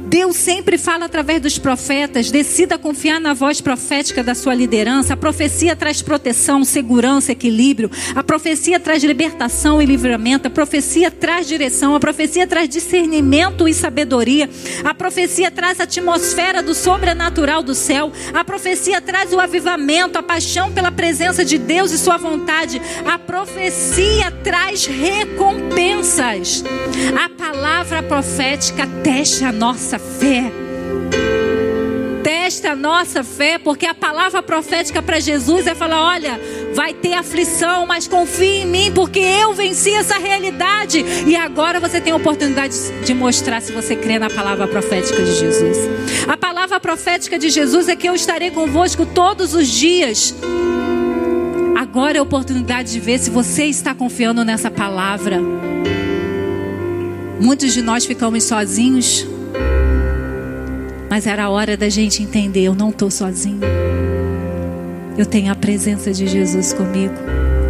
Deus 0.08 0.38
sempre 0.38 0.78
fala 0.78 1.06
através 1.06 1.42
dos 1.42 1.58
profetas. 1.58 2.32
Decida 2.32 2.78
confiar 2.78 3.20
na 3.20 3.34
voz 3.34 3.60
profética 3.60 4.24
da 4.24 4.34
sua 4.34 4.56
liderança. 4.56 5.14
A 5.14 5.18
profecia 5.18 5.76
traz 5.76 6.02
proteção, 6.02 6.64
segurança, 6.64 7.34
equilíbrio. 7.34 7.92
A 8.16 8.24
profecia 8.24 8.80
traz 8.80 9.04
libertação 9.04 9.82
e 9.82 9.86
livramento. 9.86 10.48
A 10.48 10.50
profecia 10.50 11.12
traz 11.12 11.46
direção. 11.46 11.94
A 11.94 12.00
profecia 12.00 12.48
traz 12.48 12.70
discernimento 12.70 13.68
e 13.68 13.74
sabedoria. 13.74 14.50
A 14.86 14.94
profecia 14.94 15.52
traz 15.52 15.82
a 15.82 15.84
atmosfera 15.84 16.64
do 16.64 16.74
sobrenatural 16.74 17.62
do 17.62 17.76
céu. 17.76 18.10
A 18.34 18.46
profecia 18.46 19.02
traz 19.02 19.34
o 19.34 19.40
avivamento, 19.42 20.18
a 20.18 20.24
paixão 20.24 20.72
pela 20.72 20.92
presença 20.92 21.44
de 21.44 21.58
Deus 21.58 21.92
e 21.92 21.98
sua 21.98 22.16
vontade. 22.16 22.82
A 23.06 23.20
profecia 23.20 24.32
traz 24.42 24.86
recompensas. 24.86 26.64
A 27.22 27.30
palavra 27.30 28.02
profética 28.02 28.88
testa 29.04 29.48
a 29.48 29.52
nossa 29.52 29.97
fé. 30.00 30.52
Testa 32.24 32.72
a 32.72 32.76
nossa 32.76 33.24
fé, 33.24 33.58
porque 33.58 33.86
a 33.86 33.94
palavra 33.94 34.42
profética 34.44 35.02
para 35.02 35.20
Jesus 35.20 35.68
é 35.68 35.76
falar: 35.76 36.02
olha, 36.02 36.40
vai 36.74 36.94
ter 36.94 37.14
aflição, 37.14 37.86
mas 37.86 38.08
confie 38.08 38.62
em 38.62 38.66
mim, 38.66 38.92
porque 38.94 39.20
eu 39.20 39.54
venci 39.54 39.92
essa 39.92 40.18
realidade. 40.18 41.06
E 41.26 41.36
agora 41.36 41.80
você 41.80 42.02
tem 42.02 42.12
a 42.12 42.16
oportunidade 42.16 42.76
de 43.06 43.14
mostrar 43.14 43.62
se 43.62 43.72
você 43.72 43.96
crê 43.96 44.20
na 44.20 44.30
palavra 44.30 44.68
profética 44.68 45.22
de 45.24 45.36
Jesus. 45.36 45.78
A 46.28 46.36
palavra 46.36 46.80
profética 46.80 47.40
de 47.40 47.50
Jesus 47.50 47.88
é 47.88 47.96
que 47.96 48.08
eu 48.08 48.16
estarei 48.16 48.52
convosco 48.52 49.06
todos 49.06 49.54
os 49.54 49.68
dias. 49.68 50.36
Agora 51.78 52.18
é 52.18 52.20
a 52.20 52.24
oportunidade 52.24 52.92
de 52.92 53.00
ver 53.00 53.20
se 53.20 53.30
você 53.30 53.66
está 53.66 53.94
confiando 53.94 54.44
nessa 54.44 54.70
palavra. 54.70 55.40
Muitos 57.40 57.74
de 57.74 57.82
nós 57.82 58.06
ficamos 58.06 58.44
sozinhos, 58.44 59.26
mas 61.10 61.26
era 61.28 61.46
a 61.46 61.50
hora 61.50 61.78
da 61.78 61.90
gente 61.90 62.22
entender: 62.22 62.64
eu 62.64 62.76
não 62.76 62.90
estou 62.90 63.10
sozinho. 63.10 63.62
Eu 65.18 65.26
tenho 65.26 65.52
a 65.52 65.56
presença 65.56 66.12
de 66.12 66.28
Jesus 66.28 66.74
comigo. 66.74 67.14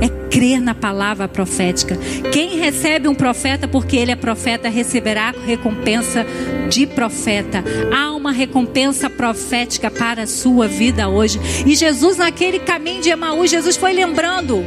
É 0.01 0.09
crer 0.29 0.59
na 0.59 0.75
palavra 0.75 1.27
profética. 1.27 1.97
Quem 2.31 2.59
recebe 2.59 3.07
um 3.07 3.15
profeta 3.15 3.67
porque 3.67 3.95
ele 3.95 4.11
é 4.11 4.15
profeta 4.15 4.67
receberá 4.67 5.33
recompensa 5.45 6.25
de 6.69 6.85
profeta. 6.85 7.63
Há 7.95 8.13
uma 8.13 8.31
recompensa 8.31 9.09
profética 9.09 9.89
para 9.89 10.23
a 10.23 10.27
sua 10.27 10.67
vida 10.67 11.07
hoje. 11.07 11.39
E 11.65 11.73
Jesus, 11.73 12.17
naquele 12.17 12.59
caminho 12.59 13.01
de 13.01 13.09
Emaús, 13.09 13.49
Jesus 13.49 13.77
foi 13.77 13.93
lembrando. 13.93 14.63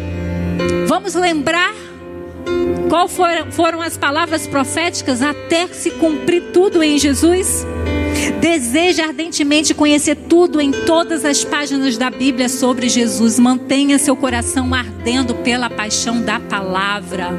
Vamos 0.88 1.14
lembrar 1.14 1.74
qual 2.88 3.06
foram, 3.06 3.52
foram 3.52 3.80
as 3.80 3.96
palavras 3.96 4.48
proféticas 4.48 5.22
até 5.22 5.68
se 5.68 5.92
cumprir 5.92 6.50
tudo 6.52 6.82
em 6.82 6.98
Jesus? 6.98 7.64
Deseja 8.40 9.04
ardentemente 9.04 9.74
conhecer 9.74 10.14
tudo 10.14 10.60
em 10.60 10.70
todas 10.70 11.24
as 11.24 11.44
páginas 11.44 11.96
da 11.96 12.10
Bíblia 12.10 12.48
sobre 12.48 12.88
Jesus. 12.88 13.38
Mantenha 13.38 13.98
seu 13.98 14.16
coração 14.16 14.74
ardendo 14.74 15.34
pela 15.36 15.70
paixão 15.70 16.20
da 16.20 16.40
palavra. 16.40 17.30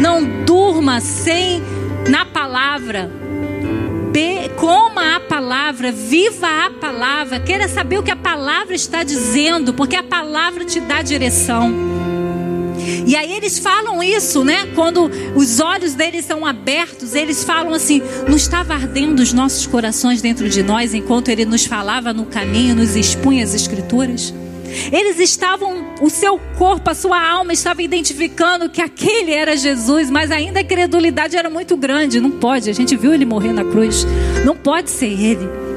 Não 0.00 0.44
durma 0.44 1.00
sem 1.00 1.62
na 2.08 2.24
palavra. 2.24 3.10
Be, 4.12 4.48
coma 4.56 5.16
a 5.16 5.20
palavra, 5.20 5.92
viva 5.92 6.66
a 6.66 6.70
palavra, 6.70 7.40
queira 7.40 7.68
saber 7.68 7.98
o 7.98 8.02
que 8.02 8.10
a 8.10 8.16
palavra 8.16 8.74
está 8.74 9.02
dizendo, 9.02 9.74
porque 9.74 9.96
a 9.96 10.02
palavra 10.02 10.64
te 10.64 10.80
dá 10.80 11.02
direção. 11.02 12.07
E 13.06 13.16
aí 13.16 13.32
eles 13.32 13.58
falam 13.58 14.02
isso, 14.02 14.44
né? 14.44 14.66
Quando 14.74 15.10
os 15.34 15.60
olhos 15.60 15.94
deles 15.94 16.24
são 16.24 16.44
abertos, 16.44 17.14
eles 17.14 17.44
falam 17.44 17.72
assim: 17.72 18.02
não 18.28 18.36
estava 18.36 18.74
ardendo 18.74 19.20
os 19.20 19.32
nossos 19.32 19.66
corações 19.66 20.20
dentro 20.20 20.48
de 20.48 20.62
nós 20.62 20.94
enquanto 20.94 21.28
ele 21.28 21.44
nos 21.44 21.66
falava 21.66 22.12
no 22.12 22.26
caminho, 22.26 22.74
nos 22.74 22.96
expunha 22.96 23.44
as 23.44 23.54
escrituras? 23.54 24.34
Eles 24.92 25.18
estavam, 25.18 25.94
o 26.00 26.10
seu 26.10 26.38
corpo, 26.56 26.90
a 26.90 26.94
sua 26.94 27.26
alma 27.26 27.52
estava 27.52 27.82
identificando 27.82 28.68
que 28.68 28.82
aquele 28.82 29.32
era 29.32 29.56
Jesus, 29.56 30.10
mas 30.10 30.30
ainda 30.30 30.60
a 30.60 30.64
credulidade 30.64 31.36
era 31.36 31.48
muito 31.48 31.76
grande. 31.76 32.20
Não 32.20 32.30
pode, 32.30 32.68
a 32.68 32.72
gente 32.72 32.94
viu 32.96 33.14
ele 33.14 33.24
morrer 33.24 33.52
na 33.52 33.64
cruz. 33.64 34.06
Não 34.44 34.54
pode 34.54 34.90
ser 34.90 35.06
ele. 35.06 35.67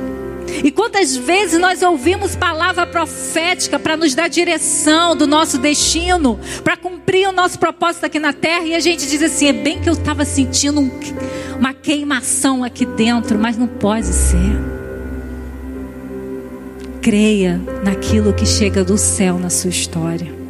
E 0.64 0.72
quantas 0.72 1.16
vezes 1.16 1.60
nós 1.60 1.82
ouvimos 1.82 2.36
palavra 2.36 2.86
profética 2.86 3.80
para 3.80 3.98
nos 3.98 4.14
dar 4.14 4.28
direção 4.28 5.16
do 5.16 5.26
nosso 5.26 5.58
destino, 5.58 6.40
para 6.64 6.78
cumprir 6.78 7.28
o 7.28 7.32
nosso 7.32 7.58
propósito 7.58 8.06
aqui 8.06 8.20
na 8.20 8.34
terra, 8.34 8.66
e 8.66 8.76
a 8.76 8.80
gente 8.80 9.08
diz 9.08 9.22
assim: 9.22 9.48
é 9.48 9.54
bem 9.54 9.82
que 9.82 9.90
eu 9.90 9.94
estava 9.94 10.24
sentindo 10.24 10.80
um, 10.80 10.92
uma 11.58 11.74
queimação 11.74 12.64
aqui 12.64 12.86
dentro, 12.86 13.40
mas 13.40 13.58
não 13.58 13.68
pode 13.68 14.08
ser. 14.08 14.82
Creia 17.02 17.60
naquilo 17.84 18.32
que 18.32 18.46
chega 18.46 18.84
do 18.84 18.98
céu 18.98 19.40
na 19.40 19.50
sua 19.50 19.72
história. 19.72 20.42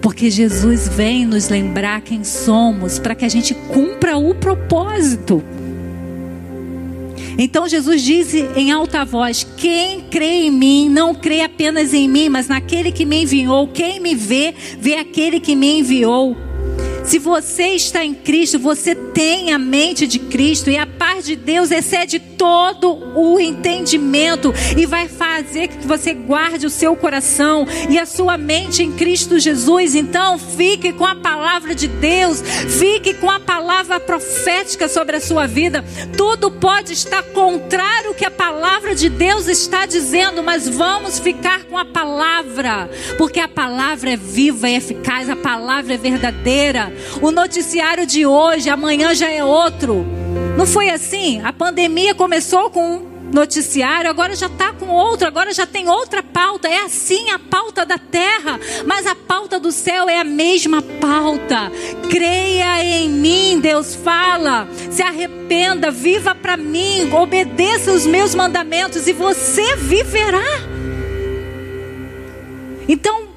Porque 0.00 0.30
Jesus 0.30 0.88
vem 0.88 1.26
nos 1.26 1.48
lembrar 1.48 2.00
quem 2.00 2.24
somos, 2.24 2.98
para 2.98 3.14
que 3.14 3.24
a 3.24 3.28
gente 3.28 3.54
cumpra 3.54 4.16
o 4.16 4.34
propósito. 4.34 5.42
Então 7.38 7.68
Jesus 7.68 8.02
diz 8.02 8.34
em 8.34 8.70
alta 8.70 9.04
voz: 9.04 9.46
Quem 9.56 10.00
crê 10.02 10.44
em 10.44 10.50
mim, 10.50 10.88
não 10.88 11.14
crê 11.14 11.42
apenas 11.42 11.94
em 11.94 12.08
mim, 12.08 12.28
mas 12.28 12.48
naquele 12.48 12.92
que 12.92 13.04
me 13.04 13.22
enviou. 13.22 13.68
Quem 13.68 14.00
me 14.00 14.14
vê, 14.14 14.54
vê 14.78 14.96
aquele 14.96 15.40
que 15.40 15.54
me 15.54 15.80
enviou. 15.80 16.36
Se 17.04 17.18
você 17.18 17.68
está 17.74 18.04
em 18.04 18.14
Cristo, 18.14 18.58
você 18.58 18.94
tem 18.94 19.52
a 19.52 19.58
mente 19.58 20.06
de 20.06 20.18
Cristo 20.18 20.70
e 20.70 20.78
a 20.78 20.86
paz 20.86 21.24
de 21.24 21.36
Deus 21.36 21.70
excede 21.70 22.18
todo 22.18 22.92
o 23.16 23.38
entendimento 23.38 24.52
e 24.76 24.86
vai 24.86 25.08
fazer 25.08 25.68
que 25.68 25.86
você 25.86 26.12
guarde 26.14 26.66
o 26.66 26.70
seu 26.70 26.96
coração 26.96 27.66
e 27.88 27.98
a 27.98 28.06
sua 28.06 28.38
mente 28.38 28.82
em 28.82 28.92
Cristo 28.92 29.38
Jesus. 29.38 29.94
Então, 29.94 30.38
fique 30.38 30.92
com 30.92 31.04
a 31.04 31.14
palavra 31.14 31.74
de 31.74 31.88
Deus, 31.88 32.40
fique 32.40 33.14
com 33.14 33.30
a 33.30 33.40
palavra 33.40 34.00
profética 34.00 34.88
sobre 34.88 35.16
a 35.16 35.20
sua 35.20 35.46
vida. 35.46 35.84
Tudo 36.16 36.50
pode 36.50 36.92
estar 36.92 37.22
contrário 37.22 38.08
ao 38.08 38.14
que 38.14 38.24
a 38.24 38.30
palavra 38.30 38.94
de 38.94 39.08
Deus 39.08 39.48
está 39.48 39.86
dizendo, 39.86 40.42
mas 40.42 40.68
vamos 40.68 41.18
ficar 41.18 41.64
com 41.64 41.76
a 41.78 41.84
palavra, 41.84 42.90
porque 43.18 43.40
a 43.40 43.48
palavra 43.48 44.10
é 44.10 44.16
viva 44.16 44.68
e 44.68 44.76
eficaz, 44.76 45.28
a 45.28 45.36
palavra 45.36 45.94
é 45.94 45.98
verdadeira. 45.98 46.91
O 47.20 47.30
noticiário 47.30 48.06
de 48.06 48.26
hoje, 48.26 48.68
amanhã 48.68 49.14
já 49.14 49.30
é 49.30 49.44
outro. 49.44 50.04
Não 50.56 50.66
foi 50.66 50.90
assim? 50.90 51.40
A 51.42 51.52
pandemia 51.52 52.14
começou 52.14 52.70
com 52.70 52.96
um 52.96 53.12
noticiário, 53.32 54.10
agora 54.10 54.36
já 54.36 54.46
está 54.46 54.72
com 54.72 54.88
outro, 54.88 55.26
agora 55.26 55.52
já 55.52 55.66
tem 55.66 55.88
outra 55.88 56.22
pauta. 56.22 56.68
É 56.68 56.82
assim 56.84 57.30
a 57.30 57.38
pauta 57.38 57.84
da 57.86 57.98
terra, 57.98 58.60
mas 58.86 59.06
a 59.06 59.14
pauta 59.14 59.58
do 59.58 59.72
céu 59.72 60.08
é 60.08 60.18
a 60.18 60.24
mesma 60.24 60.82
pauta. 60.82 61.72
Creia 62.10 62.84
em 62.84 63.08
mim, 63.08 63.58
Deus 63.60 63.94
fala. 63.94 64.68
Se 64.90 65.02
arrependa, 65.02 65.90
viva 65.90 66.34
para 66.34 66.56
mim, 66.56 67.10
obedeça 67.12 67.92
os 67.92 68.06
meus 68.06 68.34
mandamentos 68.34 69.08
e 69.08 69.12
você 69.12 69.76
viverá. 69.76 70.42
Então, 72.88 73.28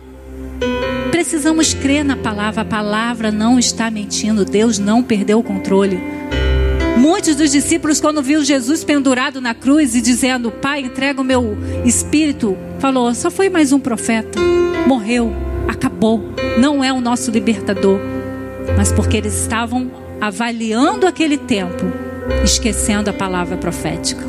precisamos 1.16 1.74
crer 1.74 2.03
na 2.03 2.18
palavra. 2.18 2.63
A 2.63 2.66
palavra 2.66 3.32
não 3.32 3.57
está 3.57 3.89
mentindo. 3.89 4.43
Deus 4.43 4.78
não 4.78 5.01
perdeu 5.01 5.39
o 5.39 5.43
controle. 5.43 5.97
Muitos 6.97 7.38
dos 7.38 7.53
discípulos, 7.53 8.01
quando 8.01 8.22
viu 8.22 8.43
Jesus 8.43 8.84
pendurado 8.84 9.39
na 9.39 9.53
cruz 9.53 9.95
e 9.95 10.01
dizendo: 10.01 10.51
Pai, 10.51 10.82
entrega 10.82 11.22
o 11.22 11.24
meu 11.24 11.57
espírito, 11.86 12.57
falou: 12.80 13.16
Só 13.16 13.32
foi 13.32 13.47
mais 13.47 13.72
um 13.72 13.80
profeta, 13.80 14.38
morreu. 14.86 15.34
acabou, 15.70 16.22
não 16.59 16.84
é 16.84 16.91
o 16.91 16.99
nosso 16.99 17.32
libertador, 17.32 17.97
mas 18.76 18.91
porque 18.91 19.16
eles 19.16 19.39
estavam 19.39 19.89
avaliando 20.20 21.07
aquele 21.07 21.38
tempo, 21.38 21.86
esquecendo 22.43 23.09
a 23.09 23.13
palavra 23.13 23.55
profética. 23.55 24.26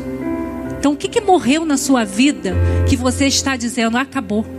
Então, 0.79 0.93
o 0.93 0.95
que, 0.95 1.09
que 1.09 1.19
morreu 1.19 1.65
na 1.65 1.75
sua 1.75 2.05
vida 2.05 2.55
que 2.87 2.95
você 2.95 3.25
está 3.25 3.57
dizendo 3.57 3.97
acabou? 3.97 4.56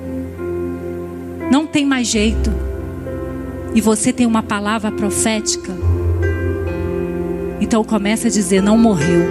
Não 1.50 1.66
tem 1.66 1.86
mais 1.86 2.06
jeito. 2.06 2.52
E 3.74 3.80
você 3.80 4.12
tem 4.12 4.26
uma 4.26 4.42
palavra 4.42 4.90
profética. 4.90 5.72
Então 7.60 7.82
começa 7.82 8.28
a 8.28 8.30
dizer: 8.30 8.62
não 8.62 8.76
morreu. 8.76 9.26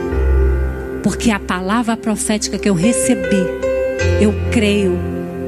Porque 1.03 1.31
a 1.31 1.39
palavra 1.39 1.95
profética 1.95 2.57
que 2.57 2.69
eu 2.69 2.73
recebi, 2.73 3.45
eu 4.19 4.33
creio, 4.51 4.97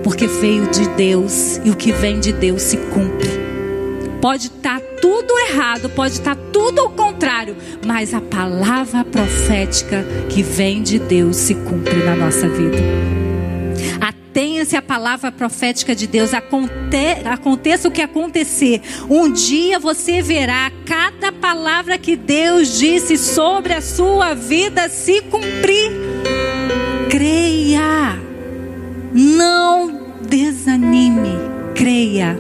porque 0.04 0.28
veio 0.28 0.70
de 0.70 0.88
Deus 0.90 1.60
e 1.64 1.70
o 1.70 1.76
que 1.76 1.92
vem 1.92 2.20
de 2.20 2.32
Deus 2.32 2.62
se 2.62 2.78
cumpre. 2.78 3.30
Pode 4.22 4.48
estar 4.48 4.80
tá 4.80 4.86
tudo 5.02 5.38
errado, 5.40 5.90
pode 5.90 6.14
estar 6.14 6.36
tá 6.36 6.42
tudo 6.54 6.80
ao 6.82 6.90
contrário, 6.90 7.56
mas 7.86 8.14
a 8.14 8.22
palavra 8.22 9.04
profética 9.04 10.06
que 10.30 10.44
vem 10.44 10.84
de 10.84 11.00
Deus 11.00 11.36
se 11.36 11.56
cumpre 11.56 12.04
na 12.04 12.16
nossa 12.16 12.48
vida. 12.48 12.78
Atenha-se 14.40 14.78
a 14.78 14.82
palavra 14.82 15.34
profética 15.34 15.94
de 15.94 16.08
Deus. 16.08 16.34
Aconte, 16.34 16.72
aconteça 17.26 17.90
o 17.90 17.92
que 17.92 18.02
acontecer. 18.02 18.82
Um 19.10 19.30
dia 19.30 19.78
você 19.80 20.22
verá 20.22 20.72
cada 20.86 21.30
palavra 21.30 21.98
que 21.98 22.16
Deus 22.16 22.80
disse 22.80 23.18
sobre 23.18 23.74
a 23.74 23.82
sua 23.82 24.34
vida 24.34 24.88
se 24.88 25.22
cumprir. 25.24 25.92
Creia. 27.10 28.18
Não 29.12 30.08
desanime. 30.22 31.38
Creia 31.76 32.40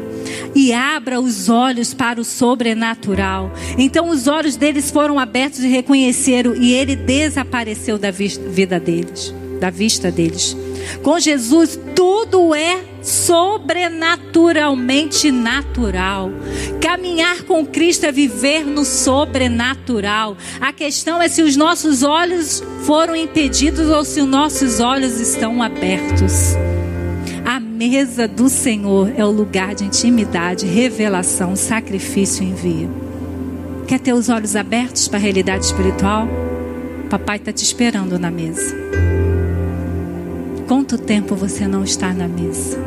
e 0.56 0.72
abra 0.72 1.20
os 1.20 1.50
olhos 1.50 1.94
para 1.94 2.22
o 2.22 2.24
sobrenatural. 2.24 3.52
Então 3.78 4.08
os 4.08 4.26
olhos 4.26 4.56
deles 4.56 4.90
foram 4.90 5.20
abertos 5.20 5.60
e 5.60 5.68
reconheceram 5.68 6.56
e 6.56 6.72
ele 6.74 6.96
desapareceu 6.96 7.98
da 7.98 8.10
vida 8.10 8.80
deles, 8.80 9.36
da 9.60 9.70
vista 9.70 10.10
deles. 10.10 10.56
Com 11.02 11.20
Jesus, 11.20 11.80
tudo 11.96 12.54
é 12.54 12.82
sobrenaturalmente 13.02 15.32
natural. 15.32 16.32
Caminhar 16.82 17.44
com 17.44 17.66
Cristo 17.66 18.06
é 18.06 18.12
viver 18.12 18.66
no 18.66 18.86
sobrenatural. 18.86 20.38
A 20.60 20.74
questão 20.74 21.22
é 21.22 21.28
se 21.28 21.42
os 21.42 21.56
nossos 21.56 22.04
olhos 22.04 22.64
foram 22.84 23.16
impedidos 23.16 23.90
ou 23.90 24.04
se 24.04 24.22
os 24.22 24.28
nossos 24.28 24.80
olhos 24.80 25.20
estão 25.20 25.62
abertos. 25.62 26.56
A 27.46 27.60
mesa 27.60 28.28
do 28.28 28.50
Senhor 28.50 29.12
é 29.18 29.26
o 29.26 29.32
lugar 29.32 29.74
de 29.74 29.86
intimidade, 29.86 30.66
revelação, 30.66 31.56
sacrifício 31.56 32.44
e 32.44 32.48
envio. 32.48 32.92
Quer 33.88 34.00
ter 34.00 34.14
os 34.14 34.30
olhos 34.30 34.56
abertos 34.56 35.08
para 35.08 35.18
a 35.18 35.22
realidade 35.22 35.66
espiritual? 35.66 36.28
Papai 37.10 37.38
está 37.38 37.52
te 37.52 37.64
esperando 37.64 38.20
na 38.20 38.30
mesa. 38.30 39.09
Quanto 40.70 41.00
tempo 41.00 41.34
você 41.34 41.68
não 41.68 41.84
está 41.84 42.14
na 42.14 42.28
mesa? 42.28 42.78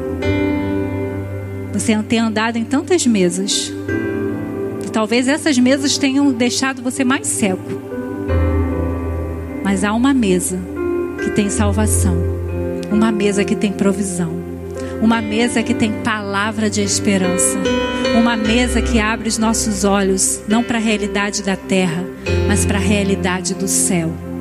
Você 1.72 2.00
tem 2.04 2.20
andado 2.20 2.56
em 2.56 2.64
tantas 2.64 3.04
mesas. 3.04 3.72
E 4.86 4.88
talvez 4.88 5.26
essas 5.26 5.58
mesas 5.58 5.98
tenham 5.98 6.32
deixado 6.32 6.80
você 6.80 7.02
mais 7.02 7.26
cego. 7.26 7.82
Mas 9.64 9.82
há 9.82 9.92
uma 9.92 10.14
mesa 10.14 10.60
que 11.24 11.30
tem 11.30 11.50
salvação. 11.50 12.16
Uma 12.88 13.10
mesa 13.10 13.44
que 13.44 13.56
tem 13.56 13.72
provisão. 13.72 14.30
Uma 15.02 15.20
mesa 15.20 15.60
que 15.60 15.74
tem 15.74 15.90
palavra 16.04 16.70
de 16.70 16.82
esperança. 16.82 17.58
Uma 18.16 18.36
mesa 18.36 18.80
que 18.80 19.00
abre 19.00 19.28
os 19.28 19.38
nossos 19.38 19.82
olhos, 19.82 20.40
não 20.46 20.62
para 20.62 20.78
a 20.78 20.80
realidade 20.80 21.42
da 21.42 21.56
terra, 21.56 22.04
mas 22.46 22.64
para 22.64 22.78
a 22.78 22.80
realidade 22.80 23.54
do 23.54 23.66
céu. 23.66 24.31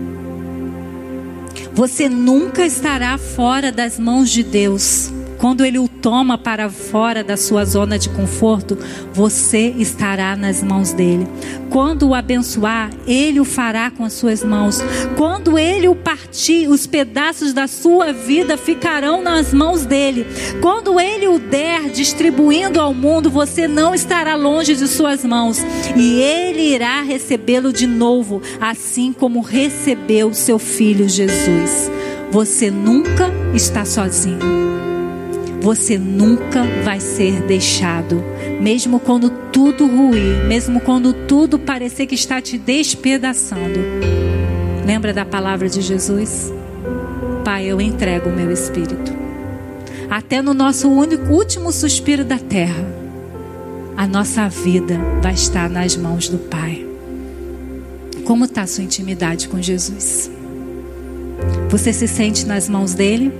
Você 1.74 2.09
nunca 2.09 2.65
estará 2.65 3.17
fora 3.17 3.72
das 3.72 3.97
mãos 3.97 4.30
de 4.30 4.43
Deus. 4.43 5.11
Quando 5.42 5.66
Ele 5.66 5.80
o 5.80 5.88
toma 5.88 6.38
para 6.38 6.70
fora 6.70 7.24
da 7.24 7.36
sua 7.36 7.66
zona 7.66 7.98
de 7.98 8.10
conforto, 8.10 8.78
você 9.12 9.74
estará 9.76 10.36
nas 10.36 10.62
mãos 10.62 10.94
dele. 10.94 11.28
Quando 11.72 12.10
o 12.10 12.14
abençoar, 12.14 12.92
Ele 13.08 13.39
o 13.39 13.44
fará 13.44 13.89
com 13.89 14.04
as 14.06 14.14
suas 14.14 14.44
mãos. 14.44 14.84
Quando 15.18 15.58
Ele 15.58 15.88
o 15.88 15.96
partir, 15.96 16.68
os 16.68 16.86
pedaços 16.86 17.54
da 17.54 17.66
sua 17.66 18.14
vida 18.14 18.56
ficarão 18.56 19.24
nas 19.24 19.52
mãos 19.52 19.84
dele. 19.84 20.28
Quando 20.62 21.00
Ele 21.00 21.28
o 21.28 21.39
der 21.39 21.89
distribuindo 21.89 22.80
ao 22.80 22.94
mundo, 22.94 23.32
você 23.32 23.68
não 23.68 23.96
estará 23.96 24.36
longe 24.36 24.76
de 24.76 24.88
suas 24.88 25.26
mãos. 25.26 25.58
E 25.98 26.22
Ele 26.22 26.62
irá 26.76 27.02
recebê-lo 27.02 27.74
de 27.74 27.88
novo, 27.88 28.44
assim 28.60 29.12
como 29.12 29.42
recebeu 29.42 30.36
seu 30.36 30.60
filho 30.60 31.10
Jesus. 31.10 31.89
Você 32.30 32.70
nunca 32.70 33.32
está 33.56 33.84
sozinho 33.84 34.70
você 35.62 35.95
nunca 35.95 36.64
vai 36.84 36.99
ser 36.99 37.43
deixado, 37.43 38.24
mesmo 38.59 38.99
quando 38.99 39.30
tudo 39.30 39.86
ruir, 39.86 40.43
mesmo 40.47 40.82
quando 40.82 41.14
tudo 41.14 41.59
parecer 41.59 42.07
que 42.07 42.16
está 42.16 42.41
te 42.41 42.57
despedaçando. 42.57 43.80
Lembra 44.86 45.14
da 45.14 45.24
palavra 45.24 45.70
de 45.70 45.82
Jesus? 45.82 46.51
Pai, 47.45 47.66
eu 47.66 47.80
entrego 47.80 48.30
o 48.30 48.36
meu 48.36 48.51
espírito. 48.51 49.12
Até 50.09 50.41
no 50.41 50.53
nosso 50.53 50.89
único, 50.89 51.32
último 51.32 51.72
suspiro 51.72 52.26
da 52.26 52.39
terra, 52.39 52.84
a 53.95 54.07
nossa 54.07 54.49
vida 54.49 54.99
vai 55.22 55.34
estar 55.34 55.70
nas 55.70 55.95
mãos 55.95 56.28
do 56.28 56.39
Pai. 56.39 56.86
Como 58.26 58.45
está 58.45 58.66
sua 58.66 58.84
intimidade 58.84 59.47
com 59.47 59.62
Jesus? 59.62 60.32
Você 61.70 61.93
se 61.93 62.07
sente 62.07 62.45
nas 62.45 62.68
mãos 62.68 62.93
dele? 62.93 63.32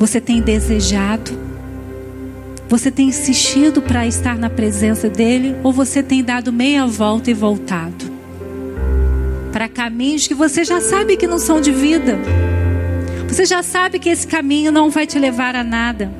Você 0.00 0.18
tem 0.18 0.40
desejado? 0.40 1.30
Você 2.70 2.90
tem 2.90 3.08
insistido 3.08 3.82
para 3.82 4.06
estar 4.06 4.38
na 4.38 4.48
presença 4.48 5.10
dele? 5.10 5.54
Ou 5.62 5.74
você 5.74 6.02
tem 6.02 6.24
dado 6.24 6.50
meia 6.50 6.86
volta 6.86 7.30
e 7.30 7.34
voltado? 7.34 8.06
Para 9.52 9.68
caminhos 9.68 10.26
que 10.26 10.32
você 10.32 10.64
já 10.64 10.80
sabe 10.80 11.18
que 11.18 11.26
não 11.26 11.38
são 11.38 11.60
de 11.60 11.70
vida. 11.70 12.18
Você 13.28 13.44
já 13.44 13.62
sabe 13.62 13.98
que 13.98 14.08
esse 14.08 14.26
caminho 14.26 14.72
não 14.72 14.88
vai 14.88 15.06
te 15.06 15.18
levar 15.18 15.54
a 15.54 15.62
nada. 15.62 16.10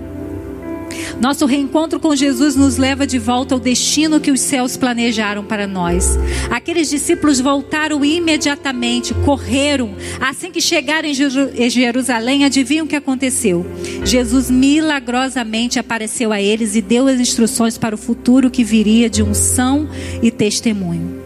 Nosso 1.20 1.44
reencontro 1.44 2.00
com 2.00 2.16
Jesus 2.16 2.56
nos 2.56 2.78
leva 2.78 3.06
de 3.06 3.18
volta 3.18 3.54
ao 3.54 3.60
destino 3.60 4.18
que 4.18 4.30
os 4.30 4.40
céus 4.40 4.74
planejaram 4.76 5.44
para 5.44 5.66
nós. 5.66 6.18
Aqueles 6.50 6.88
discípulos 6.88 7.38
voltaram 7.40 8.02
imediatamente, 8.02 9.12
correram. 9.12 9.94
Assim 10.18 10.50
que 10.50 10.62
chegaram 10.62 11.06
em 11.06 11.70
Jerusalém, 11.70 12.46
adivinham 12.46 12.86
o 12.86 12.88
que 12.88 12.96
aconteceu? 12.96 13.66
Jesus 14.02 14.50
milagrosamente 14.50 15.78
apareceu 15.78 16.32
a 16.32 16.40
eles 16.40 16.74
e 16.74 16.80
deu 16.80 17.06
as 17.06 17.20
instruções 17.20 17.76
para 17.76 17.94
o 17.94 17.98
futuro 17.98 18.50
que 18.50 18.64
viria 18.64 19.10
de 19.10 19.22
unção 19.22 19.88
e 20.22 20.30
testemunho. 20.30 21.19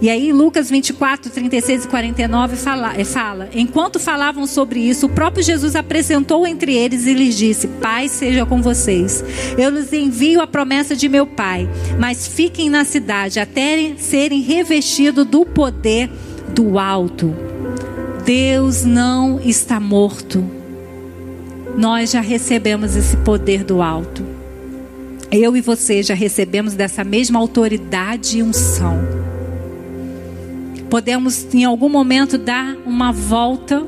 E 0.00 0.10
aí, 0.10 0.30
Lucas 0.30 0.68
24, 0.68 1.30
36 1.30 1.84
e 1.86 1.88
49 1.88 2.56
fala, 2.56 2.94
eh, 2.96 3.04
fala: 3.04 3.48
Enquanto 3.54 3.98
falavam 3.98 4.46
sobre 4.46 4.80
isso, 4.80 5.06
o 5.06 5.08
próprio 5.08 5.42
Jesus 5.42 5.74
apresentou 5.74 6.46
entre 6.46 6.74
eles 6.74 7.06
e 7.06 7.14
lhes 7.14 7.36
disse: 7.36 7.66
Pai 7.66 8.08
seja 8.08 8.44
com 8.44 8.60
vocês. 8.60 9.24
Eu 9.56 9.70
lhes 9.70 9.92
envio 9.92 10.42
a 10.42 10.46
promessa 10.46 10.94
de 10.94 11.08
meu 11.08 11.26
Pai, 11.26 11.68
mas 11.98 12.26
fiquem 12.26 12.68
na 12.68 12.84
cidade 12.84 13.40
até 13.40 13.94
serem 13.96 14.42
revestidos 14.42 15.26
do 15.26 15.46
poder 15.46 16.10
do 16.54 16.78
alto. 16.78 17.34
Deus 18.24 18.84
não 18.84 19.40
está 19.40 19.80
morto. 19.80 20.44
Nós 21.76 22.10
já 22.10 22.20
recebemos 22.20 22.96
esse 22.96 23.16
poder 23.18 23.64
do 23.64 23.80
alto. 23.80 24.24
Eu 25.30 25.56
e 25.56 25.60
você 25.60 26.02
já 26.02 26.14
recebemos 26.14 26.74
dessa 26.74 27.02
mesma 27.02 27.38
autoridade 27.38 28.38
e 28.38 28.42
unção 28.42 29.25
podemos 30.90 31.46
em 31.54 31.64
algum 31.64 31.88
momento 31.88 32.38
dar 32.38 32.76
uma 32.86 33.12
volta 33.12 33.84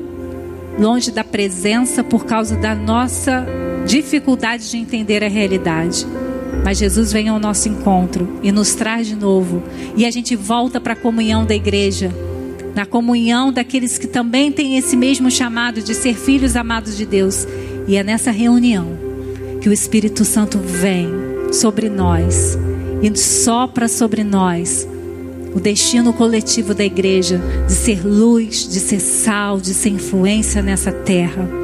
longe 0.77 1.11
da 1.11 1.23
presença 1.23 2.03
por 2.03 2.25
causa 2.25 2.55
da 2.55 2.73
nossa 2.73 3.45
dificuldade 3.85 4.69
de 4.69 4.77
entender 4.77 5.23
a 5.23 5.27
realidade. 5.27 6.05
Mas 6.63 6.77
Jesus 6.77 7.11
vem 7.11 7.29
ao 7.29 7.39
nosso 7.39 7.69
encontro 7.69 8.39
e 8.43 8.51
nos 8.51 8.75
traz 8.75 9.07
de 9.07 9.15
novo. 9.15 9.63
E 9.95 10.05
a 10.05 10.11
gente 10.11 10.35
volta 10.35 10.79
para 10.79 10.93
a 10.93 10.95
comunhão 10.95 11.45
da 11.45 11.55
igreja, 11.55 12.11
na 12.75 12.85
comunhão 12.85 13.51
daqueles 13.51 13.97
que 13.97 14.07
também 14.07 14.51
têm 14.51 14.77
esse 14.77 14.95
mesmo 14.95 15.31
chamado 15.31 15.81
de 15.81 15.93
ser 15.93 16.15
filhos 16.15 16.55
amados 16.55 16.97
de 16.97 17.05
Deus. 17.05 17.47
E 17.87 17.95
é 17.95 18.03
nessa 18.03 18.31
reunião 18.31 18.87
que 19.61 19.69
o 19.69 19.73
Espírito 19.73 20.23
Santo 20.23 20.59
vem 20.59 21.09
sobre 21.51 21.89
nós 21.89 22.57
e 23.01 23.17
sopra 23.17 23.87
sobre 23.87 24.23
nós 24.23 24.87
o 25.53 25.59
destino 25.59 26.13
coletivo 26.13 26.73
da 26.73 26.83
igreja 26.83 27.41
de 27.67 27.73
ser 27.73 28.05
luz, 28.05 28.67
de 28.67 28.79
ser 28.79 28.99
sal, 28.99 29.59
de 29.59 29.73
ser 29.73 29.89
influência 29.89 30.61
nessa 30.61 30.91
terra. 30.91 31.59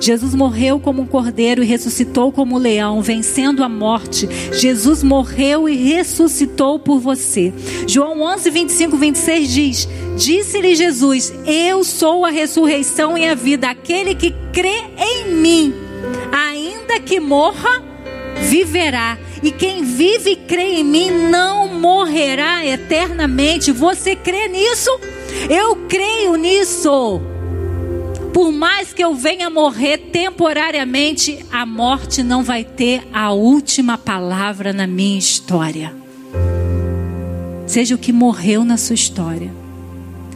Jesus 0.00 0.34
morreu 0.34 0.78
como 0.78 1.02
um 1.02 1.06
cordeiro 1.06 1.62
e 1.62 1.66
ressuscitou 1.66 2.32
como 2.32 2.56
um 2.56 2.58
leão, 2.58 3.00
vencendo 3.00 3.62
a 3.62 3.68
morte. 3.68 4.28
Jesus 4.52 5.02
morreu 5.02 5.68
e 5.68 5.76
ressuscitou 5.76 6.78
por 6.78 6.98
você. 6.98 7.52
João 7.86 8.22
11, 8.22 8.50
25, 8.50 8.96
26 8.96 9.48
diz: 9.52 9.88
Disse-lhe 10.16 10.74
Jesus: 10.74 11.32
Eu 11.46 11.84
sou 11.84 12.24
a 12.24 12.30
ressurreição 12.30 13.16
e 13.16 13.26
a 13.28 13.34
vida. 13.34 13.68
Aquele 13.70 14.14
que 14.14 14.34
crê 14.52 14.84
em 14.98 15.34
mim, 15.34 15.74
ainda 16.32 17.00
que 17.00 17.20
morra, 17.20 17.82
viverá. 18.42 19.18
E 19.42 19.52
quem 19.52 19.84
vive 19.84 20.30
e 20.30 20.36
crê 20.36 20.80
em 20.80 20.84
mim 20.84 21.10
não 21.30 21.67
morrerá 21.78 22.66
eternamente. 22.66 23.72
Você 23.72 24.14
crê 24.14 24.48
nisso? 24.48 24.90
Eu 25.48 25.76
creio 25.88 26.36
nisso. 26.36 27.20
Por 28.32 28.52
mais 28.52 28.92
que 28.92 29.02
eu 29.02 29.14
venha 29.14 29.48
morrer 29.48 29.98
temporariamente, 30.12 31.44
a 31.50 31.64
morte 31.64 32.22
não 32.22 32.42
vai 32.42 32.64
ter 32.64 33.06
a 33.12 33.32
última 33.32 33.96
palavra 33.96 34.72
na 34.72 34.86
minha 34.86 35.18
história. 35.18 35.94
Seja 37.66 37.94
o 37.94 37.98
que 37.98 38.12
morreu 38.12 38.64
na 38.64 38.76
sua 38.76 38.94
história. 38.94 39.50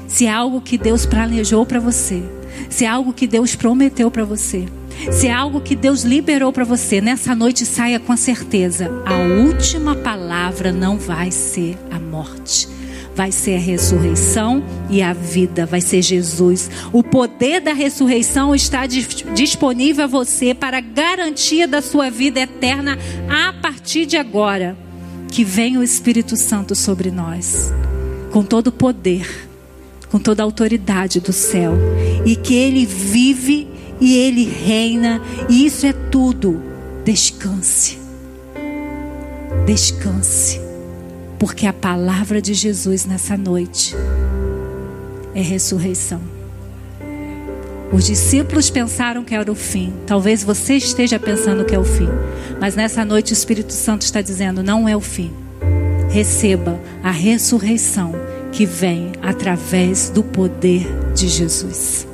Se 0.07 0.27
é 0.27 0.31
algo 0.31 0.61
que 0.61 0.77
Deus 0.77 1.07
planejou 1.07 1.65
para 1.65 1.81
você, 1.81 2.23
se 2.69 2.85
é 2.85 2.89
algo 2.89 3.13
que 3.13 3.27
Deus 3.27 3.55
prometeu 3.55 4.11
para 4.11 4.25
você, 4.25 4.67
se 5.11 5.27
é 5.27 5.33
algo 5.33 5.61
que 5.61 5.75
Deus 5.75 6.03
liberou 6.03 6.53
para 6.53 6.65
você, 6.65 7.01
nessa 7.01 7.35
noite 7.35 7.67
saia 7.67 7.99
com 7.99 8.17
certeza: 8.17 8.91
a 9.05 9.17
última 9.45 9.97
palavra 9.97 10.73
não 10.73 10.97
vai 10.97 11.31
ser 11.31 11.77
a 11.91 11.99
morte. 11.99 12.69
Vai 13.15 13.31
ser 13.31 13.57
a 13.57 13.59
ressurreição 13.59 14.65
e 14.89 15.03
a 15.03 15.13
vida, 15.13 15.67
vai 15.67 15.83
ser 15.83 16.01
Jesus. 16.01 16.71
O 16.93 17.03
poder 17.03 17.61
da 17.61 17.75
ressurreição 17.75 18.55
está 18.55 18.87
disponível 18.87 20.05
a 20.05 20.09
você 20.09 20.55
para 20.55 20.81
garantia 20.81 21.69
da 21.69 21.83
sua 21.83 22.11
vida 22.11 22.41
eterna 22.41 22.99
a 23.29 23.53
partir 23.53 24.07
de 24.07 24.17
agora. 24.17 24.77
Que 25.31 25.45
venha 25.45 25.81
o 25.81 25.83
Espírito 25.83 26.37
Santo 26.37 26.75
sobre 26.75 27.11
nós, 27.11 27.73
com 28.31 28.43
todo 28.43 28.69
o 28.69 28.73
poder, 28.73 29.49
com 30.11 30.19
toda 30.19 30.43
a 30.43 30.45
autoridade 30.45 31.21
do 31.21 31.33
céu, 31.33 31.75
e 32.25 32.37
que 32.37 32.55
ele 32.55 32.85
vive 32.85 33.72
e 34.03 34.17
Ele 34.17 34.45
reina, 34.45 35.23
e 35.49 35.65
isso 35.65 35.87
é 35.87 35.93
tudo. 35.93 36.61
Descanse. 37.05 38.01
Descanse. 39.65 40.61
Porque 41.39 41.69
a 41.69 41.73
palavra 41.73 42.43
de 42.43 42.53
Jesus 42.53 43.07
nessa 43.07 43.37
noite 43.37 43.95
é 45.37 45.41
ressurreição. 45.41 46.21
Os 47.93 48.05
discípulos 48.07 48.71
pensaram 48.71 49.23
que 49.23 49.37
era 49.37 49.53
o 49.53 49.55
fim. 49.55 49.93
Talvez 50.05 50.43
você 50.43 50.75
esteja 50.75 51.21
pensando 51.21 51.65
que 51.65 51.75
é 51.75 51.79
o 51.79 51.85
fim. 51.85 52.09
Mas 52.61 52.75
nessa 52.75 53.05
noite 53.05 53.33
o 53.33 53.35
Espírito 53.35 53.73
Santo 53.73 54.03
está 54.03 54.21
dizendo: 54.21 54.65
não 54.65 54.89
é 54.89 54.97
o 54.97 55.01
fim. 55.01 55.31
Receba 56.11 56.77
a 57.05 57.13
ressurreição 57.13 58.13
que 58.51 58.67
vem 58.67 59.13
através 59.23 60.11
do 60.11 60.25
poder 60.25 60.89
de 61.15 61.29
Jesus. 61.29 62.11